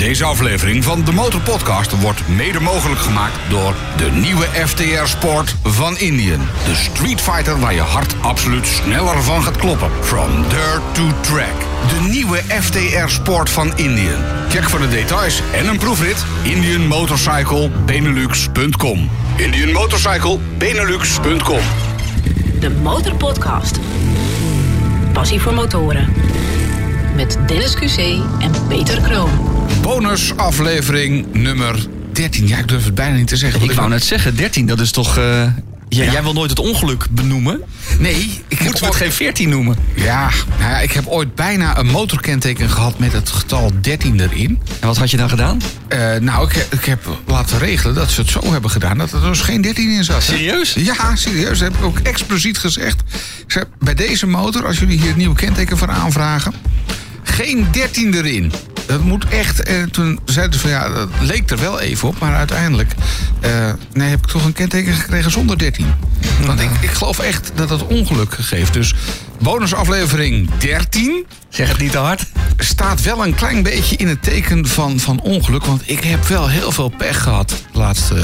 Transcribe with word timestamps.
Deze 0.00 0.24
aflevering 0.24 0.84
van 0.84 1.04
de 1.04 1.12
Motor 1.12 1.40
Podcast 1.40 2.00
wordt 2.00 2.28
mede 2.28 2.60
mogelijk 2.60 3.00
gemaakt 3.00 3.38
door 3.48 3.74
de 3.96 4.10
nieuwe 4.10 4.44
FTR 4.44 5.04
Sport 5.04 5.54
van 5.62 5.98
Indian. 5.98 6.40
De 6.64 6.74
Street 6.74 7.20
Fighter 7.20 7.60
waar 7.60 7.74
je 7.74 7.80
hart 7.80 8.14
absoluut 8.20 8.66
sneller 8.66 9.22
van 9.22 9.42
gaat 9.42 9.56
kloppen. 9.56 9.90
From 10.00 10.42
dirt 10.48 10.82
to 10.92 11.02
track. 11.20 11.54
De 11.88 12.00
nieuwe 12.10 12.36
FTR 12.36 13.08
Sport 13.08 13.50
van 13.50 13.72
Indian. 13.76 14.22
Check 14.48 14.68
voor 14.68 14.80
de 14.80 14.88
details 14.88 15.42
en 15.52 15.68
een 15.68 15.78
proefrit 15.78 16.24
indianmotorcyclebenelux.com. 16.42 19.10
indianmotorcyclebenelux.com. 19.36 21.60
De 22.60 22.70
Motorpodcast. 22.70 23.78
Passie 25.12 25.40
voor 25.40 25.54
motoren. 25.54 26.12
Met 27.20 27.38
Dennis 27.46 27.74
QC 27.74 27.98
en 28.38 28.52
Peter 28.68 29.00
Kroon. 29.00 29.30
Bonus 29.82 30.36
aflevering 30.36 31.26
nummer 31.32 31.86
13. 32.12 32.46
Ja, 32.48 32.58
ik 32.58 32.68
durf 32.68 32.84
het 32.84 32.94
bijna 32.94 33.16
niet 33.16 33.26
te 33.28 33.36
zeggen. 33.36 33.62
Ik 33.62 33.72
wou 33.72 33.88
net 33.88 34.04
zeggen, 34.04 34.36
13, 34.36 34.66
dat 34.66 34.80
is 34.80 34.90
toch... 34.90 35.16
eh, 35.18 35.42
jij, 35.88 36.10
jij 36.10 36.22
wil 36.22 36.32
nooit 36.32 36.50
het 36.50 36.58
ongeluk 36.58 37.06
benoemen. 37.10 37.60
Nee, 37.98 38.14
ik 38.48 38.58
heb 38.58 38.60
Moeten 38.60 38.68
we 38.68 38.68
het 38.68 38.82
ooit- 38.84 38.94
geen 38.94 39.12
14 39.12 39.48
noemen? 39.48 39.76
Ja, 39.94 40.30
nou 40.58 40.70
ja, 40.70 40.80
ik 40.80 40.92
heb 40.92 41.06
ooit 41.06 41.34
bijna 41.34 41.78
een 41.78 41.86
motorkenteken 41.86 42.70
gehad 42.70 42.98
met 42.98 43.12
het 43.12 43.30
getal 43.30 43.70
13 43.80 44.20
erin. 44.20 44.60
En 44.80 44.86
wat 44.86 44.96
had 44.96 45.10
je 45.10 45.16
dan 45.16 45.28
gedaan? 45.28 45.60
Eh, 45.88 46.14
nou, 46.20 46.48
ik, 46.50 46.66
ik 46.70 46.84
heb 46.84 47.18
laten 47.26 47.58
regelen 47.58 47.94
dat 47.94 48.10
ze 48.10 48.20
het 48.20 48.30
zo 48.30 48.52
hebben 48.52 48.70
gedaan 48.70 48.98
dat 48.98 49.12
er 49.12 49.20
dus 49.22 49.40
geen 49.40 49.60
13 49.60 49.90
in 49.90 50.04
zat. 50.04 50.16
hè. 50.16 50.22
Serieus? 50.22 50.72
Ja, 50.72 51.16
serieus. 51.16 51.58
Dat 51.58 51.68
heb 51.72 51.76
ik 51.76 51.84
ook 51.84 51.98
expliciet 51.98 52.58
gezegd. 52.58 53.00
Ik 53.46 53.52
zei, 53.52 53.64
bij 53.78 53.94
deze 53.94 54.26
motor, 54.26 54.66
als 54.66 54.78
jullie 54.78 54.98
hier 54.98 55.08
het 55.08 55.16
nieuwe 55.16 55.34
kenteken 55.36 55.78
voor 55.78 55.88
aanvragen, 55.90 56.54
geen 57.22 57.66
13 57.70 58.14
erin. 58.14 58.52
Dat 58.86 59.00
moet 59.00 59.24
echt. 59.28 59.62
En 59.62 59.90
toen 59.90 60.20
zeiden 60.24 60.54
ze 60.54 60.60
van 60.60 60.70
ja, 60.70 60.88
dat 60.88 61.08
leek 61.20 61.50
er 61.50 61.60
wel 61.60 61.80
even 61.80 62.08
op, 62.08 62.18
maar 62.18 62.34
uiteindelijk 62.34 62.94
eh, 63.40 63.72
nee, 63.92 64.08
heb 64.08 64.18
ik 64.18 64.30
toch 64.30 64.44
een 64.44 64.52
kenteken 64.52 64.92
gekregen 64.92 65.30
zonder 65.30 65.58
13. 65.58 65.86
Want 66.46 66.60
ik, 66.60 66.70
ik 66.80 66.90
geloof 66.90 67.18
echt 67.18 67.52
dat 67.54 67.68
dat 67.68 67.86
ongeluk 67.86 68.34
geeft. 68.40 68.72
Dus 68.72 68.94
bonusaflevering 69.38 70.50
13 70.58 71.26
Zeg 71.50 71.68
het 71.68 71.78
niet 71.78 71.90
te 71.90 71.98
hard. 71.98 72.26
staat 72.56 73.02
wel 73.02 73.26
een 73.26 73.34
klein 73.34 73.62
beetje 73.62 73.96
in 73.96 74.08
het 74.08 74.22
teken 74.22 74.66
van, 74.66 75.00
van 75.00 75.20
ongeluk. 75.20 75.64
Want 75.64 75.82
ik 75.84 76.04
heb 76.04 76.26
wel 76.26 76.48
heel 76.48 76.72
veel 76.72 76.88
pech 76.88 77.22
gehad. 77.22 77.48
de 77.48 77.78
Laatste, 77.78 78.14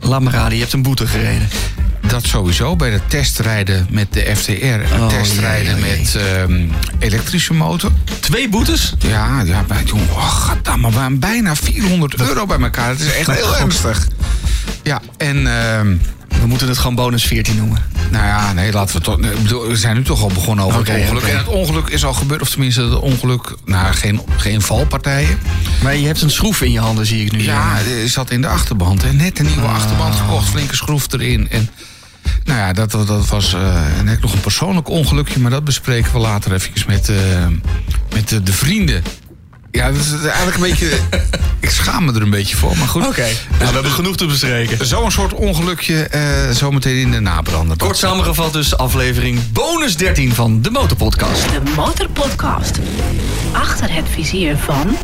eh, 0.00 0.08
Laat 0.08 0.26
raden, 0.26 0.54
je 0.54 0.60
hebt 0.60 0.72
een 0.72 0.82
boete 0.82 1.06
gereden. 1.06 1.48
Dat 2.12 2.26
sowieso 2.26 2.76
bij 2.76 2.90
de 2.90 3.00
testrijden 3.08 3.86
met 3.90 4.12
de 4.12 4.36
FTR. 4.36 4.52
En 4.64 5.00
Oh, 5.00 5.08
testrijden 5.08 5.74
jee, 5.80 5.84
oh, 5.84 5.88
jee. 5.88 5.98
met 5.98 6.14
ehm, 6.16 6.66
elektrische 6.98 7.54
motor. 7.54 7.92
Twee 8.20 8.48
boetes? 8.48 8.94
Ja, 8.98 9.40
ja 9.44 9.62
bij, 9.62 9.82
jongen, 9.84 10.10
oh, 10.10 10.30
gaddamme, 10.34 10.88
we 10.88 10.94
waren 10.94 11.18
bijna 11.18 11.56
400 11.56 12.20
euro 12.20 12.46
bij 12.46 12.58
elkaar. 12.60 12.88
Het 12.88 13.00
is 13.00 13.12
echt 13.14 13.30
heel 13.30 13.56
ernstig. 13.56 14.08
Ja, 14.82 15.00
en 15.16 15.36
ehm, 15.36 15.96
We 16.40 16.46
moeten 16.48 16.68
het 16.68 16.78
gewoon 16.78 16.94
bonus 16.94 17.24
14 17.24 17.56
noemen. 17.56 17.82
nou 18.10 18.24
ja, 18.26 18.52
nee, 18.52 18.72
laten 18.72 18.96
we 18.96 19.02
toch. 19.02 19.16
We 19.68 19.76
zijn 19.76 19.96
nu 19.96 20.02
toch 20.02 20.22
al 20.22 20.28
begonnen 20.34 20.64
over 20.64 20.78
het 20.78 20.88
ongeluk. 20.88 21.22
En 21.22 21.36
het 21.36 21.46
ongeluk 21.46 21.88
is 21.88 22.04
al 22.04 22.12
gebeurd, 22.14 22.40
of 22.42 22.50
tenminste, 22.50 22.82
het 22.82 22.98
ongeluk. 23.00 23.54
Nou, 23.64 23.94
geen, 23.94 24.20
geen 24.36 24.60
valpartijen. 24.62 25.38
Maar 25.82 25.96
je 25.96 26.06
hebt 26.06 26.22
een 26.22 26.30
schroef 26.30 26.60
in 26.62 26.72
je 26.72 26.80
handen, 26.80 27.06
zie 27.06 27.24
ik 27.24 27.32
nu. 27.32 27.42
Ja, 27.42 27.78
er 28.02 28.08
zat 28.08 28.30
in 28.30 28.40
de 28.40 28.46
achterband. 28.48 29.02
Hè. 29.02 29.12
Net 29.12 29.38
een 29.38 29.46
nieuwe 29.46 29.66
Ah. 29.66 29.74
achterband 29.74 30.14
gekocht, 30.14 30.48
flinke 30.48 30.76
schroef 30.76 31.12
erin. 31.12 31.48
En, 31.50 31.68
nou 32.44 32.58
ja, 32.58 32.72
dat, 32.72 32.90
dat 32.90 33.28
was 33.28 33.54
eh, 33.54 34.00
net 34.04 34.20
nog 34.20 34.32
een 34.32 34.40
persoonlijk 34.40 34.88
ongelukje... 34.88 35.40
maar 35.40 35.50
dat 35.50 35.64
bespreken 35.64 36.12
we 36.12 36.18
later 36.18 36.52
even 36.52 36.72
met, 36.86 37.08
eh, 37.08 37.16
met 38.14 38.28
de, 38.28 38.42
de 38.42 38.52
vrienden. 38.52 39.02
Ja, 39.70 39.90
dat 39.92 40.00
is 40.00 40.12
eigenlijk 40.12 40.56
een 40.56 40.62
beetje... 40.62 40.98
ik 41.60 41.70
schaam 41.70 42.04
me 42.04 42.12
er 42.12 42.22
een 42.22 42.30
beetje 42.30 42.56
voor, 42.56 42.76
maar 42.76 42.88
goed. 42.88 43.06
Oké, 43.06 43.22
nou, 43.22 43.36
we 43.58 43.64
hebben 43.64 43.90
genoeg 43.92 44.16
te 44.16 44.26
bespreken. 44.26 44.86
Zo'n 44.86 45.10
soort 45.10 45.32
ongelukje 45.34 46.02
eh 46.02 46.50
zometeen 46.50 46.96
in 46.96 47.10
de 47.10 47.20
nabrander. 47.20 47.76
Kort 47.76 47.96
samengevat 47.96 48.52
dus 48.52 48.76
aflevering 48.76 49.52
bonus 49.52 49.96
13 49.96 50.34
van 50.34 50.62
de 50.62 50.70
Motorpodcast. 50.70 51.42
De 51.48 51.72
Motorpodcast. 51.76 52.78
Achter 53.52 53.94
het 53.94 54.08
vizier 54.08 54.56
van... 54.56 54.96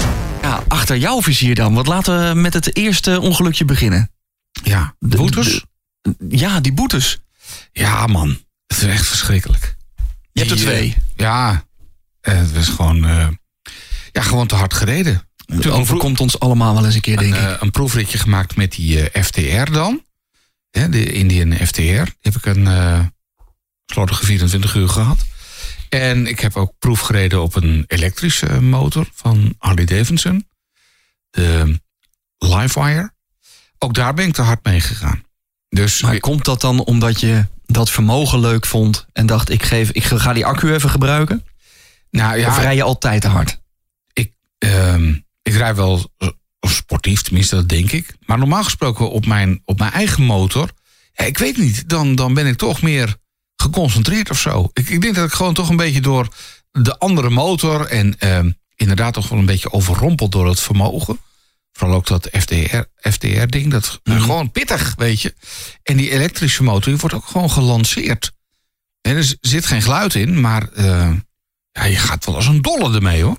Ja, 0.42 0.62
achter 0.68 0.96
jouw 0.96 1.22
vizier 1.22 1.54
dan. 1.54 1.74
Want 1.74 1.86
laten 1.86 2.28
we 2.28 2.34
met 2.40 2.54
het 2.54 2.76
eerste 2.76 3.20
ongelukje 3.20 3.64
beginnen. 3.64 4.10
Ja, 4.62 4.94
De- 4.98 5.16
boetes? 5.16 5.46
de- 5.46 5.66
ja, 6.28 6.60
die 6.60 6.72
boetes. 6.72 7.18
Ja, 7.72 8.06
man. 8.06 8.28
Het 8.66 8.76
is 8.76 8.82
echt 8.82 9.06
verschrikkelijk. 9.06 9.76
Je 10.32 10.40
hebt 10.40 10.50
er 10.50 10.56
Die, 10.56 10.66
eh, 10.66 10.72
twee. 10.72 10.96
ja, 11.16 11.64
eh, 12.20 12.36
het 12.38 12.52
was 12.52 12.68
gewoon, 12.68 13.04
eh, 13.06 13.28
ja, 14.12 14.22
gewoon 14.22 14.46
te 14.46 14.54
hard 14.54 14.74
gereden. 14.74 15.28
Het 15.46 15.66
overkomt 15.66 16.20
ons 16.20 16.38
allemaal 16.38 16.74
wel 16.74 16.84
eens 16.86 16.94
een 16.94 17.00
keer, 17.00 17.16
denk 17.16 17.34
een, 17.34 17.42
ik. 17.42 17.48
eh, 17.48 17.56
een 17.60 17.70
proefritje 17.70 18.18
gemaakt 18.18 18.56
met 18.56 18.72
die 18.72 19.04
FTR 19.22 19.72
dan. 19.72 20.06
De 20.70 21.12
Indian 21.12 21.66
FTR. 21.66 21.80
Die 21.80 21.94
heb 22.20 22.36
ik 22.36 22.46
een 22.46 22.66
eh 22.66 23.00
slordige 23.86 24.24
24 24.26 24.74
uur 24.74 24.88
gehad. 24.88 25.24
En 25.88 26.26
ik 26.26 26.40
heb 26.40 26.56
ook 26.56 26.72
proef 26.78 27.00
gereden 27.00 27.42
op 27.42 27.54
een 27.54 27.84
elektrische 27.86 28.60
motor 28.60 29.08
van 29.14 29.54
Harley 29.58 29.84
Davidson. 29.84 30.48
De 31.30 31.80
Livewire. 32.38 33.12
Ook 33.78 33.94
daar 33.94 34.14
ben 34.14 34.26
ik 34.26 34.34
te 34.34 34.42
hard 34.42 34.64
mee 34.64 34.80
gegaan. 34.80 35.22
Dus 35.68 36.02
Maar 36.02 36.20
komt 36.20 36.44
dat 36.44 36.60
dan 36.60 36.84
omdat 36.84 37.20
je 37.20 37.46
dat 37.66 37.90
vermogen 37.90 38.40
leuk 38.40 38.66
vond 38.66 39.06
en 39.12 39.26
dacht 39.26 39.50
ik, 39.50 39.62
geef, 39.62 39.90
ik 39.90 40.04
ga 40.04 40.32
die 40.32 40.46
accu 40.46 40.72
even 40.72 40.90
gebruiken? 40.90 41.44
nou, 42.10 42.38
ja, 42.38 42.48
Of 42.48 42.58
rij 42.58 42.74
je 42.74 42.82
altijd 42.82 43.22
te 43.22 43.28
hard? 43.28 43.60
ik, 44.12 44.32
ehm, 44.58 45.14
ik 45.42 45.52
rij 45.52 45.74
wel 45.74 46.12
eh, 46.18 46.28
sportief, 46.60 47.22
tenminste 47.22 47.54
dat 47.54 47.68
denk 47.68 47.92
ik. 47.92 48.16
Maar 48.26 48.38
normaal 48.38 48.64
gesproken 48.64 49.10
op 49.10 49.26
mijn, 49.26 49.62
op 49.64 49.78
mijn 49.78 49.92
eigen 49.92 50.22
motor... 50.22 50.70
Ja, 51.12 51.24
ik 51.24 51.38
weet 51.38 51.56
niet, 51.56 51.88
dan, 51.88 52.14
dan 52.14 52.34
ben 52.34 52.46
ik 52.46 52.56
toch 52.56 52.82
meer 52.82 53.16
geconcentreerd 53.56 54.30
of 54.30 54.40
zo. 54.40 54.70
Ik, 54.72 54.88
ik 54.88 55.00
denk 55.00 55.14
dat 55.14 55.26
ik 55.26 55.32
gewoon 55.32 55.54
toch 55.54 55.68
een 55.68 55.76
beetje 55.76 56.00
door 56.00 56.28
de 56.70 56.98
andere 56.98 57.30
motor... 57.30 57.86
en 57.86 58.18
ehm, 58.18 58.50
inderdaad 58.74 59.14
toch 59.14 59.28
wel 59.28 59.38
een 59.38 59.46
beetje 59.46 59.72
overrompeld 59.72 60.32
door 60.32 60.48
het 60.48 60.60
vermogen. 60.60 61.18
Vooral 61.78 61.96
ook 61.96 62.06
dat 62.06 62.28
FDR, 62.32 62.76
FDR-ding, 63.10 63.70
dat 63.70 64.00
Mhm. 64.04 64.20
gewoon 64.20 64.50
pittig, 64.50 64.94
weet 64.96 65.20
je. 65.22 65.34
En 65.82 65.96
die 65.96 66.10
elektrische 66.10 66.62
motor, 66.62 66.92
die 66.92 66.96
wordt 67.00 67.14
ook 67.16 67.26
gewoon 67.26 67.50
gelanceerd. 67.50 68.32
En 69.00 69.16
er 69.16 69.34
zit 69.40 69.66
geen 69.66 69.82
geluid 69.82 70.14
in, 70.14 70.40
maar 70.40 70.68
eh, 70.72 71.10
ja, 71.72 71.84
je 71.84 71.96
gaat 71.96 72.24
wel 72.24 72.34
als 72.34 72.46
een 72.46 72.62
dolle 72.62 72.94
ermee, 72.94 73.22
hoor. 73.22 73.36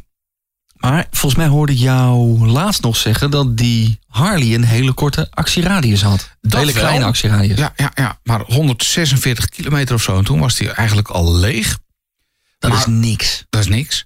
Maar 0.73 1.07
volgens 1.11 1.35
mij 1.41 1.47
hoorde 1.51 1.75
jou 1.77 2.47
laatst 2.47 2.81
nog 2.81 2.95
zeggen 2.97 3.31
dat 3.31 3.57
die 3.57 4.00
Harley 4.07 4.53
een 4.53 4.63
hele 4.63 4.94
korte 4.94 5.27
actieradius 5.31 6.01
had. 6.01 6.38
Een 6.41 6.57
hele 6.57 6.71
wel. 6.73 6.81
kleine 6.83 7.06
actieradius. 7.06 7.57
Ja, 7.57 7.73
ja, 7.75 7.91
ja, 7.95 8.19
maar 8.23 8.41
146 8.41 9.50
kilometer 9.50 9.95
of 9.95 10.01
zo. 10.01 10.17
En 10.17 10.23
toen 10.23 10.39
was 10.39 10.57
hij 10.59 10.69
eigenlijk 10.71 11.07
al 11.07 11.35
leeg. 11.35 11.77
dat 12.59 12.71
maar- 12.71 12.79
is 12.79 12.85
niks. 12.85 13.45
Dat 13.50 13.61
is 13.61 13.67
niks. 13.67 14.06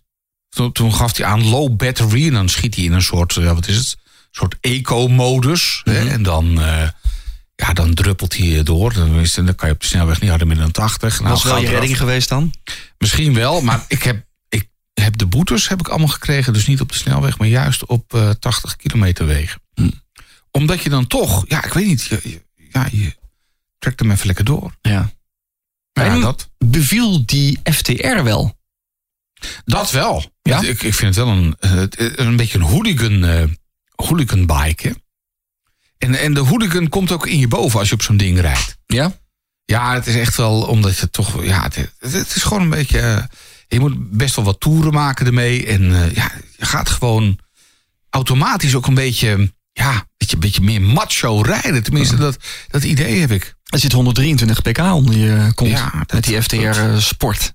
Toen, 0.49 0.71
toen 0.71 0.93
gaf 0.93 1.17
hij 1.17 1.25
aan 1.25 1.47
low 1.49 1.75
battery. 1.75 2.27
En 2.27 2.33
dan 2.33 2.49
schiet 2.49 2.75
hij 2.75 2.83
in 2.83 2.91
een 2.93 3.01
soort, 3.01 3.33
ja, 3.33 3.53
wat 3.53 3.67
is 3.67 3.77
het? 3.77 3.95
Soort 4.35 4.55
eco-modus. 4.59 5.81
hè, 5.83 6.09
En 6.09 6.23
dan, 6.23 6.61
eh, 6.61 6.89
ja, 7.55 7.73
dan 7.73 7.93
druppelt 7.93 8.37
hij 8.37 8.63
door. 8.63 8.93
Dan, 8.93 9.19
is, 9.19 9.33
dan 9.33 9.55
kan 9.55 9.67
je 9.67 9.73
op 9.73 9.79
de 9.81 9.87
snelweg 9.87 10.19
niet 10.21 10.29
harder 10.29 10.47
meer 10.47 10.57
dan 10.57 10.71
80. 10.71 11.19
Nou, 11.19 11.29
was 11.31 11.43
wel 11.43 11.57
je 11.57 11.67
redding 11.67 11.97
geweest 11.97 12.29
dan? 12.29 12.53
Misschien 12.97 13.33
wel, 13.33 13.61
maar 13.61 13.85
ik 13.87 14.03
heb, 14.03 14.25
ik 14.49 14.67
heb 14.93 15.17
de 15.17 15.25
boetes 15.25 15.67
heb 15.67 15.79
ik 15.79 15.87
allemaal 15.87 16.07
gekregen. 16.07 16.53
Dus 16.53 16.67
niet 16.67 16.81
op 16.81 16.91
de 16.91 16.97
snelweg, 16.97 17.37
maar 17.37 17.47
juist 17.47 17.85
op 17.85 18.13
eh 18.13 18.29
80 18.29 18.75
kilometer 18.75 19.25
wegen. 19.25 19.61
Hm. 19.73 19.89
Omdat 20.51 20.81
je 20.83 20.89
dan 20.89 21.07
toch, 21.07 21.43
ja, 21.47 21.63
ik 21.65 21.73
weet 21.73 21.85
niet. 21.85 22.03
Je, 22.03 22.19
je- 22.23 22.43
ja, 22.71 22.87
je 22.91 23.15
trekt 23.77 23.99
hem 23.99 24.11
even 24.11 24.25
lekker 24.27 24.45
door. 24.45 24.75
Ja. 24.81 25.11
Ja, 25.93 26.19
dat. 26.19 26.49
beviel 26.57 27.25
die 27.25 27.59
FTR 27.63 28.23
wel? 28.23 28.57
Dat 29.65 29.91
wel. 29.91 30.31
Ja? 30.41 30.61
Ik, 30.61 30.81
ik 30.83 30.93
vind 30.93 31.15
het 31.15 31.25
wel 31.25 31.27
een, 31.35 31.55
eh, 31.59 31.81
een 32.15 32.35
beetje 32.35 32.57
een 32.57 32.63
hooligan, 32.63 33.23
hooligan 33.95 34.45
bike. 34.45 34.87
Hè? 34.87 34.93
En, 35.97 36.15
en 36.15 36.33
de 36.33 36.39
hooligan 36.39 36.89
komt 36.89 37.11
ook 37.11 37.27
in 37.27 37.39
je 37.39 37.47
boven 37.47 37.79
als 37.79 37.87
je 37.87 37.93
op 37.93 38.01
zo'n 38.01 38.17
ding 38.17 38.39
rijdt. 38.39 38.77
Ja? 38.85 39.17
Ja, 39.65 39.93
het 39.93 40.07
is 40.07 40.15
echt 40.15 40.35
wel 40.37 40.61
omdat 40.61 40.97
je 40.97 41.09
toch. 41.09 41.43
Ja, 41.43 41.63
het, 41.63 41.75
het- 41.99 42.35
is 42.35 42.43
gewoon 42.43 42.61
een 42.63 42.69
beetje. 42.69 42.99
eh, 42.99 43.23
je 43.67 43.79
moet 43.79 44.11
best 44.17 44.35
wel 44.35 44.45
wat 44.45 44.59
toeren 44.59 44.93
maken 44.93 45.25
ermee. 45.25 45.65
En 45.65 45.93
eh, 46.03 46.11
ja, 46.15 46.31
je 46.57 46.65
gaat 46.65 46.89
gewoon 46.89 47.39
automatisch 48.09 48.75
ook 48.75 48.87
een 48.87 48.93
beetje. 48.93 49.53
Ja, 49.71 49.93
een 49.95 50.03
beetje, 50.17 50.37
beetje 50.37 50.61
meer 50.61 50.81
macho 50.81 51.41
rijden. 51.41 51.83
Tenminste, 51.83 52.15
dat, 52.15 52.37
dat 52.67 52.83
idee 52.83 53.19
heb 53.19 53.31
ik. 53.31 53.55
Er 53.63 53.79
zit 53.79 53.91
123 53.91 54.61
pk 54.61 54.77
onder 54.79 55.17
je 55.17 55.51
kont 55.53 55.69
Ja, 55.71 55.91
dat- 55.97 56.11
met 56.13 56.23
die 56.23 56.41
FTR 56.41 56.55
eh, 56.57 56.97
Sport. 56.97 57.53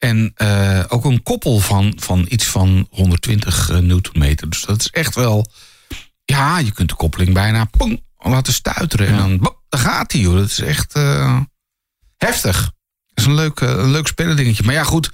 En 0.00 0.32
eh, 0.34 0.84
ook 0.88 1.04
een 1.04 1.22
koppel 1.22 1.58
van, 1.58 1.92
van 1.96 2.26
iets 2.28 2.44
van 2.46 2.86
120 2.90 3.80
newtonmeter. 3.80 4.50
Dus 4.50 4.62
dat 4.62 4.80
is 4.80 4.90
echt 4.90 5.14
wel. 5.14 5.50
Ja, 6.24 6.58
je 6.58 6.70
kunt 6.72 6.88
de 6.88 6.94
koppeling 6.94 7.34
bijna 7.34 7.64
pong, 7.64 8.02
laten 8.18 8.52
stuiteren. 8.52 9.06
En 9.06 9.16
dan, 9.16 9.38
bop, 9.38 9.58
daar 9.68 9.80
gaat 9.80 10.12
hij, 10.12 10.20
joh. 10.20 10.34
Dat 10.36 10.46
is 10.50 10.60
echt 10.60 10.92
eh, 10.94 11.40
heftig. 12.16 12.62
Dat 12.62 12.70
is 13.14 13.24
een 13.24 13.34
leuk, 13.34 13.60
eh, 13.60 13.68
een 13.68 13.90
leuk 13.90 14.06
spellendingetje. 14.06 14.62
Maar 14.64 14.74
ja, 14.74 14.84
goed. 14.84 15.10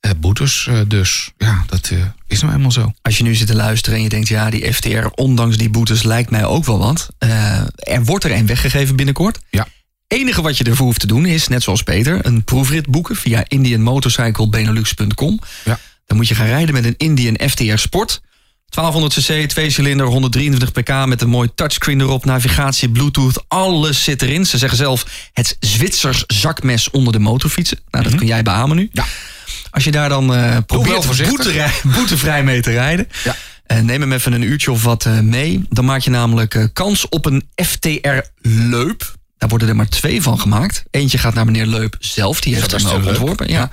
eh, 0.00 0.10
boetes. 0.16 0.66
eh, 0.66 0.80
dus 0.86 1.30
ja, 1.36 1.64
dat 1.66 1.88
eh, 1.90 2.04
is 2.26 2.40
nou 2.42 2.54
eenmaal 2.54 2.70
zo. 2.72 2.92
Als 3.02 3.16
je 3.18 3.22
nu 3.24 3.34
zit 3.34 3.46
te 3.46 3.54
luisteren 3.56 3.96
en 3.98 4.02
je 4.04 4.08
denkt, 4.08 4.28
ja, 4.28 4.50
die 4.50 4.72
FTR, 4.74 5.06
ondanks 5.14 5.56
die 5.56 5.70
boetes, 5.70 6.02
lijkt 6.02 6.30
mij 6.30 6.44
ook 6.44 6.64
wel 6.64 6.78
wat. 6.78 7.08
Eh, 7.18 7.58
er 7.74 8.04
wordt 8.04 8.24
er 8.24 8.32
een 8.32 8.46
weggegeven 8.46 8.96
binnenkort. 8.96 9.38
Ja. 9.50 9.66
Enige 10.12 10.42
wat 10.42 10.58
je 10.58 10.64
ervoor 10.64 10.86
hoeft 10.86 11.00
te 11.00 11.06
doen 11.06 11.26
is, 11.26 11.48
net 11.48 11.62
zoals 11.62 11.82
Peter, 11.82 12.26
een 12.26 12.44
proefrit 12.44 12.86
boeken 12.86 13.16
via 13.16 13.44
indianmotorcyclebenelux.com. 13.48 15.40
Ja. 15.64 15.78
Dan 16.06 16.16
moet 16.16 16.28
je 16.28 16.34
gaan 16.34 16.46
rijden 16.46 16.74
met 16.74 16.84
een 16.84 16.94
Indian 16.96 17.38
FTR 17.50 17.76
Sport. 17.76 18.20
1200 18.68 19.26
cc, 19.44 19.48
2 19.48 19.70
cilinder, 19.70 20.06
123 20.06 20.72
pk 20.72 21.06
met 21.06 21.20
een 21.22 21.28
mooi 21.28 21.48
touchscreen 21.54 22.00
erop, 22.00 22.24
navigatie, 22.24 22.88
bluetooth, 22.90 23.44
alles 23.48 24.04
zit 24.04 24.22
erin. 24.22 24.46
Ze 24.46 24.58
zeggen 24.58 24.78
zelf 24.78 25.06
het 25.32 25.56
Zwitsers 25.60 26.24
zakmes 26.26 26.90
onder 26.90 27.12
de 27.12 27.18
motorfietsen. 27.18 27.78
Nou, 27.90 28.04
dat 28.04 28.14
kun 28.14 28.26
jij 28.26 28.42
beamen 28.42 28.76
nu. 28.76 28.88
Ja. 28.92 29.04
Als 29.70 29.84
je 29.84 29.90
daar 29.90 30.08
dan 30.08 30.34
eh 30.34 30.56
probeert 30.66 31.06
boetevrij 31.96 32.44
mee 32.44 32.60
te 32.62 32.70
rijden, 32.70 33.08
Ja. 33.24 33.36
eh, 33.66 33.78
neem 33.78 34.00
hem 34.00 34.12
even 34.12 34.32
een 34.32 34.42
uurtje 34.42 34.70
of 34.72 34.82
wat 34.82 35.04
eh, 35.06 35.18
mee. 35.18 35.64
Dan 35.68 35.84
maak 35.84 36.00
je 36.00 36.10
namelijk 36.10 36.68
kans 36.72 37.08
op 37.08 37.26
een 37.26 37.48
FTR 37.64 38.18
Leup. 38.42 39.14
Daar 39.42 39.50
worden 39.50 39.68
er 39.68 39.76
maar 39.76 39.88
twee 39.88 40.22
van 40.22 40.40
gemaakt. 40.40 40.82
Eentje 40.90 41.18
gaat 41.18 41.34
naar 41.34 41.44
meneer 41.44 41.66
Leup 41.66 41.96
zelf, 41.98 42.40
die 42.40 42.54
heeft 42.54 42.70
hem 42.70 42.86
ook 42.86 43.06
ontworpen. 43.06 43.48
Ja. 43.48 43.70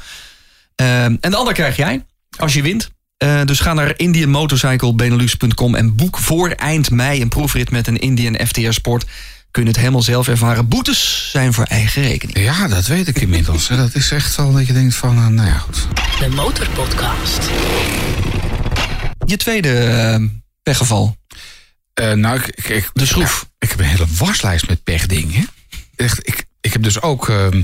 Ehm, 0.75 1.16
en 1.21 1.31
de 1.31 1.36
ander 1.36 1.54
krijg 1.54 1.75
jij, 1.75 2.06
als 2.38 2.54
je 2.54 2.62
wint. 2.62 2.89
Eh, 3.18 3.42
dus 3.45 3.60
ga 3.60 3.74
naar 3.74 3.94
indianmotorcyclebenelux.com 3.98 5.75
en 5.75 5.95
boek 5.95 6.18
voor 6.18 6.50
eind 6.50 6.89
mei 6.92 7.21
een 7.21 7.30
proefrit 7.30 7.71
met 7.71 7.88
een 7.88 7.98
Indian 8.00 8.39
FTR 8.48 8.71
Sport. 8.71 9.06
Kun 9.51 9.62
je 9.63 9.68
het 9.68 9.77
helemaal 9.77 10.01
zelf 10.01 10.27
ervaren. 10.27 10.68
Boetes 10.68 11.30
zijn 11.31 11.54
voor 11.54 11.63
eigen 11.63 12.01
rekening. 12.01 12.39
Ja, 12.39 12.68
dat 12.68 12.86
weet 12.88 13.07
ik 13.07 13.21
inmiddels. 13.21 13.68
Dat 13.83 13.95
is 13.95 14.12
echt 14.12 14.36
wel 14.36 14.54
dat 14.54 14.68
je 14.68 14.74
denkt 14.74 14.95
van, 14.95 15.18
eh, 15.18 15.27
nou 15.27 15.48
ja, 15.48 15.57
goed. 15.57 15.88
De 16.19 16.27
Motorpodcast. 16.30 17.50
Je 19.25 19.38
tweede 19.38 19.74
eh, 19.83 20.24
pechgeval. 20.63 21.18
Eh, 21.94 22.12
nou, 22.13 22.38
ik, 22.38 22.45
ik, 22.48 22.66
ik- 22.69 22.89
De 22.94 23.06
schroef. 23.06 23.39
ja, 23.50 23.56
ik 23.60 23.69
heb 23.69 23.80
een 23.80 23.86
hele 23.86 24.06
waslijst 24.18 24.68
met 24.68 24.83
pechdingen. 24.83 25.48
Echt, 26.00 26.28
ik, 26.28 26.46
ik 26.62 26.74
heb 26.74 26.84
dus 26.84 27.01
ook 27.01 27.30
ehm, 27.30 27.63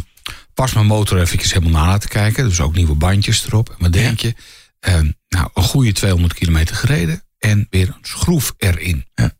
pas 0.53 0.73
mijn 0.73 0.85
motor 0.85 1.19
eventjes 1.19 1.53
helemaal 1.53 1.81
na 1.81 1.87
laten 1.87 2.09
kijken. 2.09 2.49
Dus 2.49 2.61
ook 2.61 2.75
nieuwe 2.75 2.95
bandjes 2.95 3.45
erop. 3.45 3.69
En 3.69 3.75
wat 3.79 3.93
denk 3.93 4.19
je? 4.19 4.35
Ehm, 4.79 5.11
nou, 5.27 5.49
een 5.53 5.63
goede 5.63 5.91
200 5.91 6.33
kilometer 6.33 6.75
gereden. 6.75 7.23
En 7.39 7.67
weer 7.69 7.87
een 7.87 7.95
schroef 8.01 8.53
erin. 8.57 9.05
Ja. 9.15 9.31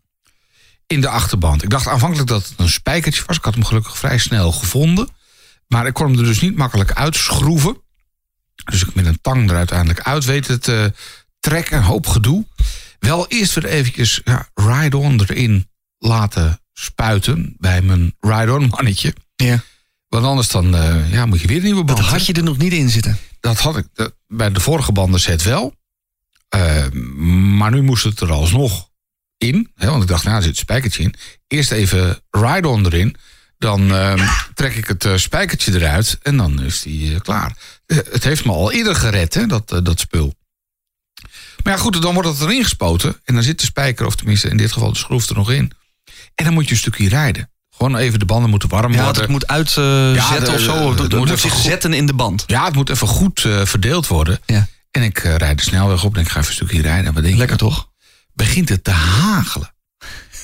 In 0.88 1.02
de 1.02 1.10
achterband. 1.10 1.64
Ik 1.64 1.70
dacht 1.70 1.88
aanvankelijk 1.88 2.30
dat 2.30 2.50
het 2.50 2.60
een 2.60 2.70
spijkertje 2.70 3.24
was. 3.26 3.38
Ik 3.38 3.44
had 3.44 3.54
hem 3.54 3.66
gelukkig 3.66 3.98
vrij 3.98 4.18
snel 4.18 4.52
gevonden. 4.52 5.10
Maar 5.68 5.88
ik 5.88 5.94
kon 5.94 6.10
hem 6.10 6.20
er 6.20 6.26
dus 6.26 6.42
niet 6.42 6.56
makkelijk 6.56 6.94
uitschroeven. 6.94 7.82
Dus 8.66 8.82
ik 8.82 8.96
met 8.96 9.06
een 9.06 9.22
tang 9.22 9.50
er 9.50 9.56
uiteindelijk 9.56 10.02
uit 10.02 10.26
weten 10.26 10.62
te 10.62 10.94
trekken. 11.40 11.78
Een 11.78 11.84
hoop 11.84 12.08
gedoe. 12.08 12.46
Wel 13.00 13.28
eerst 13.28 13.54
weer 13.54 13.66
eventjes 13.66 14.22
ja, 14.24 14.50
ride-on 14.54 15.22
erin 15.22 15.70
laten 15.98 16.60
spuiten 16.80 17.56
bij 17.58 17.82
mijn 17.82 18.16
ride-on 18.20 18.68
mannetje. 18.68 19.14
Ja. 19.36 19.64
Want 20.08 20.26
anders 20.26 20.48
dan 20.48 20.76
eh, 20.76 21.12
ja, 21.12 21.26
moet 21.26 21.42
je 21.42 21.48
weer 21.48 21.58
een 21.58 21.64
nieuwe 21.64 21.84
band. 21.84 21.98
Dat 21.98 22.08
had 22.08 22.26
je 22.26 22.34
er 22.34 22.44
nog 22.44 22.58
niet 22.58 22.74
in 22.74 22.90
zitten. 22.90 23.18
Dat 23.40 23.60
had 23.60 23.78
ik 23.78 24.12
bij 24.28 24.52
de 24.52 24.60
vorige 24.60 24.92
bandenset 24.92 25.44
wel. 25.44 25.74
Eh, 26.50 26.92
maar 27.58 27.72
nu 27.72 27.82
moest 27.82 28.04
het 28.04 28.20
er 28.20 28.32
alsnog 28.32 28.90
in. 29.38 29.72
Hè, 29.76 29.90
want 29.90 30.04
ik 30.04 30.08
dacht, 30.10 30.24
nou, 30.24 30.36
er 30.36 30.42
zit 30.42 30.52
een 30.52 30.58
spijkertje 30.58 31.04
in. 31.04 31.16
Eerst 31.48 31.72
even 31.72 32.22
ride-on 32.30 32.86
erin. 32.86 33.16
Dan 33.58 33.92
eh, 33.92 34.38
trek 34.54 34.76
ik 34.76 34.88
het 34.88 35.06
eh, 35.06 35.18
spijkertje 35.18 35.74
eruit. 35.74 36.18
En 36.22 36.38
dan 36.38 36.62
is 36.62 36.82
die 36.82 37.22
klaar. 37.22 37.56
Het 37.86 38.24
heeft 38.24 38.46
me 38.46 38.52
al 38.52 38.72
eerder 38.72 38.96
gered, 38.96 39.34
hè, 39.34 39.46
dat, 39.46 39.80
dat 39.84 40.00
spul. 40.00 40.34
Maar 41.64 41.74
ja, 41.74 41.80
goed, 41.80 42.02
dan 42.02 42.14
wordt 42.14 42.30
het 42.30 42.42
erin 42.42 42.64
gespoten. 42.64 43.22
En 43.24 43.34
dan 43.34 43.44
zit 43.44 43.60
de 43.60 43.66
spijker, 43.66 44.06
of 44.06 44.16
tenminste 44.16 44.50
in 44.50 44.58
dit 44.58 44.72
geval 44.72 44.92
de 44.92 44.98
schroef 44.98 45.30
er 45.30 45.36
nog 45.36 45.52
in. 45.52 45.72
En 46.36 46.46
dan 46.46 46.54
moet 46.54 46.66
je 46.66 46.72
een 46.72 46.78
stukje 46.78 47.10
rijden. 47.10 47.50
Gewoon 47.70 47.96
even 47.96 48.20
de 48.20 48.26
banden 48.26 48.50
moeten 48.50 48.70
warm 48.70 48.94
Ja, 48.94 49.04
worden. 49.04 49.22
het 49.22 49.32
moet 49.32 49.48
uitzetten 49.48 50.46
de- 50.46 50.52
of 50.54 50.60
zo. 50.60 50.96
het 51.04 51.16
moet 51.16 51.40
zich 51.40 51.52
goed- 51.52 51.62
zetten 51.64 51.94
in 51.94 52.06
de 52.06 52.14
band. 52.14 52.44
Ja, 52.48 52.66
het 52.66 52.76
moet 52.76 52.90
even 52.90 53.08
goed 53.08 53.44
eh, 53.46 53.66
verdeeld 53.66 54.08
worden. 54.08 54.40
Ja. 54.46 54.68
En 54.92 55.04
ik 55.04 55.18
eh, 55.18 55.36
rijd 55.36 55.58
de 55.58 55.64
snelweg 55.64 56.04
op 56.04 56.16
en 56.16 56.22
ik 56.22 56.30
ga 56.30 56.38
even 56.40 56.50
een 56.50 56.56
stukje 56.56 56.82
rijden. 56.82 57.06
En 57.06 57.14
wat 57.14 57.22
denk 57.22 57.34
je? 57.34 57.40
Lekker 57.40 57.58
toch? 57.58 57.90
Begint 58.34 58.70
het 58.70 58.84
te 58.84 58.92
hagelen. 58.92 59.75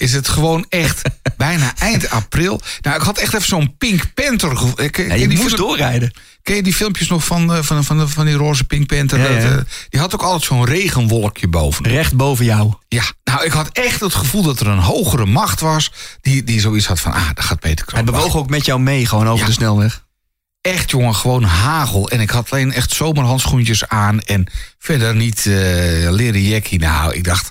Is 0.02 0.14
het 0.14 0.28
gewoon 0.28 0.66
echt 0.70 1.02
bijna 1.38 1.74
eind 1.80 2.10
april. 2.10 2.62
Nou, 2.82 2.96
ik 2.96 3.02
had 3.02 3.18
echt 3.18 3.34
even 3.34 3.48
zo'n 3.48 3.78
Pink 3.78 4.14
Panther. 4.14 4.58
gevo- 4.58 4.76
eh, 4.76 4.90
Ken, 4.90 5.04
Ja, 5.04 5.10
ken 5.10 5.20
je 5.20 5.28
die 5.28 5.38
moest 5.38 5.56
film- 5.56 5.68
doorrijden. 5.68 6.14
ken 6.44 6.56
je 6.56 6.64
die 6.64 6.74
filmpjes 6.74 7.08
nog 7.10 7.26
van, 7.26 7.54
eh, 7.54 7.64
van, 7.64 7.84
van, 7.84 8.10
van 8.10 8.26
die 8.26 8.36
roze 8.36 8.64
Pink 8.64 8.88
Panther? 8.88 9.20
Ja, 9.20 9.30
ja. 9.30 9.50
Dat, 9.50 9.60
eh, 9.60 9.66
die 9.90 10.00
had 10.00 10.14
ook 10.14 10.22
altijd 10.22 10.44
zo'n 10.44 10.66
regenwolkje 10.66 11.48
boven. 11.48 11.86
Recht 11.88 12.16
boven 12.16 12.46
jou. 12.46 12.74
Ja, 12.88 13.04
nou, 13.24 13.44
ik 13.46 13.52
had 13.52 13.70
echt 13.72 14.00
het 14.00 14.14
gevoel 14.16 14.42
dat 14.44 14.60
er 14.60 14.68
een 14.68 14.78
hogere 14.80 15.26
macht 15.26 15.60
was. 15.60 15.92
Die, 16.22 16.44
die 16.44 16.60
zoiets 16.60 16.86
had 16.88 17.00
van, 17.00 17.12
ah, 17.14 17.30
daar 17.34 17.44
gaat 17.44 17.60
Peter 17.60 17.86
Kroon. 17.86 18.04
Hij 18.04 18.14
bewoog 18.14 18.36
ook 18.36 18.50
met 18.50 18.66
jou 18.66 18.80
mee, 18.80 19.06
gewoon 19.06 19.28
over 19.28 19.46
de 19.46 19.52
snelweg. 19.52 20.04
echt, 20.62 20.92
jongen, 20.92 21.16
gewoon 21.16 21.44
hagel. 21.44 22.10
En 22.10 22.20
ik 22.20 22.30
had 22.30 22.52
alleen 22.52 22.74
echt 22.74 22.92
zomerhandschoentjes 22.94 23.88
aan. 23.88 24.20
En 24.22 24.48
verder 24.80 25.16
niet 25.16 25.38
eh, 25.46 25.54
leren 26.12 26.42
jackie. 26.44 26.80
Nou, 26.80 27.14
ik 27.16 27.24
dacht, 27.24 27.50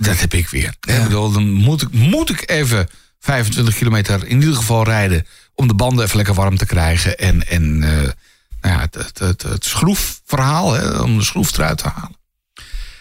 dat 0.00 0.20
heb 0.20 0.34
ik 0.34 0.48
weer. 0.48 0.74
Ja. 0.80 0.94
Ik 0.94 1.02
bedoel, 1.02 1.32
dan 1.32 1.52
moet 1.52 1.82
ik, 1.82 1.92
moet 1.92 2.30
ik 2.30 2.50
even 2.50 2.88
25 3.20 3.74
kilometer 3.76 4.26
in 4.26 4.40
ieder 4.40 4.54
geval 4.54 4.84
rijden... 4.84 5.26
om 5.54 5.68
de 5.68 5.74
banden 5.74 6.04
even 6.04 6.16
lekker 6.16 6.34
warm 6.34 6.56
te 6.56 6.66
krijgen. 6.66 7.18
En, 7.18 7.48
en 7.48 7.82
eh, 7.82 7.90
nou 8.60 8.74
ja, 8.74 8.80
het, 8.80 8.94
het, 8.94 9.18
het, 9.18 9.42
het 9.42 9.64
schroefverhaal, 9.64 10.72
hè, 10.72 10.98
om 10.98 11.18
de 11.18 11.24
schroef 11.24 11.52
eruit 11.52 11.78
te 11.78 11.88
halen. 11.88 12.18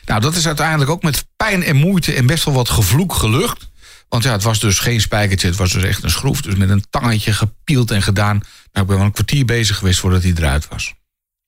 Nou, 0.05 0.21
dat 0.21 0.35
is 0.35 0.47
uiteindelijk 0.47 0.91
ook 0.91 1.03
met 1.03 1.25
pijn 1.35 1.63
en 1.63 1.75
moeite 1.75 2.13
en 2.13 2.25
best 2.25 2.43
wel 2.43 2.53
wat 2.53 2.69
gevloek 2.69 3.13
gelukt. 3.13 3.67
Want 4.07 4.23
ja, 4.23 4.31
het 4.31 4.43
was 4.43 4.59
dus 4.59 4.79
geen 4.79 5.01
spijkertje, 5.01 5.47
het 5.47 5.57
was 5.57 5.71
dus 5.71 5.83
echt 5.83 6.03
een 6.03 6.09
schroef. 6.09 6.41
Dus 6.41 6.55
met 6.55 6.69
een 6.69 6.85
tangetje 6.89 7.33
gepield 7.33 7.91
en 7.91 8.01
gedaan. 8.01 8.37
Nou, 8.71 8.85
ik 8.85 8.87
ben 8.87 8.95
wel 8.95 9.05
een 9.05 9.11
kwartier 9.11 9.45
bezig 9.45 9.77
geweest 9.77 9.99
voordat 9.99 10.23
hij 10.23 10.33
eruit 10.35 10.67
was. 10.67 10.93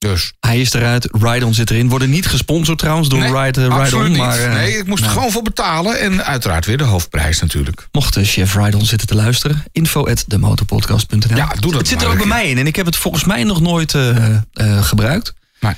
Dus. 0.08 0.34
Hij 0.40 0.62
is 0.62 0.74
eruit, 0.74 1.08
Ride-On 1.12 1.54
zit 1.54 1.70
erin. 1.70 1.90
Worden 1.90 2.10
niet 2.10 2.26
gesponsord 2.26 2.80
trouwens 2.80 3.10
door 3.10 3.20
Nee, 3.20 3.34
Ride, 3.34 3.62
niet. 4.08 4.18
Maar 4.18 4.40
eh, 4.40 4.54
nee, 4.54 4.78
ik 4.78 4.88
moest 4.88 5.04
er 5.04 5.10
gewoon 5.10 5.32
voor 5.32 5.42
betalen. 5.42 6.00
En 6.00 6.26
uiteraard 6.26 6.66
weer 6.66 6.78
de 6.78 6.84
hoofdprijs 6.84 7.40
natuurlijk. 7.40 7.88
Mocht 7.92 8.14
de 8.14 8.24
chef 8.24 8.56
Ride-On 8.56 8.86
zitten 8.86 9.08
te 9.08 9.16
luisteren, 9.16 9.64
info 9.72 10.08
at 10.08 10.24
demotorpodcast.nl. 10.28 11.38
Ja, 11.38 11.48
doe 11.60 11.72
dat 11.72 11.80
Het 11.80 11.88
zit 11.88 12.02
er 12.02 12.04
maar 12.04 12.12
ook 12.14 12.18
bij 12.18 12.28
mij 12.28 12.50
in 12.50 12.58
en 12.58 12.68
ik 12.68 12.76
heb 12.76 12.86
het 12.86 12.96
volgens 12.96 13.24
mij 13.24 13.44
nog 13.44 13.62
nooit 13.62 13.94
eh, 13.94 14.36
eh, 14.36 14.84
gebruikt. 14.84 15.34
Nee. 15.60 15.74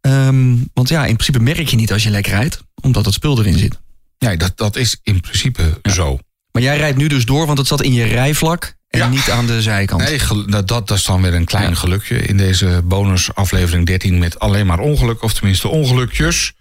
Ehm, 0.00 0.56
want 0.74 0.88
ja, 0.88 1.06
in 1.06 1.16
principe 1.16 1.40
merk 1.40 1.68
je 1.68 1.76
niet 1.76 1.92
als 1.92 2.02
je 2.02 2.10
lekker 2.10 2.32
rijdt, 2.32 2.60
omdat 2.82 3.04
het 3.04 3.14
spul 3.14 3.38
erin 3.38 3.58
zit. 3.58 3.78
Nee, 4.18 4.36
dat, 4.36 4.52
dat 4.56 4.76
is 4.76 4.98
in 5.02 5.20
principe 5.20 5.80
zo. 5.82 6.18
Maar 6.52 6.62
jij 6.62 6.76
rijdt 6.76 6.98
nu 6.98 7.06
dus 7.06 7.24
door, 7.24 7.46
want 7.46 7.58
het 7.58 7.66
zat 7.66 7.82
in 7.82 7.92
je 7.92 8.04
rijvlak 8.04 8.74
en 8.94 9.00
Ja. 9.00 9.08
niet 9.08 9.30
aan 9.30 9.46
de 9.46 9.62
zijkant. 9.62 10.00
Nee, 10.02 10.18
gel- 10.18 10.46
dat, 10.46 10.68
dat 10.68 10.90
is 10.90 11.04
dan 11.04 11.22
weer 11.22 11.34
een 11.34 11.44
klein 11.44 11.68
Ja. 11.68 11.74
gelukje 11.74 12.16
in 12.22 12.36
deze 12.36 12.80
bonusaflevering 12.84 13.86
13 13.86 14.18
met 14.18 14.38
alleen 14.38 14.66
maar 14.66 14.78
ongeluk, 14.78 15.22
of 15.22 15.32
tenminste 15.32 15.68
ongelukjes. 15.68 16.52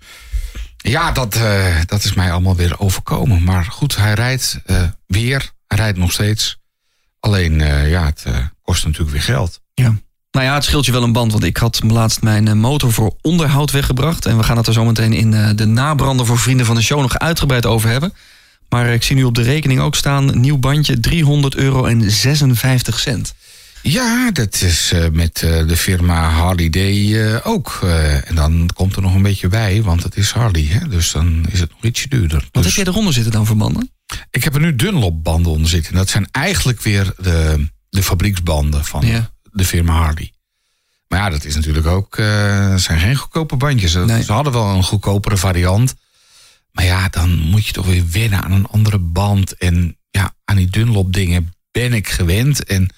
Ja, 0.78 1.12
dat, 1.12 1.36
eh, 1.36 1.76
dat 1.86 2.04
is 2.04 2.14
mij 2.14 2.32
allemaal 2.32 2.56
weer 2.56 2.80
overkomen. 2.80 3.44
Maar 3.44 3.66
goed, 3.66 3.96
hij 3.98 4.14
rijdt 4.14 4.60
eh, 4.66 4.82
weer. 5.08 5.52
Hij 5.68 5.78
rijdt 5.78 5.98
nog 5.98 6.12
steeds. 6.12 6.58
Alleen, 7.20 7.62
eh, 7.62 7.90
ja, 7.90 8.06
het 8.06 8.24
kost 8.62 8.86
natuurlijk 8.86 9.12
weer 9.12 9.22
geld. 9.22 9.60
Ja. 9.74 9.94
Nou 10.32 10.46
ja, 10.46 10.54
het 10.54 10.64
scheelt 10.64 10.86
je 10.86 10.92
wel 10.92 11.04
een 11.04 11.12
band. 11.12 11.32
Want 11.32 11.44
ik 11.44 11.58
had 11.58 11.80
laatst 11.84 12.22
mijn 12.22 12.58
motor 12.58 12.92
voor 12.92 13.16
onderhoud 13.22 13.72
weggebracht. 13.72 14.26
En 14.26 14.38
we 14.38 14.44
gaan 14.44 14.58
het 14.58 14.68
er 14.68 14.74
zo 14.74 14.86
meteen 14.86 15.14
in 15.14 15.56
de 15.56 15.66
nabrander 15.66 16.26
voor 16.26 16.40
vrienden 16.40 16.66
van 16.66 16.76
de 16.76 16.82
show 16.82 17.02
nog 17.02 17.20
uitgebreid 17.20 17.66
over 17.66 17.90
hebben. 17.90 18.14
Maar 18.74 18.94
ik 18.94 19.04
zie 19.04 19.16
nu 19.16 19.24
op 19.24 19.36
de 19.36 19.42
rekening 19.42 19.80
ook 19.80 19.96
staan: 19.96 20.40
nieuw 20.40 20.58
bandje 20.58 21.00
300 21.00 21.56
euro 21.56 21.86
en 21.86 22.12
56 22.12 23.00
cent. 23.00 23.34
Ja, 23.82 24.32
dat 24.32 24.62
is 24.62 24.92
eh, 24.92 25.10
met 25.12 25.42
eh, 25.42 25.68
de 25.68 25.78
firma 25.78 26.30
Harley 26.30 26.70
Day 26.70 27.26
eh, 27.34 27.48
ook. 27.48 27.80
En 28.26 28.36
dan 28.36 28.70
komt 28.74 28.96
er 28.96 29.02
nog 29.02 29.16
een 29.16 29.22
beetje 29.22 29.48
bij, 29.48 29.82
want 29.82 30.04
het 30.04 30.16
is 30.16 30.32
Harley. 30.32 30.64
Hè? 30.64 30.88
Dus 30.88 31.12
dan 31.12 31.46
is 31.50 31.60
het 31.60 31.70
nog 31.70 31.84
ietsje 31.84 32.08
duurder. 32.08 32.48
Wat 32.52 32.64
Dus 32.64 32.76
heb 32.76 32.86
jij 32.86 32.94
eronder 32.94 33.14
zitten 33.14 33.32
dan 33.32 33.46
voor 33.46 33.58
banden? 33.58 33.90
Ik 34.32 34.44
heb 34.44 34.56
er 34.56 34.62
nu 34.62 34.76
Dunlop 34.76 35.24
banden 35.24 35.52
onder 35.52 35.70
zitten. 35.70 35.92
En 35.92 35.98
dat 35.98 36.10
zijn 36.10 36.28
eigenlijk 36.32 36.82
weer 36.82 37.14
de, 37.18 37.68
de 37.90 38.04
fabrieksbanden 38.04 38.86
van 38.86 39.06
Ja. 39.08 39.32
de 39.52 39.66
firma 39.66 39.94
Harley. 39.94 40.32
Maar 41.08 41.20
ja, 41.20 41.30
dat 41.30 41.46
is 41.46 41.56
natuurlijk 41.56 41.88
ook. 41.88 42.16
zijn 42.76 43.00
geen 43.00 43.16
goedkope 43.16 43.56
bandjes. 43.56 43.94
Nee. 43.94 44.24
Ze 44.24 44.32
hadden 44.32 44.54
wel 44.54 44.68
een 44.70 44.84
goedkopere 44.84 45.38
variant. 45.38 45.96
Maar 46.74 46.86
ja, 46.86 47.10
dan 47.10 47.40
moet 47.40 47.66
je 47.66 47.74
toch 47.74 47.86
weer 47.86 48.04
wennen 48.12 48.44
aan 48.44 48.52
een 48.52 48.66
andere 48.66 49.00
band. 49.00 49.58
En 49.58 49.98
ja, 50.10 50.34
aan 50.46 50.56
die 50.56 50.70
Dunlop 50.70 51.14
dingen 51.14 51.54
ben 51.72 51.94
ik 51.94 52.10
gewend. 52.10 52.64
En 52.64 52.90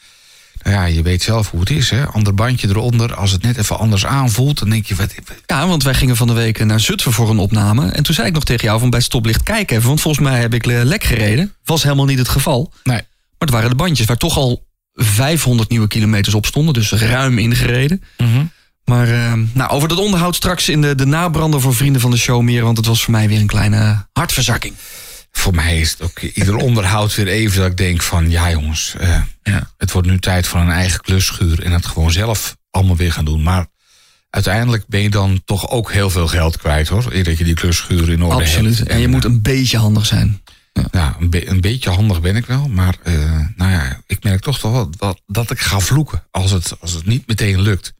nou 0.61 0.75
ja, 0.77 0.85
je 0.85 1.01
weet 1.01 1.23
zelf 1.23 1.51
hoe 1.51 1.59
het 1.59 1.69
is. 1.69 1.89
Hè? 1.89 2.05
Ander 2.05 2.33
bandje 2.33 2.67
eronder. 2.67 3.15
Als 3.15 3.31
het 3.31 3.41
net 3.41 3.57
even 3.57 3.77
anders 3.77 4.05
aanvoelt, 4.05 4.59
dan 4.59 4.69
denk 4.69 4.85
je... 4.85 4.95
Wat, 4.95 5.13
Ja, 5.45 5.67
want 5.67 5.83
wij 5.83 5.93
gingen 5.93 6.15
van 6.15 6.27
de 6.27 6.33
week 6.33 6.65
naar 6.65 6.79
Zutphen 6.79 7.11
voor 7.11 7.29
een 7.29 7.37
opname. 7.37 7.89
En 7.89 8.03
toen 8.03 8.15
zei 8.15 8.27
ik 8.27 8.33
nog 8.33 8.43
tegen 8.43 8.65
jou 8.65 8.79
van 8.79 8.89
bij 8.89 9.01
stoplicht 9.01 9.43
kijk 9.43 9.71
even. 9.71 9.87
Want 9.87 10.01
volgens 10.01 10.27
mij 10.27 10.39
heb 10.39 10.53
ik 10.53 10.67
eh, 10.67 10.83
lek 10.83 11.03
gereden. 11.03 11.53
Was 11.65 11.83
helemaal 11.83 12.05
niet 12.05 12.17
het 12.17 12.29
geval. 12.29 12.73
nee. 12.83 12.95
Maar 12.95 13.47
het 13.47 13.49
waren 13.49 13.69
de 13.69 13.83
bandjes 13.83 14.07
waar 14.07 14.17
toch 14.17 14.37
al 14.37 14.67
500 14.93 15.69
nieuwe 15.69 15.87
kilometers 15.87 16.35
op 16.35 16.45
stonden. 16.45 16.73
Dus 16.73 16.91
ruim 16.91 17.37
ingereden. 17.37 18.03
Mhm. 18.17 18.45
Maar 18.85 19.07
uh, 19.07 19.33
nou, 19.53 19.71
over 19.71 19.87
dat 19.87 19.97
onderhoud 19.97 20.35
straks 20.35 20.69
in 20.69 20.81
de, 20.81 20.95
de 20.95 21.05
nabrander 21.05 21.61
voor 21.61 21.75
vrienden 21.75 22.01
van 22.01 22.11
de 22.11 22.17
show 22.17 22.41
meer. 22.41 22.63
Want 22.63 22.77
het 22.77 22.85
was 22.85 23.03
voor 23.03 23.11
mij 23.11 23.27
weer 23.27 23.39
een 23.39 23.47
kleine 23.47 24.05
hartverzakking. 24.13 24.73
Voor 25.31 25.55
mij 25.55 25.79
is 25.79 25.91
het 25.91 26.01
ook 26.01 26.19
ieder 26.19 26.55
onderhoud 26.55 27.15
weer 27.15 27.27
even 27.27 27.61
dat 27.61 27.71
ik 27.71 27.77
denk 27.77 28.01
van... 28.01 28.29
ja 28.29 28.51
jongens, 28.51 28.95
uh, 29.01 29.21
ja. 29.43 29.71
het 29.77 29.91
wordt 29.91 30.07
nu 30.07 30.19
tijd 30.19 30.47
voor 30.47 30.59
een 30.59 30.71
eigen 30.71 31.01
klusschuur... 31.01 31.63
en 31.63 31.71
het 31.71 31.85
gewoon 31.85 32.11
zelf 32.11 32.55
allemaal 32.71 32.95
weer 32.95 33.11
gaan 33.11 33.25
doen. 33.25 33.43
Maar 33.43 33.67
uiteindelijk 34.29 34.87
ben 34.87 35.01
je 35.01 35.09
dan 35.09 35.41
toch 35.45 35.69
ook 35.69 35.91
heel 35.91 36.09
veel 36.09 36.27
geld 36.27 36.57
kwijt 36.57 36.87
hoor. 36.87 37.05
Eer 37.09 37.23
dat 37.23 37.37
je 37.37 37.43
die 37.43 37.53
klusschuur 37.53 38.09
in 38.09 38.23
orde 38.23 38.43
Absoluut. 38.43 38.77
hebt. 38.77 38.89
En 38.89 38.99
je 38.99 39.07
moet 39.07 39.25
een 39.25 39.41
beetje 39.41 39.77
handig 39.77 40.05
zijn. 40.05 40.41
Ja, 40.73 40.87
ja 40.91 41.15
een, 41.19 41.29
be 41.29 41.49
een, 41.49 41.61
beetje 41.61 41.89
handig 41.89 42.21
ben 42.21 42.35
ik 42.35 42.45
wel. 42.45 42.67
Maar 42.67 42.95
uh, 43.03 43.39
nou 43.55 43.71
ja, 43.71 44.01
ik 44.07 44.23
merk 44.23 44.41
toch 44.41 44.59
toch 44.59 44.71
wel 44.71 44.89
dat, 44.97 45.21
dat 45.27 45.51
ik 45.51 45.59
ga 45.59 45.79
vloeken 45.79 46.23
als 46.31 46.51
het, 46.51 46.75
als 46.79 46.91
het 46.91 47.05
niet 47.05 47.27
meteen 47.27 47.61
lukt. 47.61 47.93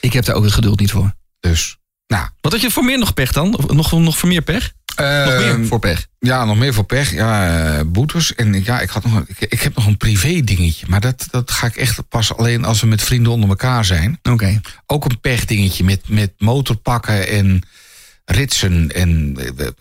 Ik 0.00 0.12
heb 0.12 0.24
daar 0.24 0.36
ook 0.36 0.44
het 0.44 0.52
geduld 0.52 0.80
niet 0.80 0.90
voor. 0.90 1.14
Dus, 1.40 1.76
nou. 2.06 2.28
Wat 2.40 2.52
had 2.52 2.60
je 2.60 2.70
voor 2.70 2.84
meer 2.84 2.98
nog 2.98 3.14
pech 3.14 3.32
dan? 3.32 3.56
Of 3.56 3.66
nog, 3.68 3.92
nog 3.92 4.18
voor 4.18 4.28
meer 4.28 4.42
pech? 4.42 4.72
Nog 4.96 5.38
meer 5.38 5.66
voor 5.66 5.78
pech? 5.78 6.06
Ja, 6.18 6.44
nog 6.44 6.56
meer 6.56 6.74
voor 6.74 6.84
pech. 6.84 7.12
Ja, 7.12 7.74
uh, 7.74 7.80
boetes. 7.86 8.34
En 8.34 8.64
ja, 8.64 8.80
ik, 8.80 8.90
had 8.90 9.04
nog, 9.04 9.22
ik, 9.26 9.40
ik, 9.40 9.60
heb 9.60 9.74
nog 9.74 9.86
een 9.86 9.96
privé 9.96 10.40
dingetje. 10.40 10.86
Maar 10.88 11.00
dat, 11.00 11.26
dat 11.30 11.50
ga 11.50 11.66
ik 11.66 11.76
echt 11.76 12.08
pas 12.08 12.36
alleen 12.36 12.64
als 12.64 12.80
we 12.80 12.86
met 12.86 13.02
vrienden 13.02 13.32
onder 13.32 13.48
elkaar 13.48 13.84
zijn. 13.84 14.18
Oké. 14.22 14.60
Ook 14.86 15.04
een 15.04 15.20
pech 15.20 15.44
dingetje 15.44 15.84
met, 15.84 16.08
met 16.08 16.32
motorpakken 16.38 17.28
en 17.28 17.62
ritsen. 18.24 18.92
En, 18.94 19.36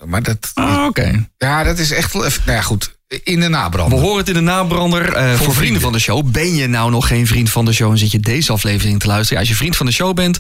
maar 0.05 0.24
dat... 0.24 0.51
Ah, 0.53 0.86
oké. 0.86 1.27
Ja, 1.38 1.63
dat 1.63 1.77
is 1.79 1.91
echt... 1.91 2.13
Nou 2.13 2.31
ja, 2.45 2.62
goed. 2.62 2.95
In 3.24 3.39
de 3.39 3.48
nabrander. 3.48 3.98
We 3.98 4.03
horen 4.03 4.17
het 4.17 4.27
in 4.27 4.34
de 4.34 4.39
nabrander. 4.39 5.01
Uh, 5.01 5.13
voor, 5.13 5.24
voor 5.24 5.38
vrienden. 5.38 5.55
vrienden 5.55 5.81
van 5.81 5.91
de 5.91 6.00
show. 6.00 6.25
Ben 6.25 6.55
je 6.55 6.67
nou 6.67 6.91
nog 6.91 7.07
geen 7.07 7.27
vriend 7.27 7.50
van 7.50 7.65
de 7.65 7.74
show 7.74 7.91
en 7.91 7.98
zit 7.98 8.12
je 8.12 8.19
deze 8.19 8.51
aflevering 8.51 9.00
te 9.00 9.07
luisteren? 9.07 9.34
Ja, 9.34 9.39
als 9.39 9.50
je 9.50 9.55
vriend 9.55 9.75
van 9.75 9.86
de 9.86 9.91
show 9.91 10.13
bent... 10.13 10.39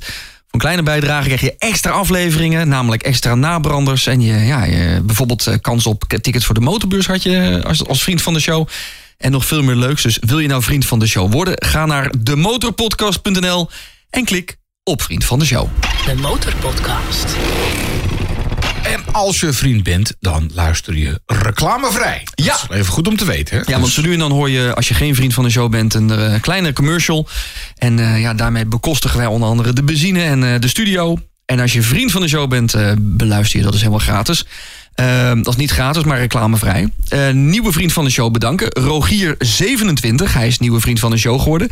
Voor 0.55 0.63
een 0.63 0.69
kleine 0.75 0.83
bijdrage 0.83 1.25
krijg 1.25 1.41
je 1.41 1.55
extra 1.57 1.91
afleveringen, 1.91 2.67
namelijk 2.67 3.03
extra 3.03 3.35
nabranders. 3.35 4.07
En 4.07 4.21
je, 4.21 4.33
ja, 4.33 4.63
je, 4.63 5.01
bijvoorbeeld 5.03 5.57
kans 5.61 5.85
op 5.85 6.03
tickets 6.21 6.45
voor 6.45 6.55
de 6.55 6.61
motorbeurs 6.61 7.07
had 7.07 7.23
je 7.23 7.61
als, 7.65 7.87
als 7.87 8.03
vriend 8.03 8.21
van 8.21 8.33
de 8.33 8.39
show. 8.39 8.67
En 9.17 9.31
nog 9.31 9.45
veel 9.45 9.63
meer 9.63 9.75
leuks. 9.75 10.01
Dus 10.01 10.17
wil 10.21 10.39
je 10.39 10.47
nou 10.47 10.63
vriend 10.63 10.85
van 10.85 10.99
de 10.99 11.07
show 11.07 11.31
worden? 11.31 11.53
Ga 11.65 11.85
naar 11.85 12.11
demotorpodcast.nl 12.19 13.69
en 14.09 14.25
klik 14.25 14.57
op 14.83 15.01
vriend 15.01 15.25
van 15.25 15.39
de 15.39 15.45
show. 15.45 15.67
De 16.05 16.15
Motorpodcast. 16.15 17.35
En 18.85 19.03
als 19.11 19.39
je 19.39 19.53
vriend 19.53 19.83
bent, 19.83 20.15
dan 20.19 20.49
luister 20.53 20.97
je 20.97 21.21
reclamevrij. 21.25 22.21
Dat 22.23 22.45
ja. 22.45 22.53
is 22.53 22.65
even 22.69 22.93
goed 22.93 23.07
om 23.07 23.17
te 23.17 23.25
weten. 23.25 23.57
Hè? 23.57 23.71
Ja, 23.71 23.79
want 23.79 23.91
zo 23.91 24.01
nu 24.01 24.13
en 24.13 24.19
dan 24.19 24.31
hoor 24.31 24.49
je, 24.49 24.73
als 24.75 24.87
je 24.87 24.93
geen 24.93 25.15
vriend 25.15 25.33
van 25.33 25.43
de 25.43 25.49
show 25.49 25.71
bent, 25.71 25.93
een 25.93 26.09
uh, 26.09 26.41
kleine 26.41 26.73
commercial. 26.73 27.27
En 27.77 27.97
uh, 27.97 28.21
ja, 28.21 28.33
daarmee 28.33 28.65
bekostigen 28.65 29.17
wij 29.17 29.27
onder 29.27 29.49
andere 29.49 29.73
de 29.73 29.83
benzine 29.83 30.23
en 30.23 30.41
uh, 30.41 30.59
de 30.59 30.67
studio. 30.67 31.17
En 31.45 31.59
als 31.59 31.73
je 31.73 31.81
vriend 31.81 32.11
van 32.11 32.21
de 32.21 32.27
show 32.27 32.49
bent, 32.49 32.75
beluister 32.99 33.59
je 33.59 33.65
dat 33.65 33.73
is 33.73 33.79
helemaal 33.79 33.99
gratis. 33.99 34.45
Uh, 34.95 35.27
dat 35.27 35.47
is 35.47 35.55
niet 35.55 35.71
gratis, 35.71 36.03
maar 36.03 36.17
reclamevrij. 36.17 36.89
Uh, 37.13 37.29
nieuwe 37.29 37.71
vriend 37.71 37.93
van 37.93 38.03
de 38.03 38.09
show 38.09 38.31
bedanken. 38.31 38.67
Rogier27, 38.79 40.31
hij 40.31 40.47
is 40.47 40.59
nieuwe 40.59 40.79
vriend 40.79 40.99
van 40.99 41.11
de 41.11 41.17
show 41.17 41.41
geworden. 41.41 41.69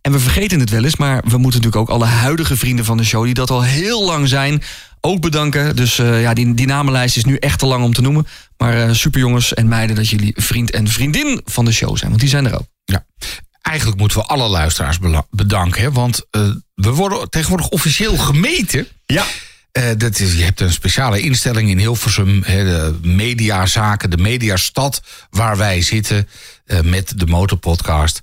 En 0.00 0.12
we 0.12 0.18
vergeten 0.18 0.60
het 0.60 0.70
wel 0.70 0.84
eens, 0.84 0.96
maar 0.96 1.16
we 1.16 1.38
moeten 1.38 1.60
natuurlijk 1.60 1.76
ook 1.76 1.88
alle 1.88 2.04
huidige 2.04 2.56
vrienden 2.56 2.84
van 2.84 2.96
de 2.96 3.04
show... 3.04 3.24
die 3.24 3.34
dat 3.34 3.50
al 3.50 3.62
heel 3.62 4.04
lang 4.04 4.28
zijn, 4.28 4.62
ook 5.04 5.20
bedanken. 5.20 5.76
Dus 5.76 5.98
uh, 5.98 6.22
ja, 6.22 6.34
die, 6.34 6.54
die 6.54 6.66
namenlijst 6.66 7.16
is 7.16 7.24
nu 7.24 7.36
echt 7.36 7.58
te 7.58 7.66
lang 7.66 7.84
om 7.84 7.92
te 7.92 8.00
noemen. 8.00 8.26
Maar 8.56 8.88
uh, 8.88 8.92
super 8.92 9.20
jongens 9.20 9.54
en 9.54 9.68
meiden 9.68 9.96
dat 9.96 10.08
jullie 10.08 10.32
vriend 10.36 10.70
en 10.70 10.88
vriendin 10.88 11.40
van 11.44 11.64
de 11.64 11.72
show 11.72 11.96
zijn. 11.96 12.08
Want 12.08 12.20
die 12.20 12.30
zijn 12.30 12.46
er 12.46 12.54
ook. 12.54 12.66
Ja. 12.84 13.06
Eigenlijk 13.62 13.98
moeten 13.98 14.18
we 14.18 14.24
alle 14.24 14.48
luisteraars 14.48 14.98
bedanken. 15.30 15.82
Hè? 15.82 15.92
Want 15.92 16.26
uh, 16.30 16.50
we 16.74 16.90
worden 16.90 17.30
tegenwoordig 17.30 17.68
officieel 17.68 18.16
gemeten. 18.16 18.86
Ja. 19.06 19.24
Uh, 19.78 19.84
dat 19.96 20.18
is, 20.18 20.34
je 20.34 20.44
hebt 20.44 20.60
een 20.60 20.72
speciale 20.72 21.20
instelling 21.20 21.70
in 21.70 21.78
Hilversum, 21.78 22.42
hè, 22.44 22.64
de 22.64 22.98
mediazaken, 23.02 24.10
de 24.10 24.16
mediastad 24.16 25.02
waar 25.30 25.56
wij 25.56 25.82
zitten 25.82 26.28
uh, 26.66 26.80
met 26.80 27.12
de 27.16 27.26
Motorpodcast. 27.26 28.22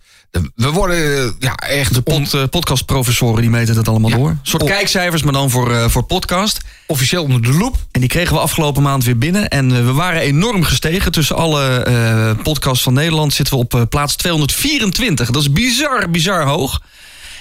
We 0.56 0.72
worden 0.72 0.98
uh, 0.98 1.32
ja, 1.40 1.56
echt... 1.56 1.94
De 1.94 2.02
pod, 2.02 2.34
on... 2.34 2.50
podcastprofessoren 2.50 3.42
die 3.42 3.50
meten 3.50 3.76
dat 3.76 3.88
allemaal 3.88 4.10
ja, 4.10 4.16
door. 4.16 4.30
Een 4.30 4.40
soort 4.42 4.64
kijkcijfers, 4.64 5.24
maar 5.24 5.34
dan 5.34 5.50
voor, 5.50 5.90
voor 5.90 6.04
podcast. 6.04 6.60
Officieel 6.88 7.24
onder 7.24 7.42
de 7.42 7.54
loep. 7.54 7.76
En 7.92 8.00
die 8.00 8.10
kregen 8.10 8.36
we 8.36 8.42
afgelopen 8.42 8.82
maand 8.82 9.04
weer 9.04 9.18
binnen. 9.18 9.50
En 9.50 9.86
we 9.86 9.94
waren 9.94 10.22
enorm 10.22 10.64
gestegen. 10.64 11.12
Tussen 11.12 11.36
alle 11.36 12.36
podcasts 12.44 12.84
van 12.84 12.94
Nederland 12.94 13.34
zitten 13.34 13.58
we 13.58 13.60
op 13.60 13.86
plaats 13.90 14.16
224. 14.16 15.32
Dat 15.32 15.42
is 15.42 15.52
bizar, 15.52 16.10
bizar 16.10 16.46
hoog. 16.46 16.82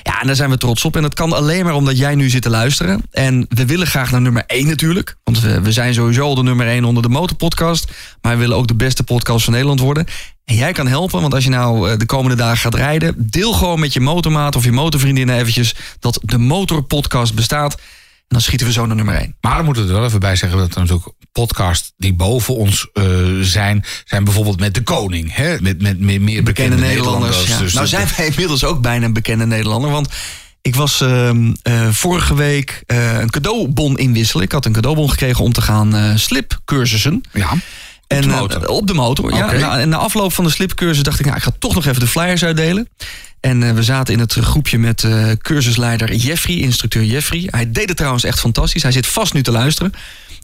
Ja, 0.02 0.21
en 0.21 0.26
daar 0.26 0.37
zijn 0.37 0.50
we 0.50 0.57
trots 0.57 0.85
op. 0.85 0.97
En 0.97 1.02
dat 1.02 1.14
kan 1.14 1.33
alleen 1.33 1.64
maar 1.64 1.75
omdat 1.75 1.99
jij 1.99 2.14
nu 2.14 2.28
zit 2.28 2.42
te 2.42 2.50
luisteren. 2.50 3.02
En 3.11 3.47
we 3.49 3.66
willen 3.66 3.87
graag 3.87 4.11
naar 4.11 4.21
nummer 4.21 4.45
1 4.47 4.66
natuurlijk. 4.66 5.16
Want 5.25 5.40
we, 5.40 5.73
zijn 5.73 5.95
sowieso 5.95 6.23
al 6.23 6.35
de 6.35 6.42
nummer 6.42 6.66
1 6.66 6.85
onder 6.85 7.02
de 7.02 7.09
Motorpodcast. 7.09 7.92
Maar 8.21 8.33
we 8.33 8.38
willen 8.38 8.57
ook 8.57 8.69
de 8.69 8.75
beste 8.75 9.02
podcast 9.02 9.45
van 9.45 9.52
Nederland 9.52 9.80
worden. 9.80 10.07
En 10.45 10.54
jij 10.57 10.73
kan 10.73 10.87
helpen, 10.87 11.21
want 11.21 11.35
als 11.35 11.45
je 11.45 11.50
nou 11.50 11.97
de 11.97 12.07
komende 12.07 12.37
dagen 12.37 12.59
gaat 12.59 12.75
rijden... 12.75 13.14
deel 13.16 13.52
gewoon 13.52 13.80
met 13.80 13.92
je 13.92 14.00
motormaat 14.00 14.57
of 14.57 14.64
je 14.64 14.73
motorvriendinnen 14.73 15.37
eventjes... 15.37 15.75
dat 15.99 16.19
de 16.23 16.38
Motorpodcast 16.38 17.35
bestaat. 17.35 17.76
En 18.30 18.37
dan 18.37 18.44
schieten 18.44 18.66
we 18.66 18.72
zo 18.72 18.87
naar 18.87 18.96
nummer 18.96 19.14
1. 19.14 19.37
Maar 19.40 19.56
dan 19.56 19.64
moeten 19.64 19.82
we 19.82 19.88
er 19.88 19.96
wel 19.96 20.06
even 20.06 20.20
bij 20.20 20.37
zeggen 20.37 20.58
dat 20.58 20.75
er 20.75 20.80
natuurlijk 20.80 21.08
podcasts 21.32 21.92
die 21.96 22.14
boven 22.14 22.54
ons 22.54 22.88
uh, 22.94 23.04
zijn, 23.40 23.84
zijn 24.04 24.25
bijvoorbeeld 24.25 24.60
met 24.60 24.75
de 24.75 24.82
koning. 24.82 25.34
Hè? 25.34 25.60
Met, 25.60 25.82
met 25.82 26.00
meer, 26.00 26.20
meer 26.20 26.42
bekende, 26.42 26.42
bekende, 26.42 26.76
Nederlanders. 26.76 27.37
Nederlanders. 27.37 27.49
Ja. 27.49 27.58
Dus 27.58 27.72
nou 27.72 27.87
zijn 27.87 28.08
wij 28.16 28.26
inmiddels 28.26 28.64
ook 28.64 28.80
bijna 28.80 29.04
een 29.04 29.12
bekende 29.12 29.46
Nederlander. 29.46 29.90
Want 29.90 30.08
ik 30.62 30.75
was 30.75 31.00
uh, 31.00 31.30
uh, 31.32 31.88
vorige 31.90 32.34
week 32.34 32.82
uh, 32.87 33.18
een 33.18 33.30
cadeaubon 33.30 33.99
inwisselen. 33.99 34.44
Ik 34.44 34.52
had 34.52 34.64
een 34.64 34.72
cadeaubon 34.72 35.10
gekregen 35.10 35.44
om 35.44 35.52
te 35.52 35.62
gaan 35.62 36.18
slipcursussen. 36.18 37.22
Ja. 37.32 37.52
En, 38.11 38.19
op 38.19 38.23
de 38.23 38.59
motor? 38.59 38.69
op 38.69 38.87
de 38.87 38.95
motor, 38.95 39.35
ja. 39.35 39.45
Okay. 39.45 39.61
Na, 39.61 39.79
en 39.79 39.88
na 39.88 39.97
afloop 39.97 40.33
van 40.33 40.45
de 40.45 40.50
slipcursus 40.50 41.02
dacht 41.02 41.19
ik, 41.19 41.25
nou, 41.25 41.37
ik 41.37 41.43
ga 41.43 41.52
toch 41.59 41.75
nog 41.75 41.87
even 41.87 42.00
de 42.00 42.07
flyers 42.07 42.45
uitdelen. 42.45 42.88
En 43.40 43.62
uh, 43.62 43.73
we 43.73 43.83
zaten 43.83 44.14
in 44.14 44.21
het 44.21 44.33
groepje 44.33 44.79
met 44.79 45.02
uh, 45.02 45.31
cursusleider 45.43 46.14
Jeffrey, 46.14 46.57
instructeur 46.57 47.05
Jeffrey. 47.05 47.49
Hij 47.50 47.71
deed 47.71 47.88
het 47.88 47.97
trouwens 47.97 48.25
echt 48.25 48.40
fantastisch. 48.40 48.83
Hij 48.83 48.93
zit 48.93 49.07
vast 49.07 49.33
nu 49.33 49.43
te 49.43 49.50
luisteren. 49.50 49.93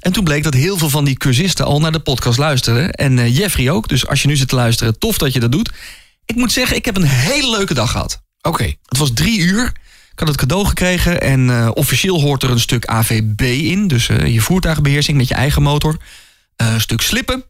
En 0.00 0.12
toen 0.12 0.25
bleek 0.25 0.42
dat 0.42 0.54
heel 0.54 0.78
veel 0.78 0.88
van 0.88 1.04
die 1.04 1.16
cursisten 1.16 1.64
al 1.64 1.80
naar 1.80 1.92
de 1.92 1.99
podcast 1.99 2.38
luisteren. 2.38 2.90
En 2.90 3.18
uh, 3.18 3.37
Jeffrey 3.37 3.70
ook. 3.70 3.88
Dus 3.88 4.06
als 4.06 4.23
je 4.23 4.28
nu 4.28 4.37
zit 4.37 4.49
te 4.49 4.54
luisteren, 4.54 4.99
tof 4.99 5.18
dat 5.18 5.32
je 5.32 5.40
dat 5.40 5.52
doet. 5.52 5.70
Ik 6.25 6.37
moet 6.37 6.52
zeggen, 6.52 6.76
ik 6.76 6.85
heb 6.85 6.96
een 6.96 7.06
hele 7.06 7.50
leuke 7.50 7.75
dag 7.75 7.90
gehad. 7.90 8.23
Oké. 8.38 8.49
Okay. 8.49 8.78
Het 8.87 8.99
was 8.99 9.11
drie 9.14 9.38
uur. 9.38 9.66
Ik 10.12 10.18
had 10.18 10.28
het 10.28 10.37
cadeau 10.37 10.66
gekregen 10.66 11.20
en 11.20 11.75
officieel 11.75 12.20
hoort 12.20 12.42
er 12.42 12.50
een 12.50 12.61
stuk 12.61 12.87
AVB 12.87 13.40
in. 13.40 13.88
Dus 13.88 14.06
je 14.06 14.40
voertuigbeheersing 14.40 15.16
met 15.16 15.28
je 15.28 15.35
eigen 15.35 15.62
motor. 15.62 15.96
Een 16.56 16.80
stuk 16.80 17.00
slippen 17.00 17.44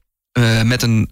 met 0.64 0.82
een 0.82 1.10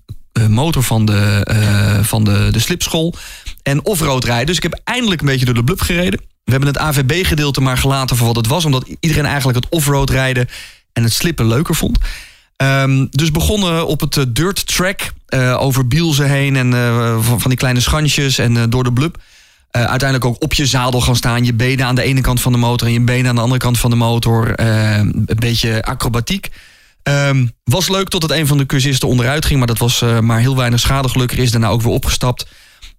motor 0.49 0.83
van 0.83 1.05
de, 1.05 2.01
van 2.03 2.25
de, 2.25 2.49
de 2.53 2.59
slipschool. 2.59 3.15
En 3.63 3.85
offroad 3.85 4.25
rijden. 4.25 4.47
Dus 4.47 4.57
ik 4.57 4.63
heb 4.63 4.81
eindelijk 4.85 5.21
een 5.21 5.27
beetje 5.27 5.45
door 5.45 5.55
de 5.55 5.65
blub 5.65 5.81
gereden. 5.81 6.21
We 6.45 6.51
hebben 6.51 6.69
het 6.69 6.79
AVB-gedeelte 6.79 7.61
maar 7.61 7.79
gelaten 7.79 8.17
voor 8.17 8.27
wat 8.27 8.37
het 8.37 8.47
was. 8.47 8.65
Omdat 8.65 8.89
iedereen 9.01 9.27
eigenlijk 9.27 9.59
het 9.65 9.73
offroad 9.73 10.11
rijden 10.11 10.49
en 10.93 11.03
het 11.03 11.13
slippen 11.13 11.47
leuker 11.47 11.75
vond. 11.75 11.99
Um, 12.57 13.09
dus 13.11 13.31
begonnen 13.31 13.87
op 13.87 14.01
het 14.01 14.27
dirt 14.29 14.67
track 14.67 15.13
over 15.59 15.89
Bielsen 15.89 16.29
heen 16.29 16.57
en 16.57 16.73
van, 17.23 17.49
die 17.49 17.57
kleine 17.57 17.81
schansjes 17.81 18.39
en 18.39 18.71
door 18.71 18.85
de 18.85 18.93
blub. 18.93 19.17
uiteindelijk 19.71 20.25
ook 20.25 20.43
op 20.43 20.55
je 20.55 20.67
zadel 20.67 21.01
gaan 21.01 21.17
staan, 21.17 21.45
je 21.45 21.55
benen 21.55 21.87
aan 21.87 21.95
de 21.95 22.03
ene 22.03 22.21
kant 22.21 22.41
van 22.41 22.53
de 22.53 22.59
motor 22.59 22.87
en 22.87 22.93
je 22.93 23.01
benen 23.01 23.29
aan 23.29 23.35
de 23.35 23.41
andere 23.41 23.61
kant 23.61 23.79
van 23.79 23.91
de 23.91 23.97
motor. 23.97 24.53
een 24.57 25.27
beetje 25.39 25.83
acrobatiek. 25.83 26.51
Um, 27.09 27.53
was 27.65 27.89
leuk 27.89 28.09
totdat 28.09 28.31
een 28.31 28.47
van 28.47 28.59
de 28.59 28.67
cursisten 28.67 29.09
onderuit 29.09 29.45
ging, 29.45 29.59
maar 29.59 29.67
dat 29.67 29.79
was 29.79 30.05
maar 30.21 30.39
heel 30.39 30.57
weinig 30.57 30.81
schade. 30.81 31.09
Gelukkig 31.09 31.39
is 31.39 31.51
daarna 31.51 31.69
ook 31.69 31.83
weer 31.83 31.93
opgestapt. 31.93 32.47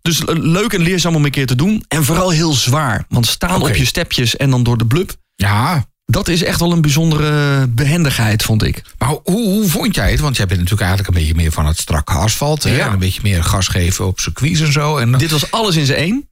Dus 0.01 0.21
leuk 0.25 0.73
en 0.73 0.81
leerzaam 0.81 1.15
om 1.15 1.25
een 1.25 1.31
keer 1.31 1.47
te 1.47 1.55
doen. 1.55 1.85
En 1.87 2.03
vooral 2.03 2.29
heel 2.29 2.53
zwaar. 2.53 3.05
Want 3.09 3.27
staan 3.27 3.55
okay. 3.55 3.69
op 3.69 3.75
je 3.75 3.85
stepjes 3.85 4.35
en 4.35 4.49
dan 4.49 4.63
door 4.63 4.77
de 4.77 4.85
blub. 4.85 5.15
Ja, 5.35 5.85
dat 6.05 6.27
is 6.27 6.43
echt 6.43 6.59
wel 6.59 6.71
een 6.71 6.81
bijzondere 6.81 7.67
behendigheid, 7.67 8.43
vond 8.43 8.63
ik. 8.63 8.81
Maar 8.97 9.09
hoe, 9.09 9.21
hoe 9.23 9.69
vond 9.69 9.95
jij 9.95 10.11
het? 10.11 10.19
Want 10.19 10.37
jij 10.37 10.45
bent 10.45 10.59
natuurlijk 10.59 10.87
eigenlijk 10.87 11.17
een 11.17 11.21
beetje 11.23 11.41
meer 11.41 11.51
van 11.51 11.65
het 11.65 11.77
strakke 11.77 12.13
asfalt. 12.13 12.63
Hè? 12.63 12.77
En 12.77 12.91
een 12.91 12.99
beetje 12.99 13.21
meer 13.23 13.43
gas 13.43 13.67
geven 13.67 14.05
op 14.05 14.19
circuits 14.19 14.59
en 14.59 14.71
zo. 14.71 14.97
En 14.97 15.11
Dit 15.11 15.31
was 15.31 15.51
alles 15.51 15.75
in 15.75 15.85
zijn 15.85 15.99
één. 15.99 16.29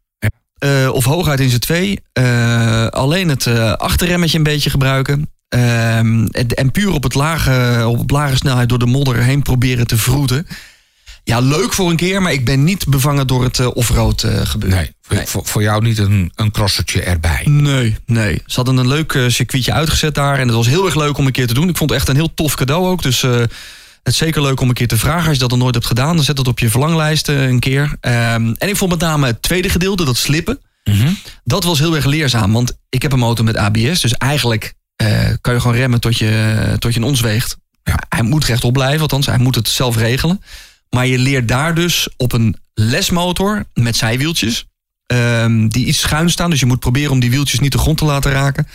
Uh, 0.64 0.90
of 0.94 1.06
hooguit 1.06 1.40
in 1.40 1.50
zijn 1.50 1.62
twee. 1.62 2.00
Uh, 2.20 2.88
alleen 2.88 3.30
het 3.30 3.48
achterremmetje 3.78 4.38
een 4.38 4.44
beetje 4.44 4.70
gebruiken. 4.70 5.30
En, 5.54 6.30
en, 6.56 6.72
puur 6.72 6.92
op, 6.92 7.04
het 7.04 7.14
lage, 7.14 7.84
op 7.88 8.10
lage 8.10 8.36
snelheid 8.36 8.70
door 8.70 8.80
de 8.80 8.86
modder 8.86 9.16
heen 9.16 9.42
proberen 9.42 9.88
te 9.88 9.98
vroeten. 9.98 10.48
Ja, 11.24 11.40
leuk 11.40 11.74
voor 11.74 11.90
een 11.90 11.96
keer, 11.96 12.22
maar 12.22 12.32
ik 12.34 12.46
ben 12.46 12.64
niet 12.64 12.88
bevangen 12.88 13.28
door 13.28 13.44
het 13.44 13.60
uh, 13.60 13.68
offroad 13.74 14.24
uh, 14.24 14.46
gebeuren. 14.46 14.78
Nee, 14.78 14.92
voor, 15.02 15.16
nee. 15.16 15.46
Voor, 15.46 15.62
jou 15.62 15.84
niet 15.84 15.98
een, 15.98 16.32
een 16.36 16.52
crossertje 16.52 17.02
erbij? 17.02 17.42
Nee, 17.46 17.96
nee. 18.06 18.42
Ze 18.46 18.56
hadden 18.56 18.78
een 18.78 18.88
leuk 18.88 19.14
uh, 19.14 19.30
circuitje 19.30 19.74
uitgezet 19.74 20.16
daar. 20.16 20.40
En 20.40 20.48
het 20.48 20.56
was 20.56 20.68
heel 20.68 20.86
erg 20.86 20.96
leuk 20.96 21.18
om 21.18 21.26
een 21.26 21.32
keer 21.32 21.48
te 21.48 21.54
doen. 21.54 21.70
Ik 21.70 21.78
vond 21.78 21.90
het 21.90 22.00
echt 22.00 22.10
een 22.10 22.16
heel 22.16 22.34
tof 22.34 22.56
cadeau 22.56 22.88
ook. 22.88 23.02
Dus 23.02 23.22
het 23.22 23.52
is 24.04 24.18
zeker 24.18 24.42
leuk 24.42 24.60
om 24.60 24.68
een 24.68 24.74
keer 24.74 24.88
te 24.88 24.98
vragen. 24.98 25.26
Als 25.26 25.34
je 25.34 25.40
dat 25.40 25.50
nog 25.50 25.60
nooit 25.60 25.74
hebt 25.74 25.88
gedaan, 25.88 26.16
dan 26.16 26.26
zet 26.26 26.36
dat 26.36 26.48
op 26.48 26.60
je 26.60 26.70
verlanglijst 26.70 27.28
een 27.28 27.60
keer. 27.60 27.82
Um, 27.82 28.56
en 28.58 28.70
ik 28.70 28.76
vond 28.76 28.92
met 28.92 29.00
name 29.00 29.28
het 29.28 29.42
tweede 29.42 29.70
gedeelte, 29.70 30.06
dat 30.06 30.18
slippen. 30.18 30.60
Dat 31.44 31.64
was 31.64 31.80
heel 31.80 31.96
erg 31.96 32.06
leerzaam, 32.06 32.54
want 32.54 32.78
ik 32.90 33.02
heb 33.02 33.12
een 33.12 33.20
motor 33.20 33.46
met 33.46 33.58
ABS. 33.58 34.02
Dus 34.02 34.14
eigenlijk 34.14 34.74
eh, 34.96 35.30
kan 35.42 35.54
je 35.54 35.60
gewoon 35.60 35.76
remmen 35.76 36.00
tot 36.00 36.18
je, 36.18 36.76
tot 36.80 36.94
je 36.94 37.00
een 37.00 37.06
ons 37.06 37.22
weegt. 37.22 37.58
Ja. 37.84 38.00
Hij 38.10 38.24
moet 38.24 38.46
rechtop 38.46 38.74
blijven, 38.74 39.02
althans 39.02 39.26
hij 39.26 39.38
moet 39.38 39.56
het 39.56 39.68
zelf 39.68 39.98
regelen. 39.98 40.42
Maar 40.90 41.08
je 41.08 41.18
leert 41.18 41.48
daar 41.48 41.76
dus 41.76 42.10
op 42.18 42.32
een 42.34 42.56
lesmotor 42.74 43.66
met 43.74 43.96
zijwieltjes... 43.96 44.66
ehm, 45.06 45.68
die 45.68 45.86
iets 45.86 46.00
schuin 46.00 46.30
staan. 46.30 46.50
Dus 46.50 46.60
je 46.60 46.66
moet 46.66 46.80
proberen 46.80 47.12
om 47.12 47.20
die 47.20 47.30
wieltjes 47.30 47.60
niet 47.60 47.72
de 47.72 47.78
grond 47.78 47.98
te 47.98 48.06
laten 48.06 48.32
raken. 48.32 48.68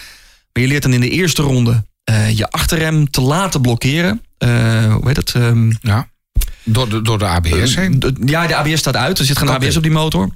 Maar 0.52 0.62
je 0.62 0.68
leert 0.68 0.82
dan 0.82 0.92
in 0.92 1.00
de 1.00 1.10
eerste 1.10 1.42
ronde 1.42 1.84
eh, 2.04 2.36
je 2.36 2.50
achterrem 2.50 3.10
te 3.10 3.20
laten 3.20 3.60
blokkeren. 3.60 4.22
Eh, 4.38 4.92
hoe 4.94 5.06
heet 5.08 5.16
het? 5.16 5.34
Ehm, 5.34 5.70
Ja. 5.80 6.08
Door 6.64 6.88
de, 6.88 7.02
door 7.02 7.18
de 7.18 7.24
ABS 7.26 7.74
heen. 7.76 8.02
Ja, 8.24 8.46
de 8.46 8.56
ABS 8.56 8.78
staat 8.78 8.96
uit. 8.96 9.18
Er 9.18 9.24
zit 9.24 9.38
geen. 9.38 9.48
ABS 9.48 9.76
op 9.76 9.82
die 9.82 9.92
motor. 9.92 10.30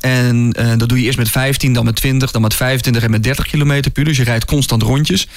En 0.00 0.52
eh, 0.52 0.72
dat 0.76 0.88
doe 0.88 0.98
je 0.98 1.04
eerst 1.04 1.18
met 1.18 1.30
15, 1.30 1.72
dan 1.72 1.84
met 1.84 1.96
20, 1.96 2.30
dan 2.30 2.42
met 2.42 2.54
25 2.54 3.02
en 3.02 3.10
met 3.10 3.22
30 3.22 3.46
km 3.46 3.66
per 3.66 3.98
uur. 3.98 4.04
Dus 4.04 4.16
je 4.16 4.24
rijdt 4.24 4.44
constant 4.44 4.82
rondjes. 4.82 5.28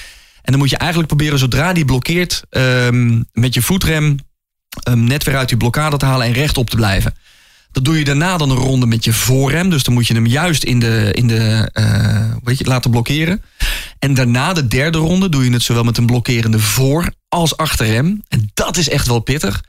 En 0.42 0.52
dan 0.52 0.58
moet 0.58 0.70
je 0.70 0.76
eigenlijk 0.76 1.08
proberen, 1.08 1.38
zodra 1.38 1.72
die 1.72 1.84
blokkeert, 1.84 2.42
ehm, 2.50 3.22
met 3.32 3.54
je 3.54 3.62
voetrem 3.62 4.16
net 4.94 5.24
weer 5.24 5.36
uit 5.36 5.48
die 5.48 5.56
blokkade 5.56 5.96
te 5.96 6.04
halen 6.04 6.26
en 6.26 6.32
rechtop 6.32 6.70
te 6.70 6.76
blijven. 6.76 7.14
Dat 7.72 7.84
doe 7.84 7.98
je 7.98 8.04
daarna 8.04 8.36
dan 8.36 8.50
een 8.50 8.56
ronde 8.56 8.86
met 8.86 9.04
je 9.04 9.12
voorrem. 9.12 9.70
Dus 9.70 9.82
dan 9.82 9.94
moet 9.94 10.06
je 10.06 10.14
hem 10.14 10.26
juist 10.26 10.64
in 10.64 10.78
de, 10.78 11.08
in 11.12 11.26
de 11.26 11.70
eh, 11.72 12.30
weet 12.42 12.58
je, 12.58 12.64
laten 12.64 12.90
blokkeren. 12.90 13.42
En 13.98 14.14
daarna 14.14 14.52
de 14.52 14.66
derde 14.66 14.98
ronde 14.98 15.28
doe 15.28 15.44
je 15.44 15.52
het 15.52 15.62
zowel 15.62 15.84
met 15.84 15.98
een 15.98 16.06
blokkerende 16.06 16.58
voor- 16.58 17.10
als 17.28 17.56
achterrem. 17.56 18.22
En 18.28 18.50
dat 18.54 18.76
is 18.76 18.88
echt 18.88 19.06
wel 19.06 19.20
pittig. 19.20 19.64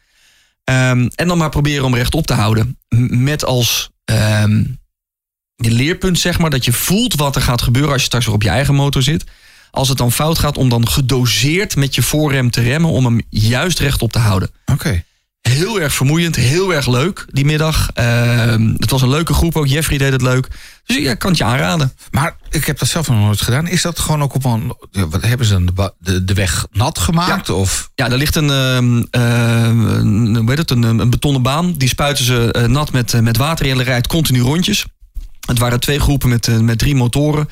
Ehm, 0.63 1.07
en 1.15 1.27
dan 1.27 1.37
maar 1.37 1.49
proberen 1.49 1.85
om 1.85 1.95
rechtop 1.95 2.27
te 2.27 2.33
houden. 2.33 2.77
Met 3.09 3.45
als 3.45 3.89
ehm, 4.05 4.63
je 5.55 5.71
leerpunt, 5.71 6.19
zeg 6.19 6.39
maar, 6.39 6.49
dat 6.49 6.65
je 6.65 6.73
voelt 6.73 7.15
wat 7.15 7.35
er 7.35 7.41
gaat 7.41 7.61
gebeuren 7.61 7.91
als 7.91 8.01
je 8.01 8.07
straks 8.07 8.25
weer 8.25 8.35
op 8.35 8.43
je 8.43 8.49
eigen 8.49 8.75
motor 8.75 9.01
zit. 9.01 9.23
Als 9.71 9.89
het 9.89 9.97
dan 9.97 10.11
fout 10.11 10.39
gaat, 10.39 10.57
om 10.57 10.69
dan 10.69 10.87
gedoseerd 10.87 11.75
met 11.75 11.95
je 11.95 12.03
voorrem 12.03 12.49
te 12.49 12.61
remmen 12.61 12.89
om 12.89 13.05
hem 13.05 13.21
juist 13.29 13.79
rechtop 13.79 14.11
te 14.11 14.19
houden. 14.19 14.49
Oké. 14.65 15.03
Heel 15.49 15.81
erg 15.81 15.93
vermoeiend, 15.93 16.35
heel 16.35 16.73
erg 16.73 16.87
leuk 16.87 17.25
die 17.31 17.45
middag. 17.45 17.89
Ehm, 17.93 18.73
het 18.77 18.91
was 18.91 19.01
een 19.01 19.09
leuke 19.09 19.33
groep 19.33 19.55
ook. 19.55 19.67
Jeffrey 19.67 19.97
deed 19.97 20.11
het 20.11 20.21
leuk. 20.21 20.47
Dus 20.85 20.97
ja, 20.97 21.11
ik 21.11 21.19
kan 21.19 21.29
het 21.29 21.39
je 21.39 21.43
aanraden. 21.43 21.93
Maar 22.11 22.35
ik 22.49 22.65
heb 22.65 22.79
dat 22.79 22.87
zelf 22.87 23.07
nog 23.07 23.17
nooit 23.17 23.41
gedaan. 23.41 23.67
Is 23.67 23.81
dat 23.81 23.99
gewoon 23.99 24.21
ook 24.21 24.33
op 24.33 24.45
een... 24.45 24.75
ja, 24.91 25.07
Wat 25.07 25.21
hebben 25.21 25.47
ze 25.47 25.53
dan? 25.53 25.93
De, 25.99 26.23
de, 26.23 26.33
weg 26.33 26.67
nat 26.71 26.99
gemaakt? 26.99 27.49
Of... 27.49 27.89
Ja, 27.95 28.09
er 28.09 28.17
ligt 28.17 28.35
een, 28.35 28.49
ehm, 28.49 29.03
ehm, 29.09 29.79
een, 29.79 30.35
hoe 30.35 30.49
heet 30.49 30.57
het, 30.57 30.71
een, 30.71 30.83
een 30.83 31.09
betonnen 31.09 31.41
baan. 31.41 31.73
Die 31.73 31.87
spuiten 31.89 32.25
ze 32.25 32.51
eh, 32.51 32.63
nat 32.63 32.91
met, 32.91 33.13
eh, 33.13 33.21
met 33.21 33.37
water 33.37 33.69
en 33.69 33.83
rijdt 33.83 34.07
continu 34.07 34.41
rondjes. 34.41 34.85
Het 35.45 35.59
waren 35.59 35.79
twee 35.79 35.99
groepen 35.99 36.29
met, 36.29 36.47
eh, 36.47 36.59
met 36.59 36.77
drie 36.77 36.95
motoren. 36.95 37.49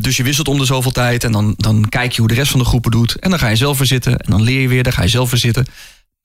Dus 0.00 0.16
je 0.16 0.22
wisselt 0.22 0.48
om 0.48 0.58
de 0.58 0.64
zoveel 0.64 0.90
tijd 0.90 1.24
en 1.24 1.32
dan, 1.32 1.54
dan 1.56 1.88
kijk 1.88 2.12
je 2.12 2.20
hoe 2.20 2.28
de 2.28 2.34
rest 2.34 2.50
van 2.50 2.60
de 2.60 2.66
groepen 2.66 2.90
doet. 2.90 3.14
En 3.14 3.30
dan 3.30 3.38
ga 3.38 3.48
je 3.48 3.56
zelf 3.56 3.78
weer 3.78 3.86
zitten 3.86 4.16
en 4.18 4.30
dan 4.30 4.42
leer 4.42 4.60
je 4.60 4.68
weer, 4.68 4.82
dan 4.82 4.92
ga 4.92 5.02
je 5.02 5.08
zelf 5.08 5.30
weer 5.30 5.40
zitten. 5.40 5.66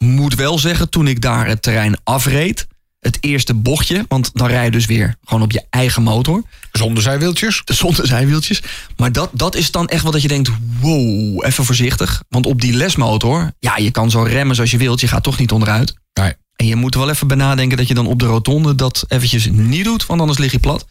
Moet 0.03 0.35
wel 0.35 0.59
zeggen, 0.59 0.89
toen 0.89 1.07
ik 1.07 1.21
daar 1.21 1.47
het 1.47 1.61
terrein 1.61 1.97
afreed, 2.03 2.67
het 2.99 3.17
eerste 3.19 3.53
bochtje, 3.53 4.05
want 4.07 4.29
dan 4.33 4.47
rij 4.47 4.65
je 4.65 4.71
dus 4.71 4.85
weer 4.85 5.15
gewoon 5.23 5.43
op 5.43 5.51
je 5.51 5.65
eigen 5.69 6.03
motor 6.03 6.43
Zonder 6.71 7.03
zijwieltjes? 7.03 7.61
zonder 7.65 8.07
zijwieltjes. 8.07 8.61
Maar 8.97 9.11
dat, 9.11 9.29
dat 9.33 9.55
is 9.55 9.71
dan 9.71 9.87
echt 9.87 10.03
wat 10.03 10.13
dat 10.13 10.21
je 10.21 10.27
denkt, 10.27 10.49
wow, 10.79 11.45
even 11.45 11.65
voorzichtig. 11.65 12.23
Want 12.29 12.45
op 12.45 12.61
die 12.61 12.73
lesmotor, 12.73 13.51
ja, 13.59 13.77
je 13.77 13.91
kan 13.91 14.11
zo 14.11 14.21
remmen 14.21 14.55
zoals 14.55 14.71
je 14.71 14.77
wilt. 14.77 14.99
Je 14.99 15.07
gaat 15.07 15.23
toch 15.23 15.39
niet 15.39 15.51
onderuit. 15.51 15.93
Nee. 16.13 16.33
En 16.55 16.65
je 16.65 16.75
moet 16.75 16.93
er 16.93 16.99
wel 16.99 17.09
even 17.09 17.27
bij 17.27 17.37
nadenken 17.37 17.77
dat 17.77 17.87
je 17.87 17.93
dan 17.93 18.07
op 18.07 18.19
de 18.19 18.25
rotonde 18.25 18.75
dat 18.75 19.05
eventjes 19.07 19.47
niet 19.51 19.83
doet. 19.83 20.05
Want 20.05 20.19
anders 20.19 20.39
lig 20.39 20.51
je 20.51 20.59
plat. 20.59 20.85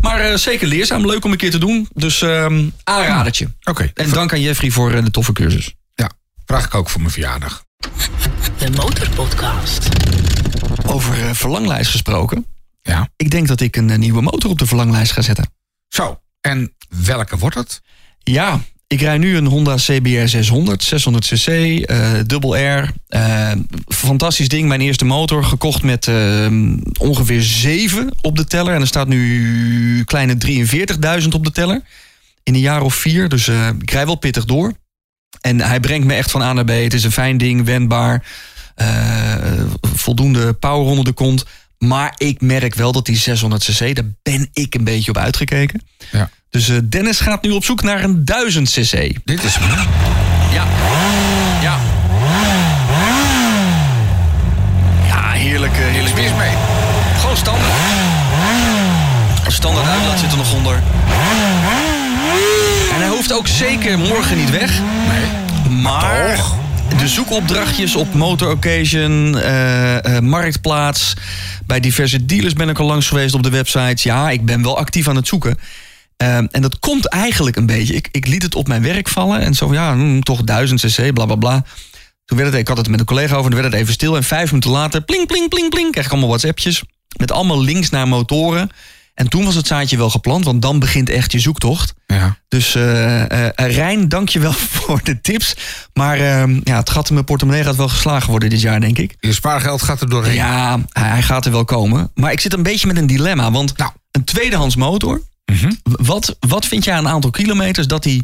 Maar 0.00 0.20
eh, 0.20 0.36
zeker 0.36 0.66
leerzaam, 0.66 1.06
leuk 1.06 1.24
om 1.24 1.32
een 1.32 1.36
keer 1.36 1.50
te 1.50 1.58
doen. 1.58 1.88
Dus 1.94 2.22
ehm 2.22 2.64
aanradertje. 2.84 3.48
Oké. 3.64 3.90
En 3.94 4.10
dank 4.10 4.32
aan 4.32 4.40
Jeffrey 4.40 4.70
voor 4.70 4.92
eh, 4.92 5.04
de 5.04 5.10
toffe 5.10 5.32
cursus. 5.32 5.74
Vraag 6.46 6.64
ik 6.64 6.74
ook 6.74 6.88
voor 6.88 7.00
mijn 7.00 7.12
verjaardag. 7.12 7.64
De 8.58 8.70
Motorpodcast. 8.70 9.88
Over 10.86 11.28
eh, 11.28 11.34
verlanglijst 11.34 11.90
gesproken. 11.90 12.46
Ja. 12.82 13.08
Ik 13.16 13.30
denk 13.30 13.48
dat 13.48 13.60
ik 13.60 13.76
een 13.76 13.90
eh, 13.90 13.98
nieuwe 13.98 14.22
motor 14.22 14.50
op 14.50 14.58
de 14.58 14.66
verlanglijst 14.66 15.12
ga 15.12 15.22
zetten. 15.22 15.50
Zo, 15.88 16.20
en 16.40 16.74
welke 17.04 17.36
wordt 17.36 17.56
het? 17.56 17.82
Ja, 18.18 18.60
ik 18.86 19.00
rij 19.00 19.18
nu 19.18 19.36
een 19.36 19.46
Honda 19.46 19.74
CBR 19.74 20.26
600, 20.26 20.82
600 20.82 21.26
cc, 21.26 21.46
eh 21.46 22.12
dubbel 22.26 22.56
R. 22.56 22.90
Eh, 23.08 23.52
fantastisch 23.86 24.48
ding, 24.48 24.68
mijn 24.68 24.80
eerste 24.80 25.04
motor. 25.04 25.44
Gekocht 25.44 25.82
met 25.82 26.10
ongeveer 26.98 27.42
7 27.42 28.14
op 28.20 28.36
de 28.36 28.44
teller. 28.44 28.74
En 28.74 28.80
er 28.80 28.86
staat 28.86 29.08
nu 29.08 30.04
kleine 30.04 30.36
43.000 31.22 31.28
op 31.28 31.44
de 31.44 31.52
teller. 31.52 31.82
In 32.44 32.54
een 32.54 32.60
jaar 32.60 32.82
of 32.82 32.94
vier, 32.94 33.28
dus 33.28 33.48
eh, 33.48 33.68
ik 33.78 33.90
rij 33.90 34.06
wel 34.06 34.14
pittig 34.14 34.44
door. 34.44 34.72
En 35.44 35.60
hij 35.60 35.80
brengt 35.80 36.06
me 36.06 36.14
echt 36.14 36.30
van 36.30 36.42
A 36.42 36.52
naar 36.52 36.64
B. 36.64 36.68
Het 36.68 36.94
is 36.94 37.04
een 37.04 37.12
fijn 37.12 37.38
ding, 37.38 37.64
wendbaar. 37.64 38.22
eh, 38.74 39.34
voldoende 39.94 40.52
power 40.52 40.86
onder 40.88 41.04
de 41.04 41.12
kont. 41.12 41.44
Maar 41.78 42.12
ik 42.16 42.40
merk 42.40 42.74
wel 42.74 42.92
dat 42.92 43.06
die 43.06 43.16
600 43.16 43.64
cc, 43.64 43.94
daar 43.94 44.04
ben 44.22 44.48
ik 44.52 44.74
een 44.74 44.84
beetje 44.84 45.10
op 45.10 45.16
uitgekeken. 45.18 45.82
Ja. 46.12 46.30
Dus 46.50 46.68
eh, 46.68 46.76
Dennis 46.84 47.20
gaat 47.20 47.42
nu 47.42 47.50
op 47.50 47.64
zoek 47.64 47.82
naar 47.82 48.04
een 48.04 48.24
1000 48.24 48.70
cc. 48.70 49.16
Dit 49.24 49.44
is 49.44 49.56
hem. 49.56 49.70
Ja. 50.52 50.66
Ja. 51.62 51.78
Ja, 55.06 55.30
heerlijk. 55.30 55.72
eh, 55.72 55.78
heerlijk. 55.86 56.14
mis 56.14 56.30
mee. 56.38 56.52
Gewoon 57.20 57.36
standaard. 57.36 57.72
Standaard 59.48 59.86
uitlaat 59.88 60.18
zit 60.18 60.30
er 60.30 60.36
nog 60.36 60.52
onder. 60.54 60.82
En 63.24 63.30
hoeft 63.30 63.40
ook 63.40 63.56
zeker 63.56 63.98
morgen 63.98 64.36
niet 64.36 64.50
weg. 64.50 64.80
Nee. 64.80 65.76
Maar 65.82 66.36
Toch? 66.36 66.56
de 66.98 67.08
zoekopdrachtjes 67.08 67.94
op 67.94 68.14
Motor 68.14 68.50
Occasion, 68.50 69.38
eh, 69.38 70.16
eh, 70.16 70.22
Marktplaats... 70.22 71.14
bij 71.66 71.80
diverse 71.80 72.24
dealers 72.24 72.52
ben 72.52 72.68
ik 72.68 72.78
al 72.78 72.86
langs 72.86 73.08
geweest 73.08 73.34
op 73.34 73.42
de 73.42 73.50
websites. 73.50 74.02
Ja, 74.02 74.30
ik 74.30 74.44
ben 74.44 74.62
wel 74.62 74.78
actief 74.78 75.08
aan 75.08 75.16
het 75.16 75.26
zoeken. 75.26 75.58
Eh, 76.16 76.36
en 76.36 76.60
dat 76.60 76.78
komt 76.78 77.06
eigenlijk 77.06 77.56
een 77.56 77.66
beetje... 77.66 77.94
Ik, 77.94 78.08
ik 78.10 78.26
liet 78.26 78.42
het 78.42 78.54
op 78.54 78.68
mijn 78.68 78.82
werk 78.82 79.08
vallen 79.08 79.40
en 79.40 79.54
zo 79.54 79.72
ja, 79.72 79.94
hm, 79.94 80.20
toch 80.20 80.42
1000 80.42 80.80
cc, 80.80 81.12
bla 81.12 81.26
bla 81.26 81.36
bla. 81.36 81.64
Toen 82.24 82.38
werd 82.38 82.50
het, 82.50 82.60
ik 82.60 82.68
had 82.68 82.76
het 82.76 82.88
met 82.88 83.00
een 83.00 83.06
collega 83.06 83.36
over, 83.36 83.50
toen 83.50 83.60
werd 83.60 83.72
het 83.72 83.82
even 83.82 83.94
stil. 83.94 84.16
En 84.16 84.24
vijf 84.24 84.48
minuten 84.48 84.70
later, 84.70 85.00
pling, 85.00 85.26
pling, 85.26 85.48
pling, 85.48 85.70
pling... 85.70 85.90
krijg 85.90 86.06
ik 86.06 86.12
allemaal 86.12 86.30
WhatsAppjes 86.30 86.82
met 87.16 87.32
allemaal 87.32 87.60
links 87.62 87.90
naar 87.90 88.08
motoren. 88.08 88.70
En 89.14 89.28
toen 89.28 89.44
was 89.44 89.54
het 89.54 89.66
zaadje 89.66 89.96
wel 89.96 90.10
geplant, 90.10 90.44
want 90.44 90.62
dan 90.62 90.78
begint 90.78 91.08
echt 91.08 91.32
je 91.32 91.38
zoektocht. 91.38 91.94
Ja. 92.06 92.36
Dus 92.48 92.74
eh, 92.74 93.48
eh, 93.48 93.74
Rijn, 93.74 94.08
dank 94.08 94.28
je 94.28 94.38
wel 94.40 94.52
voor 94.76 95.00
de 95.02 95.20
tips. 95.20 95.54
Maar 95.92 96.16
eh, 96.18 96.56
ja, 96.64 96.76
het 96.76 96.90
gat 96.90 97.08
in 97.08 97.14
mijn 97.14 97.26
portemonnee 97.26 97.64
gaat 97.64 97.76
wel 97.76 97.88
geslagen 97.88 98.30
worden 98.30 98.50
dit 98.50 98.60
jaar, 98.60 98.80
denk 98.80 98.98
ik. 98.98 99.16
Je 99.20 99.32
spaargeld 99.32 99.82
gaat 99.82 100.00
er 100.00 100.08
doorheen. 100.10 100.34
Ja, 100.34 100.80
hij 100.92 101.22
gaat 101.22 101.44
er 101.46 101.52
wel 101.52 101.64
komen. 101.64 102.10
Maar 102.14 102.32
ik 102.32 102.40
zit 102.40 102.52
een 102.52 102.62
beetje 102.62 102.86
met 102.86 102.96
een 102.96 103.06
dilemma. 103.06 103.50
Want 103.50 103.76
Nou. 103.76 103.90
een 104.10 104.24
tweedehands 104.24 104.76
motor... 104.76 105.22
Mhm. 105.52 105.72
Wat, 105.82 106.36
wat 106.40 106.66
vind 106.66 106.84
jij 106.84 106.94
aan 106.94 107.04
een 107.06 107.12
aantal 107.12 107.30
kilometers 107.30 107.86
dat 107.86 108.04
hij 108.04 108.22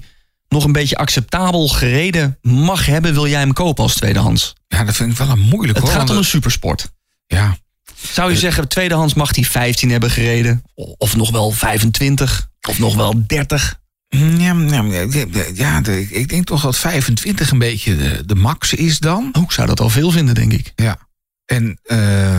nog 0.48 0.64
een 0.64 0.72
beetje 0.72 0.96
acceptabel 0.96 1.68
gereden 1.68 2.38
mag 2.42 2.87
hebben? 2.87 3.12
Wil 3.12 3.26
jij 3.29 3.40
hem 3.40 3.53
kopen 3.53 3.83
als 3.83 3.94
tweedehands? 3.94 4.53
Ja, 4.68 4.85
dat 4.85 4.96
vind 4.96 5.11
ik 5.12 5.16
wel 5.18 5.29
een 5.29 5.38
moeilijk 5.40 5.79
Het 5.79 5.88
hoor. 5.88 5.96
gaat 5.98 6.11
om 6.11 6.16
een 6.16 6.24
supersport. 6.24 6.90
Ja. 7.26 7.57
Zou 7.94 8.31
je 8.31 8.38
zeggen, 8.38 8.68
tweedehands 8.68 9.14
mag 9.14 9.35
hij 9.35 9.44
15 9.44 9.90
hebben 9.90 10.11
gereden? 10.11 10.62
Of 10.74 11.16
nog 11.16 11.31
wel 11.31 11.50
25? 11.50 12.50
Of 12.68 12.79
nog 12.79 12.94
wel 12.94 13.24
30? 13.26 13.81
Ja, 14.09 14.53
ja, 14.53 14.83
ja, 14.83 15.07
ja, 15.55 15.83
ik 16.11 16.29
denk 16.29 16.46
toch 16.46 16.62
dat 16.62 16.79
25 16.79 17.50
een 17.50 17.59
beetje 17.59 17.96
de, 17.96 18.22
de 18.26 18.35
max 18.35 18.74
is 18.74 18.98
dan. 18.98 19.29
Oh, 19.33 19.42
ik 19.42 19.50
zou 19.50 19.66
dat 19.66 19.81
al 19.81 19.90
veel 19.90 20.11
vinden, 20.11 20.35
denk 20.35 20.53
ik. 20.53 20.72
Ja. 20.76 20.98
En 21.44 21.79
eh, 21.83 22.38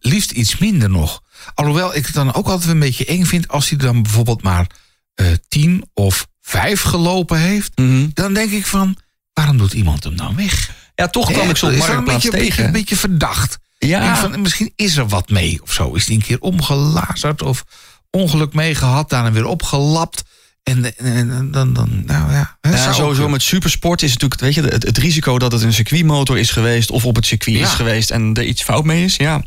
liefst 0.00 0.30
iets 0.30 0.58
minder 0.58 0.90
nog. 0.90 1.22
Alhoewel 1.54 1.94
ik 1.96 2.06
het 2.06 2.14
dan 2.14 2.34
ook 2.34 2.46
altijd 2.48 2.70
een 2.70 2.78
beetje 2.78 3.04
eng 3.04 3.24
vind 3.24 3.48
als 3.48 3.68
hij 3.68 3.78
dan 3.78 4.02
bijvoorbeeld 4.02 4.42
maar 4.42 4.66
eh 5.14 5.26
10 5.48 5.84
of 5.94 6.26
5 6.40 6.80
gelopen 6.80 7.38
heeft. 7.38 7.78
Mhm. 7.78 8.08
Dan 8.14 8.34
denk 8.34 8.50
ik 8.50 8.66
van, 8.66 8.96
waarom 9.32 9.58
doet 9.58 9.72
iemand 9.72 10.04
hem 10.04 10.16
dan 10.16 10.36
weg? 10.36 10.70
Ja, 10.94 11.08
toch 11.08 11.30
kwam 11.30 11.44
Hè, 11.44 11.50
ik 11.50 11.56
zo 11.56 11.66
op 11.66 11.72
is 11.72 11.78
wel 11.78 11.88
een 11.88 11.94
Marktplaats 11.94 12.24
beetje, 12.24 12.38
een 12.38 12.42
beetje, 12.42 12.54
tegen. 12.54 12.64
een 12.66 12.72
beetje 12.72 12.96
verdacht. 12.96 13.58
Ja. 13.86 14.16
Van, 14.16 14.40
misschien 14.40 14.72
is 14.76 14.96
er 14.96 15.08
wat 15.08 15.28
mee 15.30 15.60
of 15.62 15.72
zo. 15.72 15.92
Is 15.94 16.04
die 16.06 16.16
een 16.16 16.22
keer 16.22 16.40
omgelazerd 16.40 17.42
of 17.42 17.64
ongeluk 18.10 18.52
mee 18.54 18.74
gehad, 18.74 19.10
daarna 19.10 19.32
weer 19.32 19.44
opgelapt. 19.46 20.22
En, 20.62 20.96
en, 20.96 21.30
en 21.30 21.50
dan, 21.50 21.72
dan, 21.72 22.02
nou 22.06 22.32
ja. 22.32 22.56
sowieso 22.92 23.22
ook- 23.22 23.30
met 23.30 23.42
supersport 23.42 24.02
is 24.02 24.12
natuurlijk 24.12 24.40
weet 24.40 24.54
je, 24.54 24.62
het, 24.62 24.82
het 24.82 24.98
risico 24.98 25.38
dat 25.38 25.52
het 25.52 25.62
een 25.62 25.72
circuitmotor 25.72 26.38
is 26.38 26.50
geweest 26.50 26.90
of 26.90 27.04
op 27.06 27.16
het 27.16 27.26
circuit 27.26 27.58
Ja. 27.58 27.64
is 27.66 27.72
geweest 27.72 28.10
en 28.10 28.34
er 28.34 28.44
iets 28.44 28.62
fout 28.62 28.84
mee 28.84 29.04
is. 29.04 29.16
Ja. 29.16 29.42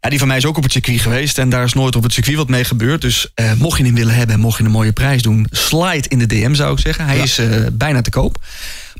ja, 0.00 0.08
die 0.10 0.18
van 0.18 0.28
mij 0.28 0.36
is 0.36 0.44
ook 0.46 0.56
op 0.56 0.62
het 0.62 0.72
circuit 0.72 1.00
geweest 1.00 1.38
en 1.38 1.48
daar 1.48 1.64
is 1.64 1.72
nooit 1.72 1.96
op 1.96 2.02
het 2.02 2.12
circuit 2.12 2.36
wat 2.36 2.48
mee 2.48 2.64
gebeurd. 2.64 3.00
Dus 3.00 3.30
eh, 3.34 3.52
mocht 3.52 3.78
je 3.78 3.84
hem 3.84 3.94
willen 3.94 4.14
hebben 4.14 4.34
en 4.34 4.40
mocht 4.40 4.58
je 4.58 4.64
een 4.64 4.70
mooie 4.70 4.92
prijs 4.92 5.22
doen, 5.22 5.46
slide 5.50 6.08
in 6.08 6.18
de 6.18 6.26
DM 6.26 6.54
zou 6.54 6.72
ik 6.72 6.78
zeggen. 6.78 7.04
Hij 7.06 7.16
Ja. 7.16 7.22
is 7.22 7.38
eh, 7.38 7.66
bijna 7.72 8.02
te 8.02 8.10
koop. 8.10 8.38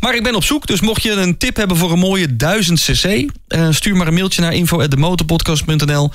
Maar 0.00 0.14
ik 0.14 0.22
ben 0.22 0.34
op 0.34 0.44
zoek, 0.44 0.66
dus 0.66 0.80
mocht 0.80 1.02
je 1.02 1.10
een 1.12 1.36
tip 1.38 1.56
hebben 1.56 1.76
voor 1.76 1.92
een 1.92 1.98
mooie 1.98 2.36
1000 2.36 2.80
cc, 2.80 3.30
eh, 3.48 3.66
stuur 3.70 3.96
maar 3.96 4.06
een 4.06 4.14
mailtje 4.14 4.40
naar 4.42 4.52
info@demotorpodcast.nl. 4.54 6.10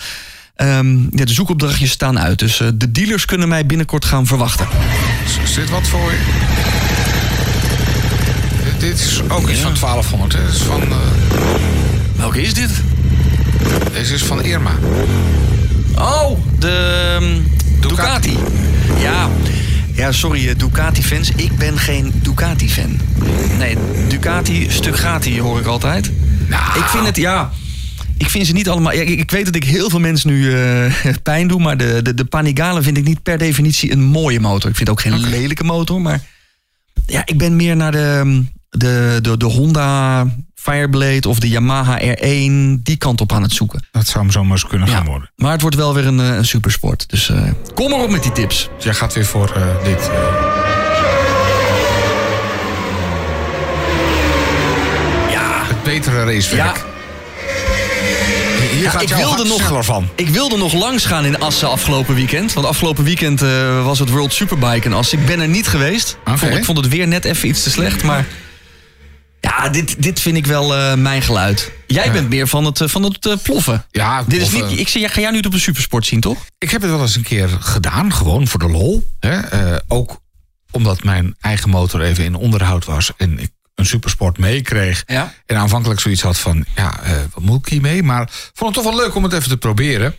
Ehm, 0.56 1.00
ja, 1.02 1.26
de 1.26 1.34
zoekopdrachtjes 1.34 1.92
staan 1.92 2.20
uit. 2.20 2.40
Dus 2.40 2.60
eh, 2.60 2.68
de 2.76 2.92
dealers 2.92 3.26
kunnen 3.26 3.48
mij 3.48 3.66
binnenkort 3.66 4.06
gaan 4.06 4.26
verwachten. 4.26 4.68
Is 5.44 5.54
dit 5.54 5.70
wat 5.70 5.88
voor 5.88 6.12
je? 6.12 6.18
Dit- 8.80 9.00
is 9.00 9.22
ook 9.28 9.50
iets 9.50 9.60
van 9.60 9.74
1200. 9.76 10.34
Hè? 10.34 10.46
Dit 10.46 10.54
is 10.56 10.62
van, 10.62 10.82
eh, 10.82 10.98
Welke 12.16 12.42
is 12.42 12.54
dit? 12.54 12.70
deze 13.94 14.14
is 14.14 14.24
van 14.24 14.44
Irma. 14.44 14.72
Oh, 15.96 16.38
de 16.60 17.02
ehm, 17.20 17.40
Ducati. 17.80 18.38
Ja. 19.02 19.30
Ja, 19.96 20.12
sorry 20.12 20.50
eh, 20.50 20.56
Ducati-fans. 20.58 21.32
Ik 21.36 21.58
ben 21.58 21.78
geen 21.78 22.12
Ducati-fan. 22.22 23.00
Nee, 23.58 23.78
Ducati, 24.08 24.70
stuk 24.70 24.98
Gati 24.98 25.42
hoor 25.42 25.60
ik 25.60 25.66
altijd. 25.66 26.12
Nou. 26.48 26.80
Ik 26.80 26.86
vind 26.86 27.06
het, 27.06 27.16
ja... 27.16 27.52
Ik 28.18 28.30
vind 28.30 28.48
ze 28.48 28.54
niet 28.54 28.70
allemaal... 28.70 28.94
Ja, 28.94 29.02
ik, 29.02 29.20
ik 29.20 29.32
weet 29.32 29.46
dat 29.46 29.56
ik 29.56 29.64
heel 29.64 29.90
veel 29.90 30.00
mensen 30.00 30.30
nu 30.30 30.54
eh, 30.54 30.94
pijn 31.24 31.48
doe... 31.48 31.62
maar 31.62 31.78
de, 31.78 32.02
de, 32.02 32.14
de 32.14 32.26
Panigale 32.26 32.82
vind 32.82 32.98
ik 32.98 33.04
niet 33.04 33.24
per 33.24 33.38
definitie 33.38 33.92
een 33.92 34.04
mooie 34.04 34.40
motor. 34.40 34.70
Ik 34.70 34.76
vind 34.76 34.90
ook 34.90 35.02
geen 35.02 35.20
lelijke 35.20 35.64
motor, 35.64 36.02
maar... 36.02 36.22
Ja, 37.06 37.22
ik 37.26 37.38
ben 37.38 37.56
meer 37.56 37.76
naar 37.76 37.92
de, 37.92 38.44
de, 38.70 39.20
de, 39.22 39.38
de 39.38 39.46
Honda 39.46 40.26
Fireblade 40.62 41.30
of 41.30 41.40
de 41.40 41.50
Yamaha 41.50 42.00
R1... 42.00 42.82
die 42.84 42.98
kant 42.98 43.22
op 43.22 43.32
aan 43.34 43.42
het 43.42 43.52
zoeken. 43.54 43.84
Dat 43.92 44.08
zou 44.08 44.24
hem 44.24 44.32
zomaar 44.34 44.52
eens 44.52 44.68
kunnen 44.68 44.88
gaan 44.88 45.04
Ja, 45.04 45.10
worden. 45.10 45.30
maar 45.36 45.52
het 45.52 45.62
wordt 45.62 45.76
wel 45.76 45.94
weer 45.94 46.06
een, 46.08 46.20
eh, 46.20 46.36
een 46.36 46.46
supersport. 46.46 47.10
Dus 47.10 47.30
eh, 47.30 47.42
kom 47.74 47.90
maar 47.90 48.00
op 48.00 48.10
met 48.10 48.24
die 48.24 48.32
tips. 48.32 48.70
Dus 48.76 48.84
jij 48.84 48.94
gaat 48.94 49.14
weer 49.14 49.26
voor 49.26 49.52
eh, 49.56 49.84
dit. 49.84 50.10
Ja, 55.30 55.62
Het 55.68 55.84
betere 55.84 56.24
racewerk. 56.24 56.76
ja 56.76 56.84
Hier 58.74 58.82
Ja, 58.84 58.90
gaat 58.90 59.02
ik 59.02 59.08
wilde 59.10 59.44
nog- 59.46 59.86
van. 59.86 60.10
ik 60.16 60.30
wilde 60.30 60.58
nog 60.58 60.74
langs 60.74 61.06
gaan 61.06 61.26
in 61.26 61.40
Assen 61.40 61.70
afgelopen 61.70 62.16
weekend. 62.16 62.54
Want 62.54 62.66
afgelopen 62.68 63.04
weekend 63.04 63.40
was 63.84 64.00
het 64.00 64.10
World 64.10 64.34
Superbike 64.34 64.88
in 64.88 64.94
Assen. 64.94 65.20
Ik 65.20 65.26
ben 65.26 65.40
er 65.40 65.48
niet 65.48 65.68
geweest. 65.68 66.18
Ik, 66.32 66.38
vond, 66.38 66.56
ik 66.56 66.66
vond 66.66 66.78
het 66.78 66.88
weer 66.88 67.08
net 67.08 67.26
even 67.26 67.48
iets 67.50 67.64
te 67.64 67.70
slecht. 67.70 68.04
Maar 68.04 68.26
ja, 69.42 69.70
dit, 69.70 70.04
dit 70.04 70.20
vind 70.20 70.38
ik 70.38 70.46
wel 70.46 70.76
eh, 70.76 70.96
mijn 70.96 71.22
geluid. 71.22 71.72
Jij 71.88 72.12
bent 72.12 72.30
meer 72.30 72.48
van 72.48 72.66
het, 72.66 72.82
eh, 72.82 72.88
van 72.88 73.04
het 73.04 73.26
eh, 73.26 73.34
ploffen. 73.44 73.86
Ja, 73.92 74.24
Dit 74.24 74.42
is 74.42 74.52
niet, 74.52 74.80
ik, 74.80 74.88
zie, 74.88 75.08
ga 75.08 75.22
jou 75.22 75.34
niet 75.34 75.46
op 75.46 75.54
een 75.54 75.60
supersport 75.60 76.06
zien, 76.06 76.20
toch? 76.20 76.46
Ik 76.58 76.72
heb 76.72 76.82
het 76.82 76.92
wel 76.92 77.02
eens 77.02 77.16
een 77.16 77.24
keer 77.24 77.50
gedaan, 77.50 78.14
gewoon 78.14 78.48
voor 78.48 78.60
de 78.60 78.70
lol. 78.70 79.08
Hè? 79.20 79.40
Ook 79.88 80.22
omdat 80.72 81.04
mijn 81.04 81.36
eigen 81.40 81.70
motor 81.70 82.02
even 82.02 82.24
in 82.24 82.36
onderhoud 82.36 82.86
was 82.86 83.12
en 83.18 83.40
ik 83.40 83.50
een 83.76 83.86
supersport 83.86 84.38
meekreeg. 84.38 85.04
Ja. 85.08 85.34
En 85.46 85.58
aanvankelijk 85.58 86.00
zoiets 86.00 86.22
had 86.22 86.38
van, 86.38 86.66
ja, 86.76 87.00
wat 87.34 87.44
moet 87.44 87.60
ik 87.60 87.72
hiermee? 87.72 88.04
Maar 88.04 88.30
vond 88.54 88.76
het 88.76 88.84
toch 88.84 88.94
wel 88.94 89.04
leuk 89.04 89.16
om 89.16 89.24
het 89.24 89.34
even 89.34 89.50
te 89.50 89.58
proberen. 89.58 90.16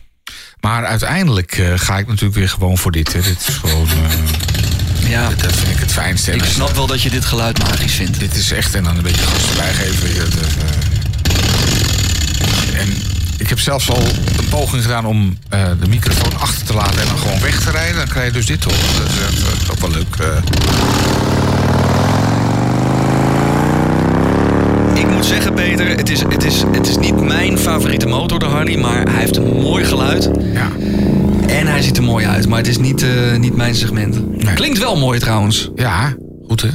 Maar 0.61 0.85
uiteindelijk 0.85 1.62
ga 1.74 1.98
ik 1.98 2.06
natuurlijk 2.06 2.35
weer 2.35 2.48
gewoon 2.48 2.78
voor 2.78 2.92
dit. 2.92 3.12
Hè. 3.12 3.20
Dit 3.20 3.48
is 3.48 3.54
gewoon, 3.54 3.88
Ja. 5.12 5.29
dat 5.29 5.53
vind 5.57 5.70
ik 5.72 5.79
het 5.79 5.92
fijnste. 5.92 6.33
Ik 6.33 6.44
snap 6.44 6.75
wel 6.77 6.87
dat 6.87 7.03
je 7.03 7.11
dit 7.11 7.25
geluid 7.25 7.59
magisch 7.59 7.92
vindt. 7.94 8.20
Dit 8.20 8.37
is 8.37 8.53
echt, 8.53 8.75
en 8.75 8.85
dan 8.85 8.96
een 8.96 9.03
beetje 9.03 9.22
gas 9.22 9.51
erbij 9.51 9.72
geven. 9.75 10.14
dat, 10.31 10.35
eh. 12.75 12.81
En 12.81 12.88
ik 13.37 13.48
heb 13.48 13.61
zelfs 13.61 13.90
al 13.90 14.03
een 14.38 14.48
poging 14.51 14.83
gedaan 14.83 15.07
om 15.07 15.38
eh, 15.48 15.64
de 15.81 15.88
microfoon 15.88 16.38
achter 16.40 16.64
te 16.66 16.75
laten 16.75 17.01
en 17.01 17.07
dan 17.07 17.18
gewoon 17.18 17.40
weg 17.40 17.61
te 17.61 17.70
rijden. 17.70 17.96
Dan 17.96 18.09
krijg 18.09 18.27
je 18.27 18.33
dus 18.33 18.46
dit 18.46 18.61
toch. 18.61 18.72
Dat 18.98 19.09
is, 19.09 19.40
eh, 19.42 19.70
ook 19.70 19.81
wel 19.81 19.90
leuk. 19.90 20.16
eh. 20.20 20.42
Ik 25.03 25.11
moet 25.11 25.25
zeggen, 25.27 25.55
Peter, 25.55 25.88
het 25.88 26.11
is, 26.11 26.20
het, 26.20 26.44
is, 26.44 26.62
het 26.72 26.88
is 26.88 26.96
niet 26.96 27.20
mijn 27.20 27.59
favoriete 27.59 28.07
motor, 28.07 28.38
de 28.38 28.44
Harley. 28.46 28.77
Maar 28.77 29.03
hij 29.11 29.20
heeft 29.20 29.37
een 29.37 29.53
mooi 29.61 29.85
geluid. 29.85 30.31
ja. 30.53 30.68
En 31.52 31.66
hij 31.66 31.82
ziet 31.82 31.96
er 31.96 32.02
mooi 32.02 32.26
uit, 32.26 32.48
maar 32.48 32.58
het 32.58 32.66
is 32.66 32.78
niet, 32.78 33.02
eh, 33.02 33.36
niet 33.36 33.56
mijn 33.56 33.74
segment. 33.74 34.42
Nee. 34.44 34.54
Klinkt 34.54 34.78
wel 34.78 34.96
mooi 34.96 35.18
trouwens. 35.18 35.70
ja, 35.74 36.16
goed 36.46 36.60
hè. 36.62 36.68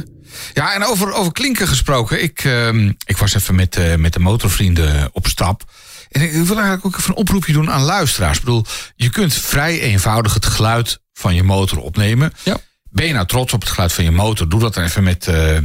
Ja, 0.54 0.74
en 0.74 0.84
over, 0.84 1.12
over 1.12 1.32
klinken 1.32 1.68
gesproken. 1.68 2.22
Ik, 2.22 2.44
ehm, 2.44 2.92
ik 3.04 3.16
was 3.16 3.34
even 3.34 3.54
met, 3.54 3.76
eh, 3.76 3.94
met 3.94 4.12
de 4.12 4.18
motorvrienden 4.18 5.08
op 5.12 5.26
stap. 5.26 5.62
En 6.10 6.22
ik 6.22 6.30
wil 6.32 6.56
eigenlijk 6.56 6.86
ook 6.86 6.96
even 6.96 7.10
een 7.10 7.16
oproepje 7.16 7.52
doen 7.52 7.70
aan 7.70 7.82
luisteraars. 7.82 8.38
Ik 8.38 8.44
bedoel, 8.44 8.64
je 8.96 9.10
kunt 9.10 9.34
vrij 9.34 9.80
eenvoudig 9.80 10.34
het 10.34 10.46
geluid 10.46 11.00
van 11.12 11.34
je 11.34 11.42
motor 11.42 11.78
opnemen. 11.78 12.32
Ja. 12.42 12.56
Ben 12.90 13.06
je 13.06 13.12
nou 13.12 13.26
trots 13.26 13.52
op 13.52 13.60
het 13.60 13.70
geluid 13.70 13.92
van 13.92 14.04
je 14.04 14.10
motor? 14.10 14.48
Doe 14.48 14.60
dat 14.60 14.74
dan 14.74 14.84
even 14.84 15.02
met 15.02 15.26
eh, 15.26 15.56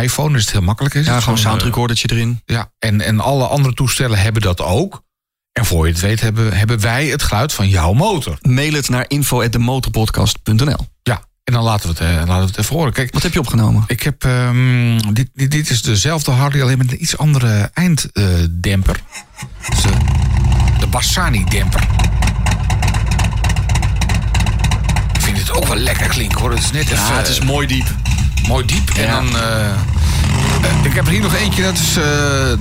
iPhone, 0.00 0.36
is 0.36 0.42
het 0.42 0.52
heel 0.52 0.62
makkelijk. 0.62 0.94
Is 0.94 1.06
Ja, 1.06 1.20
gewoon 1.20 1.38
een 1.38 1.44
eh, 1.44 1.48
sound 1.48 1.62
recordertje 1.62 2.08
erin. 2.12 2.42
ja, 2.46 2.72
en, 2.78 3.00
en 3.00 3.20
alle 3.20 3.46
andere 3.46 3.74
toestellen 3.74 4.18
hebben 4.18 4.42
dat 4.42 4.60
ook. 4.60 5.02
En 5.60 5.66
voor 5.66 5.86
je 5.86 5.92
het 5.92 6.00
weet 6.02 6.20
hebben, 6.20 6.52
hebben 6.52 6.80
wij 6.80 7.06
het 7.06 7.22
geluid 7.22 7.52
van 7.52 7.68
jouw 7.68 7.92
motor. 7.92 8.38
Mail 8.42 8.72
het 8.72 8.88
naar 8.88 9.04
info.demotorpodcast.nl. 9.08 10.86
Ja, 11.02 11.20
en 11.44 11.52
dan 11.52 11.62
laten 11.62 11.94
we 11.94 12.04
het, 12.04 12.12
eh, 12.12 12.16
laten 12.16 12.40
we 12.40 12.46
het 12.46 12.58
even 12.58 12.76
horen. 12.76 12.92
Kijk, 12.92 13.12
Wat 13.12 13.22
heb 13.22 13.32
je 13.32 13.38
opgenomen? 13.38 13.84
ik 13.86 14.02
heb, 14.02 14.24
ehm, 14.24 14.98
dit, 15.12 15.28
dit, 15.34 15.50
dit 15.50 15.70
is 15.70 15.82
dezelfde 15.82 16.30
Harley, 16.30 16.62
alleen 16.62 16.78
met 16.78 16.92
een 16.92 17.02
iets 17.02 17.18
andere 17.18 17.70
einddemper. 17.74 18.96
de, 19.82 19.90
de 20.78 20.86
Bassani-demper. 20.86 21.80
Ik 25.12 25.20
vind 25.20 25.38
het 25.38 25.52
ook 25.52 25.66
wel 25.66 25.76
lekker 25.76 26.06
klinken 26.08 26.40
hoor. 26.40 26.50
Het 26.50 26.58
is 26.58 26.70
net 26.70 26.82
even 26.82 26.96
Ja, 26.96 27.16
het 27.16 27.28
is 27.28 27.40
mooi 27.40 27.66
diep. 27.66 27.86
mooi 28.48 28.64
diep. 28.66 28.90
En 28.90 29.02
Ja. 29.02 29.10
dan, 29.20 29.36
eh, 29.36 29.70
eh, 29.70 30.84
ik 30.84 30.92
heb 30.94 31.04
er 31.06 31.12
hier 31.12 31.22
nog 31.22 31.34
eentje, 31.34 31.62
dat 31.62 31.74
is 31.78 31.88
eh, 31.96 32.02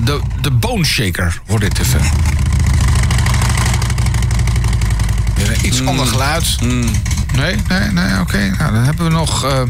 de, 0.04 0.20
de 0.42 0.52
Bone 0.52 0.86
Shaker. 0.86 1.42
Hoor 1.48 1.60
dit 1.60 1.80
even. 1.80 2.02
Iets 5.62 5.86
ander 5.86 6.06
geluid. 6.06 6.56
Nee, 6.62 7.56
nee, 7.68 7.90
nee, 7.92 8.20
oké. 8.20 8.38
Nou, 8.58 8.74
dan 8.74 8.84
hebben 8.84 9.06
we 9.06 9.12
nog... 9.12 9.44
eh, 9.46 9.62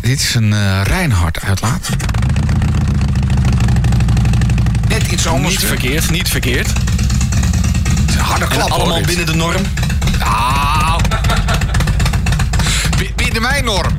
dit 0.00 0.20
is 0.20 0.34
een 0.34 0.52
eh 0.52 0.80
Reinhardt 0.84 1.40
uitlaat. 1.42 1.88
Net 4.88 5.06
iets 5.12 5.26
anders. 5.26 5.56
Niet 5.58 5.66
verkeerd, 5.66 6.10
niet 6.10 6.28
verkeerd. 6.28 6.66
Het 6.68 8.08
is 8.08 8.14
een 8.14 8.20
harde 8.20 8.44
En 8.44 8.50
klap, 8.50 8.68
hoor, 8.70 8.78
allemaal 8.80 9.00
binnen 9.00 9.26
de 9.26 9.34
norm. 9.34 9.62
Nou. 10.18 11.00
Bi- 12.98 13.12
binnen 13.16 13.42
mijn 13.42 13.64
norm. 13.64 13.98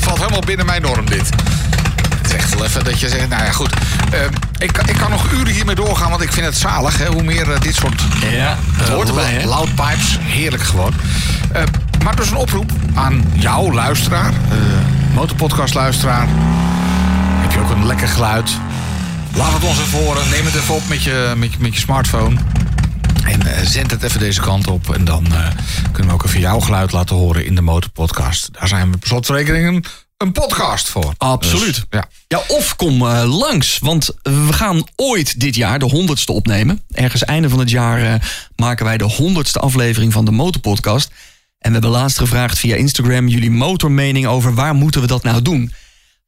Valt 0.00 0.18
helemaal 0.18 0.40
binnen 0.40 0.66
mijn 0.66 0.82
norm, 0.82 1.06
dit. 1.06 1.28
Het 2.16 2.26
is 2.26 2.32
echt 2.32 2.54
wel 2.54 2.64
even 2.64 2.84
dat 2.84 3.00
je 3.00 3.08
zegt, 3.08 3.28
nou 3.28 3.44
ja, 3.44 3.52
goed. 3.52 3.72
Eh, 4.12 4.20
ik, 4.60 4.72
kan- 4.72 4.88
ik 4.88 4.96
kan 4.96 5.10
nog 5.10 5.32
uren 5.32 5.52
hiermee 5.52 5.74
doorgaan, 5.74 6.10
want 6.10 6.22
ik 6.22 6.32
vind 6.32 6.46
het 6.46 6.56
zalig. 6.56 6.98
Hè, 6.98 7.06
hoe 7.06 7.22
meer 7.22 7.52
eh, 7.52 7.60
dit 7.60 7.74
soort 7.74 8.02
Ja, 8.30 8.56
het 8.72 8.88
eh, 8.88 8.94
hoort 8.94 9.08
erbij, 9.08 9.32
hè? 9.32 9.46
loud 9.46 9.74
pipes, 9.74 10.18
heerlijk 10.20 10.62
gewoon. 10.62 10.92
Eh, 11.52 11.62
maar 12.04 12.16
dus 12.16 12.30
een 12.30 12.36
oproep 12.36 12.70
aan 12.94 13.24
jou, 13.32 13.74
luisteraar. 13.74 14.32
motorpodcast 15.14 15.74
luisteraar. 15.74 16.26
Heb 17.40 17.52
je 17.52 17.58
ook 17.60 17.70
een 17.70 17.86
lekker 17.86 18.08
geluid? 18.08 18.50
Laat 19.36 19.52
het 19.52 19.64
ons 19.64 19.78
even 19.80 19.98
horen. 20.04 20.28
Neem 20.30 20.44
het 20.44 20.54
even 20.54 20.74
op 20.74 20.88
met 20.88 21.02
je, 21.02 21.32
met 21.36 21.52
je, 21.52 21.58
met 21.60 21.74
je 21.74 21.80
smartphone. 21.80 22.36
En 23.24 23.46
eh, 23.46 23.66
zend 23.66 23.90
het 23.90 24.02
even 24.02 24.20
deze 24.20 24.40
kant 24.40 24.66
op. 24.66 24.94
En 24.94 25.04
dan 25.04 25.26
kunnen 25.92 26.12
we 26.12 26.18
ook 26.22 26.24
even 26.26 26.40
jouw 26.40 26.60
geluid 26.60 26.92
laten 26.92 27.16
horen 27.16 27.44
in 27.46 27.54
de 27.54 27.60
Motorpodcast. 27.62 28.48
Daar 28.52 28.68
zijn 28.68 28.90
we 28.90 28.96
per 28.98 29.08
slotverrekening 29.08 29.86
een, 30.20 30.32
podcast 30.32 30.88
voor. 30.88 31.14
Absoluut. 31.16 31.74
Dus, 31.74 31.84
ja. 31.90 32.08
Ja, 32.28 32.42
of 32.48 32.76
kom 32.76 33.06
eh, 33.06 33.38
langs. 33.38 33.78
Want 33.78 34.10
we 34.22 34.52
gaan 34.52 34.84
ooit 34.96 35.40
dit 35.40 35.54
jaar 35.54 35.78
de 35.78 35.84
honderdste 35.84 36.32
opnemen. 36.32 36.82
Ergens 36.90 37.24
einde 37.24 37.48
van 37.48 37.58
het 37.58 37.70
jaar 37.70 38.02
eh, 38.02 38.14
maken 38.56 38.84
wij 38.84 38.98
de 38.98 39.04
honderdste 39.04 39.58
aflevering 39.58 40.12
van 40.12 40.24
de 40.24 40.30
Motorpodcast. 40.30 41.10
En 41.58 41.68
we 41.68 41.72
hebben 41.72 41.90
laatst 41.90 42.18
gevraagd 42.18 42.58
via 42.58 42.76
Instagram 42.76 43.28
jullie 43.28 43.50
motormening 43.50 44.26
over 44.26 44.54
waar 44.54 44.74
moeten 44.74 45.00
we 45.00 45.06
dat 45.06 45.22
nou 45.22 45.42
doen. 45.42 45.72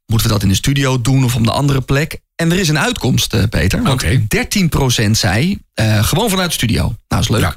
Moeten 0.07 0.27
we 0.27 0.33
dat 0.33 0.43
in 0.43 0.49
de 0.49 0.55
studio 0.55 1.01
doen 1.01 1.25
of 1.25 1.35
op 1.35 1.41
een 1.41 1.49
andere 1.49 1.81
plek? 1.81 2.21
En 2.35 2.53
er 2.53 2.59
is 2.59 2.69
een 2.69 2.79
uitkomst, 2.79 3.33
eh, 3.33 3.43
Peter. 3.51 3.83
Want 3.83 4.03
Oké. 4.03 4.27
13% 4.29 5.19
zei 5.19 5.59
gewoon 6.01 6.31
vanuit 6.31 6.49
de 6.49 6.55
studio. 6.55 6.95
Nou, 7.09 7.23
is 7.23 7.29
leuk. 7.29 7.41
Ja. 7.41 7.57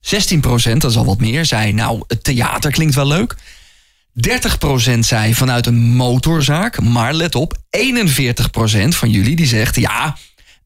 16%, 0.00 0.80
dat 0.80 0.90
is 0.90 0.96
al 0.96 1.04
wat 1.04 1.20
meer, 1.20 1.44
zei 1.44 1.72
nou, 1.72 2.02
het 2.06 2.24
theater 2.24 2.70
klinkt 2.70 2.94
wel 2.94 3.06
leuk. 3.06 3.36
30% 4.14 4.98
zei 4.98 5.34
vanuit 5.34 5.66
een 5.66 5.94
motorzaak. 5.94 6.80
Maar 6.80 7.14
let 7.14 7.34
op, 7.34 7.56
41% 7.56 7.58
van 8.88 9.10
jullie 9.10 9.36
die 9.36 9.46
zegt... 9.46 9.76
ja, 9.76 10.16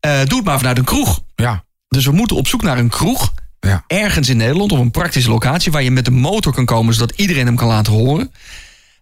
eh, 0.00 0.24
doe 0.24 0.36
het 0.36 0.46
maar 0.46 0.58
vanuit 0.58 0.78
een 0.78 0.84
kroeg. 0.84 1.22
Ja. 1.34 1.64
Dus 1.88 2.04
we 2.04 2.12
moeten 2.12 2.36
op 2.36 2.48
zoek 2.48 2.62
naar 2.62 2.78
een 2.78 2.88
kroeg... 2.88 3.32
Ja. 3.60 3.84
ergens 3.86 4.28
in 4.28 4.36
Nederland 4.36 4.72
op 4.72 4.78
een 4.78 4.90
praktische 4.90 5.30
locatie... 5.30 5.72
waar 5.72 5.82
je 5.82 5.90
met 5.90 6.04
de 6.04 6.10
motor 6.10 6.52
kan 6.52 6.64
komen... 6.64 6.94
zodat 6.94 7.16
iedereen 7.16 7.46
hem 7.46 7.56
kan 7.56 7.68
laten 7.68 7.92
horen. 7.92 8.32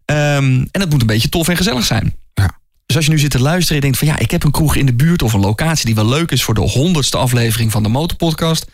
Ehm, 0.05 0.65
en 0.71 0.81
dat 0.81 0.91
moet 0.91 1.01
een 1.01 1.07
beetje 1.07 1.29
tof 1.29 1.49
en 1.49 1.57
gezellig 1.57 1.85
zijn. 1.85 2.17
Ja. 2.35 2.59
Dus 2.87 2.97
als 2.97 3.05
je 3.05 3.11
nu 3.11 3.19
zit 3.19 3.31
te 3.31 3.41
luisteren 3.41 3.77
en 3.77 3.83
denkt 3.83 3.99
van... 3.99 4.09
ja, 4.09 4.19
ik 4.19 4.31
heb 4.31 4.45
een 4.45 4.51
kroeg 4.51 4.77
in 4.77 4.87
de 4.87 4.95
buurt 4.95 5.23
of 5.23 5.33
een 5.33 5.41
locatie... 5.41 5.87
die 5.87 5.95
wel 5.95 6.09
leuk 6.09 6.31
is 6.31 6.43
voor 6.43 6.55
de 6.55 6.61
honderdste 6.61 7.17
aflevering 7.17 7.73
van 7.73 7.83
de 7.83 7.89
Motorpodcast... 7.89 8.67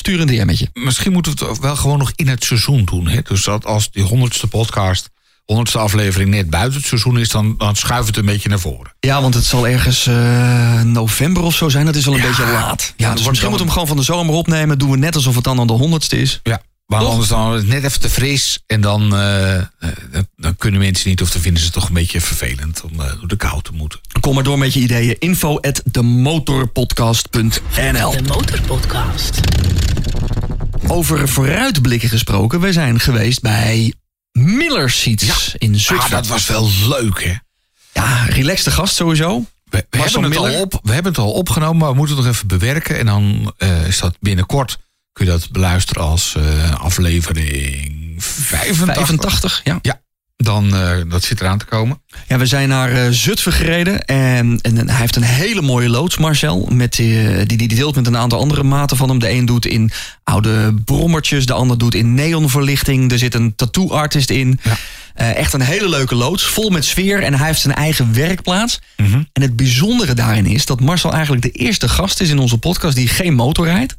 stuur 0.00 0.20
een 0.20 0.26
DM'tje. 0.26 0.68
Misschien 0.72 1.12
moeten 1.12 1.36
we 1.38 1.44
het 1.44 1.58
wel 1.58 1.76
gewoon 1.76 1.98
nog 1.98 2.12
in 2.16 2.28
het 2.28 2.44
seizoen 2.44 2.84
doen. 2.84 3.08
Hè? 3.08 3.20
Dus 3.22 3.44
dat 3.44 3.64
als 3.66 3.90
die 3.90 4.02
honderdste 4.02 4.46
podcast 4.46 5.08
honderdste 5.44 5.78
aflevering 5.78 6.30
net 6.30 6.50
buiten 6.50 6.78
het 6.78 6.86
seizoen 6.88 7.18
is, 7.18 7.28
dan, 7.28 7.54
dan 7.58 7.76
schuift 7.76 8.06
het 8.06 8.16
een 8.16 8.24
beetje 8.24 8.48
naar 8.48 8.58
voren. 8.60 8.92
Ja, 9.00 9.20
want 9.22 9.34
het 9.34 9.44
zal 9.44 9.66
ergens 9.68 10.06
eh, 10.06 10.82
november 10.82 11.42
of 11.42 11.54
zo 11.54 11.68
zijn. 11.68 11.86
Dat 11.86 11.94
is 11.94 12.06
al 12.06 12.12
een 12.14 12.20
Ja. 12.20 12.26
beetje 12.26 12.46
laat. 12.46 12.94
Ja, 12.96 13.14
dus 13.14 13.26
misschien 13.28 13.48
moeten 13.50 13.66
we 13.66 13.72
hem 13.72 13.72
gewoon 13.72 13.86
van 13.86 13.96
de 13.96 14.02
zomer 14.02 14.34
opnemen. 14.34 14.78
Doen 14.78 14.90
we 14.90 14.96
net 14.96 15.14
alsof 15.14 15.34
het 15.34 15.44
dan 15.44 15.58
al 15.58 15.66
de 15.66 15.72
honderdste 15.72 16.20
is. 16.20 16.40
Ja. 16.42 16.60
Maar 16.90 17.00
Toch? 17.00 17.10
anders 17.10 17.28
dan 17.28 17.54
is 17.54 17.60
het 17.60 17.68
net 17.68 17.84
even 17.84 18.00
te 18.00 18.10
fris. 18.10 18.58
En 18.66 18.80
dan, 18.80 19.14
eh, 19.16 19.56
eh, 19.56 19.64
dan, 20.36 20.56
kunnen 20.56 20.80
mensen 20.80 21.08
niet, 21.08 21.22
of 21.22 21.30
dan 21.30 21.42
vinden 21.42 21.60
ze 21.60 21.66
het 21.66 21.74
toch 21.76 21.88
een 21.88 21.94
beetje 21.94 22.20
vervelend 22.20 22.82
om 22.82 23.00
eh, 23.00 23.12
door 23.18 23.28
de 23.28 23.36
kou 23.36 23.62
te 23.62 23.72
moeten. 23.72 24.00
Kom 24.20 24.34
maar 24.34 24.42
door 24.42 24.58
met 24.58 24.72
je 24.72 24.80
ideeën. 24.80 25.16
Info 25.18 25.58
at 25.60 25.82
demotorpodcast.nl 25.84 28.10
De 28.10 28.22
Motorpodcast. 28.22 29.40
Over 30.86 31.28
vooruitblikken 31.28 32.08
gesproken. 32.08 32.60
We 32.60 32.72
zijn 32.72 33.00
geweest 33.00 33.40
bij 33.40 33.94
Miller 34.32 34.90
Seats 34.90 35.54
in 35.58 35.74
Ah, 35.74 35.80
Zutphen. 35.80 36.10
dat 36.10 36.26
was 36.26 36.46
wel 36.46 36.70
leuk, 36.88 37.24
hè? 37.24 37.34
Ja, 37.92 38.24
relaxte 38.24 38.70
gast 38.70 38.94
sowieso. 38.94 39.44
We, 39.68 39.86
hebben, 39.90 40.22
het 40.22 40.32
Miller? 40.32 40.54
al 40.54 40.60
op, 40.60 40.80
we 40.82 40.92
hebben 40.92 41.12
het 41.12 41.20
al 41.20 41.32
opgenomen, 41.32 41.76
maar 41.76 41.90
we 41.90 41.96
moeten 41.96 42.16
het 42.16 42.24
nog 42.24 42.34
even 42.34 42.46
bewerken. 42.46 42.98
En 42.98 43.06
dan 43.06 43.54
eh, 43.56 43.86
is 43.86 43.98
dat 43.98 44.16
binnenkort. 44.20 44.78
Kun 45.20 45.32
je 45.32 45.38
dat 45.38 45.50
beluisteren 45.50 46.02
als 46.02 46.34
eh, 46.36 46.74
aflevering 46.74 48.14
85. 48.18 48.94
85, 48.94 49.60
ja. 49.64 49.78
Ja, 49.82 50.00
dan 50.36 50.76
eh, 50.76 50.96
dat 51.08 51.24
zit 51.24 51.40
eraan 51.40 51.58
te 51.58 51.64
komen. 51.64 52.02
Ja, 52.28 52.38
we 52.38 52.46
zijn 52.46 52.68
naar 52.68 52.92
eh, 52.92 53.10
Zutphen 53.10 53.52
gereden. 53.52 54.04
En, 54.04 54.58
en 54.60 54.88
hij 54.88 55.00
heeft 55.00 55.16
een 55.16 55.22
hele 55.22 55.62
mooie 55.62 55.88
loods, 55.88 56.16
Marcel. 56.16 56.68
Met, 56.72 56.96
die, 56.96 57.46
die 57.46 57.56
die 57.56 57.68
deelt 57.68 57.94
met 57.94 58.06
een 58.06 58.16
aantal 58.16 58.38
andere 58.38 58.62
maten 58.62 58.96
van 58.96 59.08
hem. 59.08 59.18
De 59.18 59.30
een 59.30 59.46
doet 59.46 59.66
in 59.66 59.90
oude 60.24 60.74
brommertjes. 60.84 61.46
De 61.46 61.52
ander 61.52 61.78
doet 61.78 61.94
in 61.94 62.14
neonverlichting. 62.14 63.12
Er 63.12 63.18
zit 63.18 63.34
een 63.34 63.54
tattoo 63.56 63.90
artist 63.90 64.30
in. 64.30 64.60
Ja. 64.62 64.76
Echt 65.34 65.52
een 65.52 65.60
hele 65.60 65.88
leuke 65.88 66.14
loods. 66.14 66.44
Vol 66.44 66.70
met 66.70 66.84
sfeer. 66.84 67.22
En 67.22 67.34
hij 67.34 67.46
heeft 67.46 67.60
zijn 67.60 67.74
eigen 67.74 68.14
werkplaats. 68.14 68.80
Mhm. 68.96 69.22
En 69.32 69.42
het 69.42 69.56
bijzondere 69.56 70.14
daarin 70.14 70.46
is 70.46 70.66
dat 70.66 70.80
Marcel 70.80 71.12
eigenlijk 71.12 71.42
de 71.42 71.50
eerste 71.50 71.88
gast 71.88 72.20
is 72.20 72.30
in 72.30 72.38
onze 72.38 72.58
podcast 72.58 72.96
die 72.96 73.08
geen 73.08 73.34
motor 73.34 73.64
rijdt. 73.66 73.98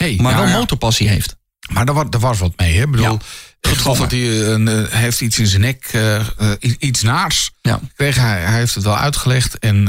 Hey, 0.00 0.18
Maar 0.20 0.32
ja, 0.32 0.44
wel 0.44 0.58
motorpassie 0.58 1.08
heeft. 1.08 1.36
Maar 1.72 1.84
daar, 1.84 2.10
daar 2.10 2.20
was 2.20 2.38
wat 2.38 2.52
mee, 2.56 2.76
hè? 2.76 2.82
Ik 2.82 2.90
bedoel, 2.90 3.18
Ja, 3.60 3.70
ik 3.70 3.76
geloof 3.76 3.98
dat 3.98 4.10
hij, 4.10 4.20
eh, 4.20 4.48
een, 4.48 4.68
eh, 4.68 4.84
heeft 4.88 5.20
iets 5.20 5.38
in 5.38 5.46
zijn 5.46 5.60
nek, 5.60 5.84
eh, 5.92 6.26
iets 6.78 7.02
naars 7.02 7.50
Ja. 7.62 7.80
Hij, 7.96 8.10
hij 8.10 8.58
heeft 8.58 8.74
het 8.74 8.84
wel 8.84 8.96
uitgelegd. 8.96 9.58
En 9.58 9.88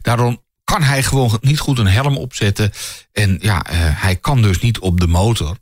daarom 0.00 0.42
kan 0.64 0.82
hij 0.82 1.02
gewoon 1.02 1.38
niet 1.40 1.58
goed 1.58 1.78
een 1.78 1.86
helm 1.86 2.16
opzetten. 2.16 2.72
En 3.12 3.38
ja, 3.40 3.64
hij 3.72 4.16
kan 4.16 4.42
dus 4.42 4.60
niet 4.60 4.78
op 4.78 5.00
de 5.00 5.06
motor. 5.06 5.56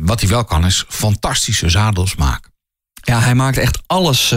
Wat 0.00 0.20
hij 0.20 0.28
wel 0.28 0.44
kan 0.44 0.64
is 0.64 0.84
fantastische 0.88 1.68
zadels 1.68 2.14
maken. 2.14 2.52
Ja, 2.94 3.20
hij 3.20 3.34
maakt 3.34 3.58
echt 3.58 3.78
alles 3.86 4.28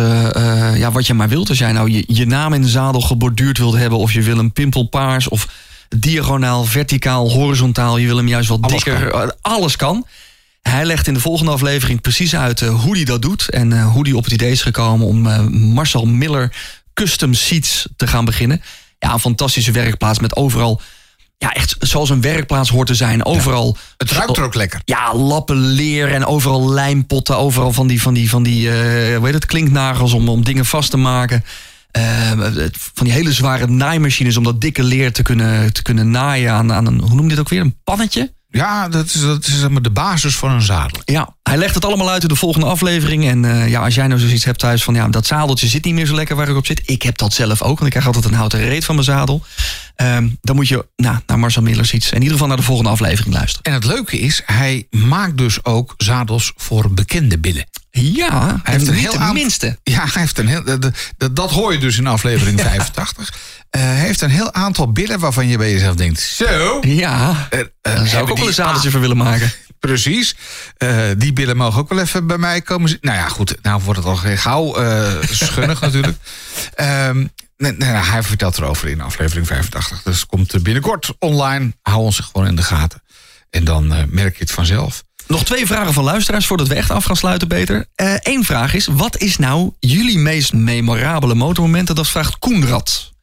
ja, 0.75 0.91
wat 0.91 1.08
je 1.08 1.13
maar 1.13 1.30
wilt. 1.30 1.49
Als 1.49 1.58
jij 1.58 1.71
nou 1.71 1.91
je, 1.91 2.03
je 2.08 2.25
naam 2.25 2.53
in 2.53 2.62
de 2.62 2.69
zadel 2.69 3.01
geborduurd 3.01 3.58
wilt 3.58 3.75
hebben... 3.75 3.99
of 3.99 4.12
je 4.12 4.21
wil 4.21 4.38
hem 4.38 4.53
pimpelpaars 4.53 5.27
of 5.27 5.47
diagonaal, 5.89 6.63
verticaal, 6.63 7.32
horizontaal... 7.32 7.97
je 7.97 8.08
wil 8.08 8.17
hem 8.17 8.28
juist 8.28 8.50
wat 8.50 8.62
Alles 8.62 8.84
dikker, 8.84 9.12
eh, 9.13 9.28
alles 9.41 9.76
kan. 9.76 10.08
Hij 10.62 10.86
legt 10.86 11.08
in 11.08 11.13
de 11.13 11.19
volgende 11.19 11.52
aflevering 11.52 12.02
precies 12.02 12.36
uit 12.36 12.62
eh, 12.62 12.82
hoe 12.82 12.95
hij 12.95 13.06
dat 13.06 13.21
doet... 13.21 13.50
en 13.50 13.73
eh, 13.73 13.91
hoe 13.91 14.08
hij 14.08 14.13
op 14.13 14.23
het 14.23 14.34
idee 14.34 14.52
is 14.52 14.62
gekomen 14.62 15.08
om 15.08 15.21
Marcel 15.73 16.06
Miller 16.06 16.56
Custom 16.93 17.34
Seats 17.34 17.88
te 17.95 18.08
gaan 18.08 18.26
beginnen. 18.26 18.62
Ja, 19.00 19.13
een 19.13 19.19
fantastische 19.19 19.71
werkplaats 19.71 20.19
met 20.19 20.36
overal... 20.36 20.82
Ja, 21.39 21.54
echt 21.54 21.76
zoals 21.80 22.10
een 22.10 22.21
werkplaats 22.21 22.69
hoort 22.69 22.88
te 22.88 22.95
zijn. 22.95 23.26
Overal 23.26 23.78
Het 23.97 24.12
ruikt 24.12 24.38
er 24.38 24.43
ook 24.43 24.56
lekker. 24.56 24.82
ja, 24.86 25.15
lappen 25.15 25.58
leer 25.58 26.13
en 26.13 26.26
overal 26.26 26.69
lijmpotten. 26.69 27.38
Overal 27.38 27.73
van 27.73 27.88
die, 27.88 28.02
van 28.02 28.13
die, 28.13 28.30
van 28.30 28.43
die 28.43 28.69
eh, 28.69 29.17
hoe 29.17 29.26
heet 29.26 29.34
het, 29.34 29.45
klinknagels 29.45 30.13
om, 30.13 30.30
om 30.30 30.43
dingen 30.43 30.65
vast 30.65 30.89
te 30.89 30.97
maken. 30.97 31.43
Eh, 31.98 32.56
het- 32.56 32.78
van 32.94 33.06
die 33.06 33.14
hele 33.14 33.32
zware 33.32 33.68
naaimachines 33.68 34.38
om 34.38 34.44
dat 34.44 34.62
dikke 34.62 34.84
leer 34.84 35.12
te 35.12 35.22
kunnen, 35.24 35.74
te 35.74 35.82
kunnen 35.82 36.10
naaien 36.12 36.52
aan, 36.52 36.74
aan 36.74 36.86
een, 36.86 37.00
hoe 37.02 37.16
noem 37.16 37.24
je 37.24 37.30
dit 37.30 37.40
ook 37.40 37.50
weer, 37.50 37.62
een 37.62 37.80
pannetje? 37.84 38.34
Ja, 38.50 38.90
dat 38.90 39.06
is, 39.06 39.22
dat 39.22 39.48
is 39.48 39.60
zeg 39.60 39.70
maar 39.70 39.82
de 39.82 39.90
basis 39.90 40.36
van 40.38 40.52
een 40.52 40.62
zadel. 40.62 41.02
Ja, 41.06 41.36
hij 41.44 41.58
legt 41.58 41.76
het 41.76 41.86
allemaal 41.86 42.10
uit 42.10 42.22
in 42.22 42.28
de 42.28 42.36
volgende 42.36 42.68
aflevering. 42.68 43.28
En 43.28 43.46
eh, 43.46 43.70
ja, 43.70 43.84
als 43.84 43.96
jij 43.96 44.08
nou 44.08 44.20
zoiets 44.20 44.44
hebt 44.46 44.60
thuis 44.60 44.84
van... 44.84 44.94
ja, 44.94 45.08
dat 45.08 45.26
zadeltje 45.26 45.68
zit 45.68 45.86
niet 45.86 45.94
meer 45.94 46.06
zo 46.06 46.16
lekker 46.16 46.36
waar 46.36 46.50
ik 46.50 46.56
op 46.56 46.66
zit. 46.66 46.82
Ik 46.86 47.02
heb 47.02 47.18
dat 47.18 47.34
zelf 47.34 47.62
ook, 47.62 47.74
want 47.80 47.84
ik 47.84 47.90
krijg 47.90 48.06
altijd 48.06 48.26
een 48.26 48.34
houten 48.34 48.60
reet 48.60 48.86
van 48.86 48.96
mijn 48.96 49.08
zadel. 49.08 49.44
Ehm, 49.96 50.28
dan 50.42 50.56
moet 50.56 50.68
je 50.68 50.86
nou, 50.96 51.18
naar 51.26 51.40
Marcel 51.40 51.62
Millers 51.62 51.94
iets. 51.94 52.10
In 52.10 52.18
ieder 52.18 52.32
geval 52.32 52.48
naar 52.48 52.58
de 52.58 52.64
volgende 52.64 52.90
aflevering 52.90 53.34
luisteren. 53.34 53.64
En 53.66 53.74
het 53.74 53.84
leuke 53.86 54.20
is, 54.20 54.42
hij 54.46 54.88
maakt 54.90 55.38
dus 55.38 55.64
ook 55.66 55.94
zadels 55.98 56.52
voor 56.56 56.92
bekende 56.94 57.40
billen. 57.40 57.66
Ja, 57.92 58.60
Hij 58.64 58.74
heeft 58.74 58.88
en 58.88 58.94
een 58.94 59.00
heel 59.00 59.12
aantal- 59.14 59.34
minste. 59.34 59.80
Ja, 59.84 60.00
hij 60.12 60.22
heeft 60.22 60.38
een 60.38 60.48
heel. 60.48 60.64
Dat, 60.64 60.92
dat, 61.18 61.36
dat 61.36 61.52
hoor 61.52 61.74
je 61.74 61.80
dus 61.80 61.98
in 61.98 62.08
aflevering 62.08 62.62
85. 62.72 63.34
Eh, 63.69 63.82
hij 63.82 63.95
heeft 63.95 64.21
een 64.21 64.30
heel 64.30 64.53
aantal 64.53 64.91
billen 64.91 65.19
waarvan 65.19 65.47
je 65.47 65.58
bij 65.58 65.71
jezelf 65.71 65.95
denkt: 65.95 66.19
zo. 66.19 66.80
Ja, 66.82 67.47
eh, 67.49 67.60
eh, 67.60 67.67
daar 67.82 68.08
zou 68.08 68.23
ik 68.23 68.30
ook 68.30 68.38
wel 68.38 68.47
een 68.47 68.53
zadeltje 68.53 68.91
voor 68.91 68.99
willen 68.99 69.17
maken. 69.17 69.51
Precies. 69.80 70.36
Eh, 70.77 70.97
die 71.17 71.34
billen 71.34 71.58
mogen 71.58 71.80
ook 71.80 71.89
wel 71.89 71.99
even 71.99 72.27
bij 72.27 72.38
mij 72.38 72.62
komen. 72.62 72.97
Nou 73.01 73.17
ja, 73.17 73.27
goed. 73.27 73.56
Nou 73.62 73.82
wordt 73.84 73.99
het 73.99 74.10
al 74.10 74.15
geen 74.15 74.38
gauw 74.38 74.75
eh, 74.75 75.13
schunnig 75.30 75.82
natuurlijk. 75.82 76.17
Ehm, 76.73 77.25
nee, 77.58 77.71
nee, 77.71 77.89
hij 77.89 78.23
vertelt 78.23 78.58
erover 78.58 78.88
in 78.88 79.01
aflevering 79.01 79.47
85. 79.47 80.03
Dus 80.03 80.25
komt 80.25 80.63
binnenkort 80.63 81.13
online. 81.19 81.73
Hou 81.82 81.99
ons 81.99 82.19
gewoon 82.19 82.47
in 82.47 82.56
de 82.56 82.63
gaten. 82.63 83.01
En 83.49 83.63
dan 83.63 83.93
eh, 83.93 84.03
merk 84.08 84.38
je 84.38 84.43
het 84.43 84.51
vanzelf. 84.51 85.03
Nog 85.27 85.45
twee 85.45 85.65
vragen 85.65 85.93
van 85.93 86.03
luisteraars 86.03 86.47
voordat 86.47 86.67
we 86.67 86.75
echt 86.75 86.91
af 86.91 87.03
gaan 87.03 87.15
sluiten, 87.15 87.47
Peter. 87.47 87.86
Eén 88.21 88.43
vraag 88.43 88.73
is, 88.73 88.88
wat 88.91 89.17
is 89.17 89.38
nou 89.38 89.71
jullie 89.80 90.17
meest 90.17 90.53
memorabele 90.53 91.36
motormomenten? 91.36 91.95
Dat 91.95 92.08
vraagt 92.08 92.39
Koenrad. 92.39 93.15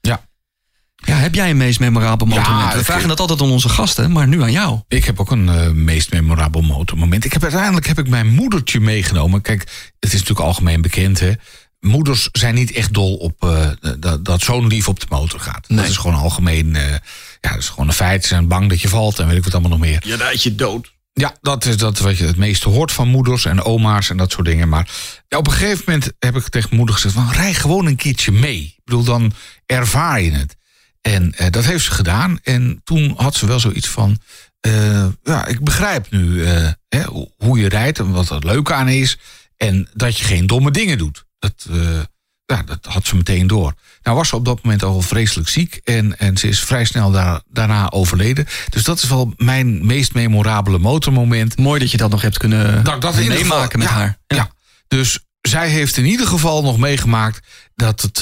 Ja. 1.04 1.14
Ja, 1.14 1.20
heb 1.20 1.34
jij 1.34 1.50
een 1.50 1.56
meest 1.56 1.80
memorabel 1.80 2.26
motormoment? 2.26 2.72
we 2.72 2.78
ik- 2.78 2.84
vragen 2.84 3.08
dat 3.08 3.20
altijd 3.20 3.40
aan 3.40 3.50
onze 3.50 3.68
gasten, 3.68 4.12
maar 4.12 4.28
nu 4.28 4.42
aan 4.42 4.52
jou. 4.52 4.80
Ik 4.88 5.04
heb 5.04 5.20
ook 5.20 5.30
een 5.30 5.48
eh, 5.48 5.70
meest 5.70 6.12
memorabel 6.12 6.60
motormoment. 6.62 7.24
Ik 7.24 7.32
heb 7.32 7.42
uiteindelijk 7.42 7.86
heb 7.86 7.98
ik 7.98 8.08
mijn 8.08 8.26
moedertje 8.28 8.80
meegenomen. 8.80 9.40
Kijk, 9.40 9.60
het 10.00 10.12
is 10.12 10.20
natuurlijk 10.20 10.46
algemeen 10.46 10.82
bekend. 10.82 11.20
Hè? 11.20 11.32
Moeders 11.80 12.28
zijn 12.32 12.54
niet 12.54 12.72
echt 12.72 12.92
dol 12.94 13.14
op 13.16 13.44
eh, 13.44 13.68
dat, 13.98 14.24
dat 14.24 14.40
zo'n 14.42 14.66
lief 14.66 14.88
op 14.88 15.00
de 15.00 15.06
motor 15.08 15.40
gaat. 15.40 15.64
Dat 15.68 15.86
is 15.88 15.96
gewoon 15.96 16.16
algemeen. 16.16 16.76
eh, 16.76 16.90
ja, 17.40 17.50
dat 17.50 17.58
is 17.58 17.68
gewoon 17.68 17.86
een 17.88 17.94
feit. 17.94 18.22
Ze 18.22 18.28
zijn 18.28 18.48
bang 18.48 18.68
dat 18.68 18.80
je 18.80 18.88
valt 18.88 19.18
en 19.18 19.26
weet 19.28 19.36
ik 19.36 19.44
wat 19.44 19.52
allemaal 19.52 19.70
nog 19.70 19.80
meer. 19.80 20.02
Je 20.06 20.16
rijdt 20.16 20.42
je 20.42 20.54
dood. 20.54 20.92
Ja, 21.12 21.34
dat 21.40 21.64
is 21.64 21.76
dat 21.76 21.98
wat 21.98 22.18
je 22.18 22.24
het 22.26 22.36
meeste 22.36 22.68
hoort 22.68 22.92
van 22.92 23.08
moeders 23.08 23.44
en 23.44 23.62
oma's 23.62 24.10
en 24.10 24.16
dat 24.16 24.32
soort 24.32 24.46
dingen. 24.46 24.68
Maar 24.68 24.88
ja, 25.28 25.38
op 25.38 25.46
een 25.46 25.52
gegeven 25.52 25.82
moment 25.86 26.12
heb 26.18 26.36
ik 26.36 26.48
tegen 26.48 26.76
moeder 26.76 26.94
gezegd: 26.94 27.14
van, 27.14 27.30
rij 27.32 27.54
gewoon 27.54 27.86
een 27.86 27.96
keertje 27.96 28.32
mee. 28.32 28.60
Ik 28.76 28.80
bedoel, 28.84 29.04
dan 29.04 29.32
ervaar 29.66 30.20
je 30.22 30.30
het. 30.30 30.56
En 31.10 31.34
eh, 31.34 31.50
dat 31.50 31.64
heeft 31.64 31.84
ze 31.84 31.90
gedaan. 31.90 32.38
En 32.42 32.80
toen 32.84 33.14
had 33.16 33.34
ze 33.34 33.46
wel 33.46 33.60
zoiets 33.60 33.88
van: 33.88 34.18
eh, 34.60 35.06
ja, 35.22 35.46
ik 35.46 35.60
begrijp 35.60 36.10
nu 36.10 36.44
eh, 36.44 36.68
hè, 36.88 37.02
hoe- 37.38 37.58
je 37.58 37.68
rijdt 37.68 37.98
en 37.98 38.10
wat 38.10 38.30
er 38.30 38.46
leuk 38.46 38.70
aan 38.72 38.88
is. 38.88 39.18
En 39.56 39.88
dat 39.94 40.18
je 40.18 40.24
geen 40.24 40.46
domme 40.46 40.70
dingen 40.70 40.98
doet. 40.98 41.24
Dat, 41.38 41.68
ja, 42.46 42.62
dat 42.62 42.78
had 42.82 43.06
ze 43.06 43.16
meteen 43.16 43.46
door. 43.46 43.74
Nou 44.02 44.16
was 44.16 44.28
ze 44.28 44.36
op 44.36 44.44
dat 44.44 44.62
moment 44.62 44.82
al 44.82 45.00
vreselijk 45.00 45.48
ziek. 45.48 45.80
En, 45.84 46.18
en 46.18 46.36
ze 46.36 46.48
is 46.48 46.60
vrij 46.60 46.84
snel 46.84 47.10
daar, 47.10 47.40
daarna 47.48 47.90
overleden. 47.90 48.46
Dus 48.68 48.82
dat 48.82 49.02
is 49.02 49.08
wel 49.08 49.32
mijn 49.36 49.86
meest 49.86 50.14
memorabele 50.14 50.78
motormoment. 50.78 51.56
Mooi 51.58 51.80
dat 51.80 51.90
je 51.90 51.96
dat 51.96 52.10
nog 52.10 52.22
hebt 52.22 52.38
kunnen 52.38 52.84
Dat 52.84 52.94
ik 52.94 53.00
dat 53.00 53.14
meemaken 53.16 53.78
met 53.78 53.88
ja, 53.88 53.94
haar. 53.94 54.18
Ja. 54.26 54.50
Dus 54.88 55.18
zij 55.40 55.68
heeft 55.68 55.96
in 55.96 56.06
ieder 56.06 56.26
geval 56.26 56.62
nog 56.62 56.78
meegemaakt 56.78 57.46
dat 57.74 58.00
het, 58.00 58.18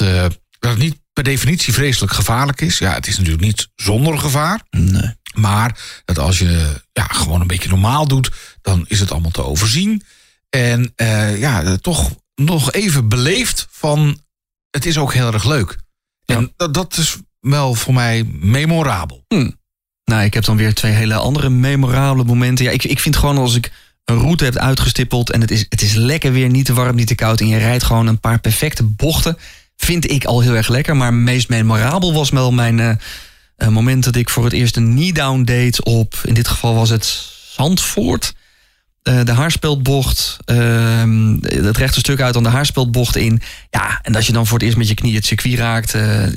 dat 0.59 0.71
het 0.71 0.77
niet 0.77 1.01
per 1.13 1.23
definitie 1.23 1.73
vreselijk 1.73 2.13
gevaarlijk 2.13 2.61
is. 2.61 2.77
Ja, 2.77 2.93
het 2.93 3.07
is 3.07 3.17
natuurlijk 3.17 3.43
niet 3.43 3.69
zonder 3.75 4.17
gevaar. 4.17 4.61
Nee. 4.69 5.15
Maar 5.33 5.79
dat 6.05 6.19
als 6.19 6.39
je 6.39 6.81
ja, 6.93 7.03
gewoon 7.03 7.41
een 7.41 7.47
beetje 7.47 7.69
normaal 7.69 8.07
doet, 8.07 8.31
dan 8.61 8.85
is 8.87 8.99
het 8.99 9.11
allemaal 9.11 9.31
te 9.31 9.43
overzien. 9.43 10.03
En 10.49 10.91
eh, 10.95 11.39
ja, 11.39 11.63
eh, 11.63 11.73
toch 11.73 12.15
nog 12.35 12.71
even 12.71 13.09
beleefd 13.09 13.67
van 13.71 14.21
het 14.69 14.85
is 14.85 14.97
ook 14.97 15.13
heel 15.13 15.33
erg 15.33 15.45
leuk. 15.45 15.77
En 16.25 16.53
dat, 16.57 16.73
dat 16.73 16.97
is 16.97 17.17
wel 17.39 17.73
voor 17.73 17.93
mij 17.93 18.23
memorabel. 18.23 19.25
Nou, 20.03 20.23
ik 20.23 20.33
heb 20.33 20.43
dan 20.43 20.57
weer 20.57 20.73
twee 20.73 20.91
hele 20.91 21.15
andere 21.15 21.49
memorabele 21.49 22.23
momenten. 22.23 22.65
Ja, 22.65 22.71
ik, 22.71 22.83
ik 22.83 22.99
vind 22.99 23.15
gewoon 23.15 23.37
als 23.37 23.55
ik 23.55 23.71
een 24.05 24.19
route 24.19 24.43
heb 24.43 24.55
uitgestippeld 24.55 25.31
en 25.31 25.41
het 25.41 25.51
is, 25.51 25.65
het 25.69 25.81
is 25.81 25.93
lekker 25.93 26.31
weer, 26.31 26.49
niet 26.49 26.65
te 26.65 26.73
warm, 26.73 26.95
niet 26.95 27.07
te 27.07 27.15
koud 27.15 27.39
en 27.39 27.47
je 27.47 27.57
rijdt 27.57 27.83
gewoon 27.83 28.07
een 28.07 28.19
paar 28.19 28.39
perfecte 28.39 28.83
bochten, 28.83 29.37
vind 29.83 30.11
ik 30.11 30.25
al 30.25 30.41
heel 30.41 30.55
erg 30.55 30.67
lekker. 30.67 30.95
Maar 30.95 31.13
meest 31.13 31.49
memorabel 31.49 32.13
was 32.13 32.29
wel 32.29 32.51
mijn 32.51 32.79
eh, 32.79 32.95
eh, 33.55 33.67
moment 33.67 34.03
dat 34.03 34.15
ik 34.15 34.29
voor 34.29 34.43
het 34.43 34.53
eerst 34.53 34.75
een 34.75 34.93
knee-down 34.95 35.43
deed 35.43 35.83
op, 35.83 36.21
in 36.23 36.33
dit 36.33 36.47
geval 36.47 36.75
was 36.75 36.89
het 36.89 37.05
Zandvoort. 37.55 38.33
Eh, 39.03 39.23
de 39.23 39.31
haarspeldbocht, 39.31 40.37
ehm, 40.45 41.37
het 41.41 41.77
rechte 41.77 41.99
stuk 41.99 42.21
uit 42.21 42.33
dan 42.33 42.43
de 42.43 42.49
haarspeldbocht 42.49 43.15
in. 43.15 43.41
Ja, 43.69 43.99
en 44.01 44.15
als 44.15 44.27
je 44.27 44.33
dan 44.33 44.47
voor 44.47 44.57
het 44.57 44.65
eerst 44.65 44.77
met 44.77 44.87
je 44.87 44.93
knie 44.93 45.15
het 45.15 45.25
circuit 45.25 45.57
raakt, 45.57 45.91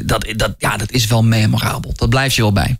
dat, 0.04 0.32
dat, 0.36 0.54
ja, 0.58 0.76
dat 0.76 0.90
is 0.90 1.06
wel 1.06 1.22
memorabel. 1.22 1.92
Dat 1.96 2.08
blijft 2.08 2.34
je 2.34 2.42
wel 2.42 2.52
bij. 2.52 2.78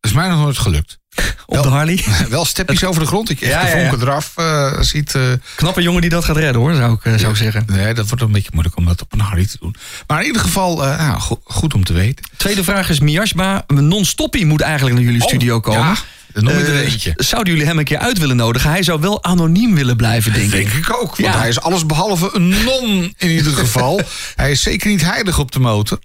Is 0.00 0.12
mij 0.12 0.28
nog 0.28 0.38
nooit 0.38 0.58
gelukt. 0.58 0.98
Op 1.46 1.62
de 1.62 1.68
Harley. 1.68 2.04
Wel 2.28 2.44
stepjes 2.44 2.84
over 2.84 3.00
de 3.00 3.06
grond. 3.06 3.30
Ik 3.30 3.40
echt 3.40 3.52
Ja, 3.52 3.60
de 3.62 3.68
ja. 3.80 3.88
vonken 3.88 4.06
eraf 4.08 4.32
eh, 4.36 4.80
ziet. 4.80 5.14
eh, 5.14 5.22
Knappe 5.54 5.82
jongen 5.82 6.00
die 6.00 6.10
dat 6.10 6.24
gaat 6.24 6.36
redden 6.36 6.60
hoor, 6.62 6.74
zou 6.74 6.92
ik, 6.92 7.04
eh, 7.04 7.14
zou 7.18 7.30
ik 7.30 7.36
zeggen. 7.36 7.64
nee, 7.66 7.94
dat 7.94 8.08
wordt 8.08 8.22
een 8.24 8.32
beetje 8.32 8.50
moeilijk 8.52 8.76
om 8.76 8.84
dat 8.84 9.02
op 9.02 9.12
een 9.12 9.20
Harley 9.20 9.46
te 9.46 9.56
doen. 9.60 9.74
Maar 10.06 10.20
in 10.20 10.26
ieder 10.26 10.42
geval, 10.42 10.76
nou, 10.76 11.20
go- 11.20 11.40
goed 11.44 11.74
om 11.74 11.84
te 11.84 11.92
weten. 11.92 12.24
Tweede 12.36 12.64
vraag 12.64 12.90
is 12.90 13.00
Miasma. 13.00 13.64
Non-stoppie 13.66 14.46
moet 14.46 14.60
eigenlijk 14.60 14.96
naar 14.96 15.04
jullie 15.04 15.22
studio 15.22 15.60
komen. 15.60 15.80
Oh, 15.80 15.86
Ja, 15.86 15.96
dan 16.32 16.44
noem 16.44 16.58
je 16.58 16.64
er 16.64 16.82
eentje. 16.84 17.12
Zouden 17.16 17.52
jullie 17.52 17.68
hem 17.68 17.78
een 17.78 17.84
keer 17.84 17.98
uit 17.98 18.18
willen 18.18 18.36
nodigen? 18.36 18.70
Hij 18.70 18.82
zou 18.82 19.00
wel 19.00 19.24
anoniem 19.24 19.74
willen 19.74 19.96
blijven, 19.96 20.32
denk, 20.32 20.50
Denk 20.50 20.66
ik. 20.68 20.74
ik 20.74 20.92
ook. 20.92 21.16
Want 21.16 21.32
Ja. 21.34 21.38
hij 21.38 21.48
is 21.48 21.60
alles 21.60 21.86
behalve 21.86 22.30
een 22.32 22.48
non 22.64 23.14
in 23.18 23.30
ieder 23.30 23.52
geval. 23.52 24.00
hij 24.36 24.50
is 24.50 24.62
zeker 24.62 24.90
niet 24.90 25.02
heilig 25.04 25.38
op 25.38 25.52
de 25.52 25.60
motor. 25.60 25.98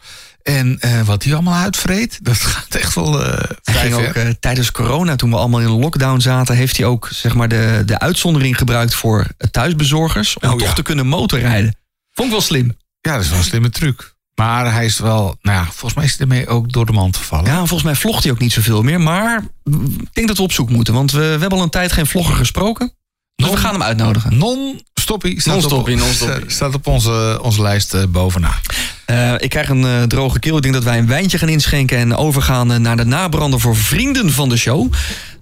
En 0.46 0.80
eh, 0.80 1.02
wat 1.02 1.24
hij 1.24 1.34
allemaal 1.34 1.64
uitvreet, 1.64 2.20
dat 2.22 2.36
gaat 2.38 2.76
echt 2.76 2.96
wel 2.96 3.20
Hij 3.20 3.46
vrij 3.64 3.82
ging 3.82 3.94
ook 3.94 4.14
eh, 4.14 4.30
tijdens 4.40 4.72
corona, 4.72 5.16
toen 5.16 5.30
we 5.30 5.36
allemaal 5.36 5.60
in 5.62 5.68
lockdown 5.80 6.20
zaten, 6.20 6.56
heeft 6.56 6.78
hij 6.78 6.86
ook 6.86 7.08
zeg 7.12 7.36
maar, 7.36 7.48
de, 7.48 7.84
de 7.86 8.00
uitzondering 8.00 8.58
gebruikt 8.58 8.96
voor 8.96 9.28
thuisbezorgers. 9.52 10.38
Om 10.38 10.50
Oh, 10.50 10.58
toch 10.58 10.68
ja. 10.68 10.74
te 10.74 10.82
kunnen 10.82 11.08
motorrijden. 11.08 11.76
Vond 12.12 12.28
ik 12.28 12.34
wel 12.34 12.42
slim. 12.44 12.78
Ja, 13.02 13.14
dat 13.14 13.24
is 13.24 13.30
wel 13.30 13.38
een 13.38 13.44
slimme 13.44 13.70
truc. 13.70 14.14
Maar 14.36 14.74
hij 14.74 14.86
is 14.86 15.00
wel, 15.00 15.38
nou 15.42 15.58
ja, 15.58 15.64
volgens 15.64 15.94
mij 15.94 16.06
is 16.06 16.12
hij 16.12 16.20
ermee 16.22 16.48
ook 16.48 16.72
door 16.72 16.86
de 16.86 16.92
mand 16.92 17.18
gevallen. 17.18 17.46
Ja, 17.52 17.58
volgens 17.58 17.84
mij 17.84 17.96
vlogt 17.96 18.24
hij 18.24 18.32
ook 18.32 18.40
niet 18.40 18.54
zoveel 18.54 18.82
meer. 18.82 19.02
Maar 19.02 19.44
ik 19.64 20.14
denk 20.14 20.28
dat 20.28 20.38
we 20.38 20.44
op 20.44 20.52
zoek 20.52 20.70
moeten. 20.70 20.94
Want 20.94 21.12
we, 21.12 21.20
we 21.20 21.26
hebben 21.26 21.52
al 21.58 21.62
een 21.64 21.70
tijd 21.70 21.92
geen 21.92 22.08
vlogger 22.08 22.36
gesproken. 22.36 22.94
Dus 23.36 23.46
we 23.48 23.52
Non- 23.54 23.62
gaan 23.62 23.72
hem 23.74 23.84
uitnodigen. 23.84 24.38
Non-stoppie 24.38 25.42
staat, 25.42 25.54
Non-stoppie, 25.54 25.94
op, 25.96 26.00
non-stoppie. 26.06 26.50
staat 26.52 26.74
op 26.74 26.88
onze, 26.88 27.40
onze 27.42 27.62
lijst 27.62 28.12
bovenaan. 28.12 28.60
Eh, 29.06 29.34
ik 29.38 29.50
krijg 29.50 29.70
een 29.70 29.86
eh, 29.86 30.04
droge 30.04 30.40
keel. 30.40 30.56
Ik 30.56 30.62
denk 30.62 30.74
dat 30.74 30.84
wij 30.84 30.98
een 30.98 31.08
wijntje 31.08 31.38
gaan 31.38 31.50
inschenken 31.50 31.98
en 31.98 32.16
overgaan 32.16 32.72
eh, 32.72 32.80
naar 32.80 32.98
de 32.98 33.06
nabrander 33.06 33.60
voor 33.60 33.76
vrienden 33.76 34.32
van 34.32 34.50
de 34.50 34.58
show. 34.58 34.92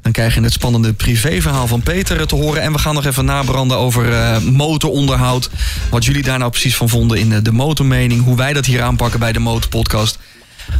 Dan 0.02 0.12
krijg 0.12 0.36
je 0.36 0.42
het 0.42 0.54
spannende 0.54 0.94
privéverhaal 0.94 1.68
van 1.68 1.82
Peter 1.82 2.28
te 2.28 2.36
horen. 2.36 2.62
En 2.62 2.72
we 2.72 2.78
gaan 2.78 2.94
nog 2.94 3.06
even 3.06 3.26
nabranden 3.26 3.78
over 3.78 4.42
motoronderhoud. 4.52 5.50
Wat 5.90 6.06
jullie 6.06 6.24
daar 6.24 6.40
nou 6.40 6.52
precies 6.52 6.76
van 6.76 6.90
vonden 6.90 7.18
in 7.18 7.44
de 7.44 7.52
motormening. 7.52 8.24
Hoe 8.24 8.36
wij 8.36 8.54
dat 8.54 8.66
hier 8.66 8.82
aanpakken 8.82 9.20
bij 9.20 9.32
de 9.32 9.40
Motorpodcast. 9.40 10.20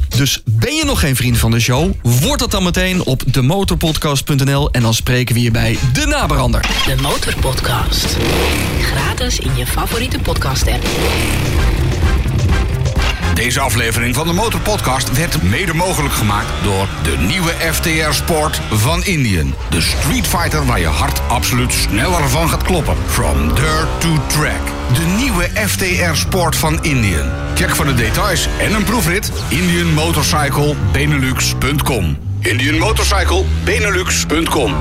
Dus 0.08 0.42
ben 0.46 0.76
je 0.76 0.86
nog 0.86 1.00
geen 1.00 1.16
vriend 1.16 1.38
van 1.38 1.52
de 1.52 1.60
show? 1.60 1.92
Word 2.02 2.40
dat 2.40 2.52
dan 2.52 2.64
meteen 2.64 3.04
op 3.04 3.24
demotorpodcast.nl. 3.26 4.72
En 4.72 4.82
dan 4.82 4.94
spreken 4.94 5.36
we 5.36 5.42
je 5.42 5.52
bij 5.52 5.78
de 5.94 6.06
nabrander. 6.06 6.62
De 6.62 7.02
Motorpodcast. 7.02 8.18
Gratis 8.82 9.40
in 9.40 9.56
je 9.56 9.66
favoriete 9.66 10.20
podcast-app. 10.20 10.86
Deze 13.34 13.60
aflevering 13.60 14.16
van 14.16 14.28
de 14.28 14.34
Motorpodcast 14.34 15.18
werd 15.18 15.44
mede 15.44 15.74
mogelijk 15.74 16.14
gemaakt 16.14 16.64
door 16.64 16.88
de 17.04 17.18
nieuwe 17.18 17.52
FTR 17.52 18.12
Sport 18.12 18.62
van 18.72 19.06
Indian. 19.06 19.54
De 19.70 19.82
Street 19.82 20.28
Fighter 20.28 20.66
waar 20.66 20.80
je 20.80 20.88
hart 20.88 21.22
absoluut 21.28 21.74
sneller 21.74 22.30
van 22.30 22.50
gaat 22.50 22.64
kloppen. 22.64 22.96
From 23.06 23.54
dirt 23.54 24.02
to 24.02 24.18
track. 24.28 24.62
De 24.94 25.06
nieuwe 25.18 25.50
FTR 25.68 26.14
Sport 26.14 26.56
van 26.56 26.84
Indian. 26.84 27.30
Check 27.56 27.76
voor 27.76 27.86
de 27.86 27.94
details 27.94 28.48
en 28.60 28.74
een 28.74 28.84
proefrit 28.84 29.32
indianmotorcyclebenelux.com. 29.50 32.18
Indianmotorcyclebenelux.com 32.40 34.74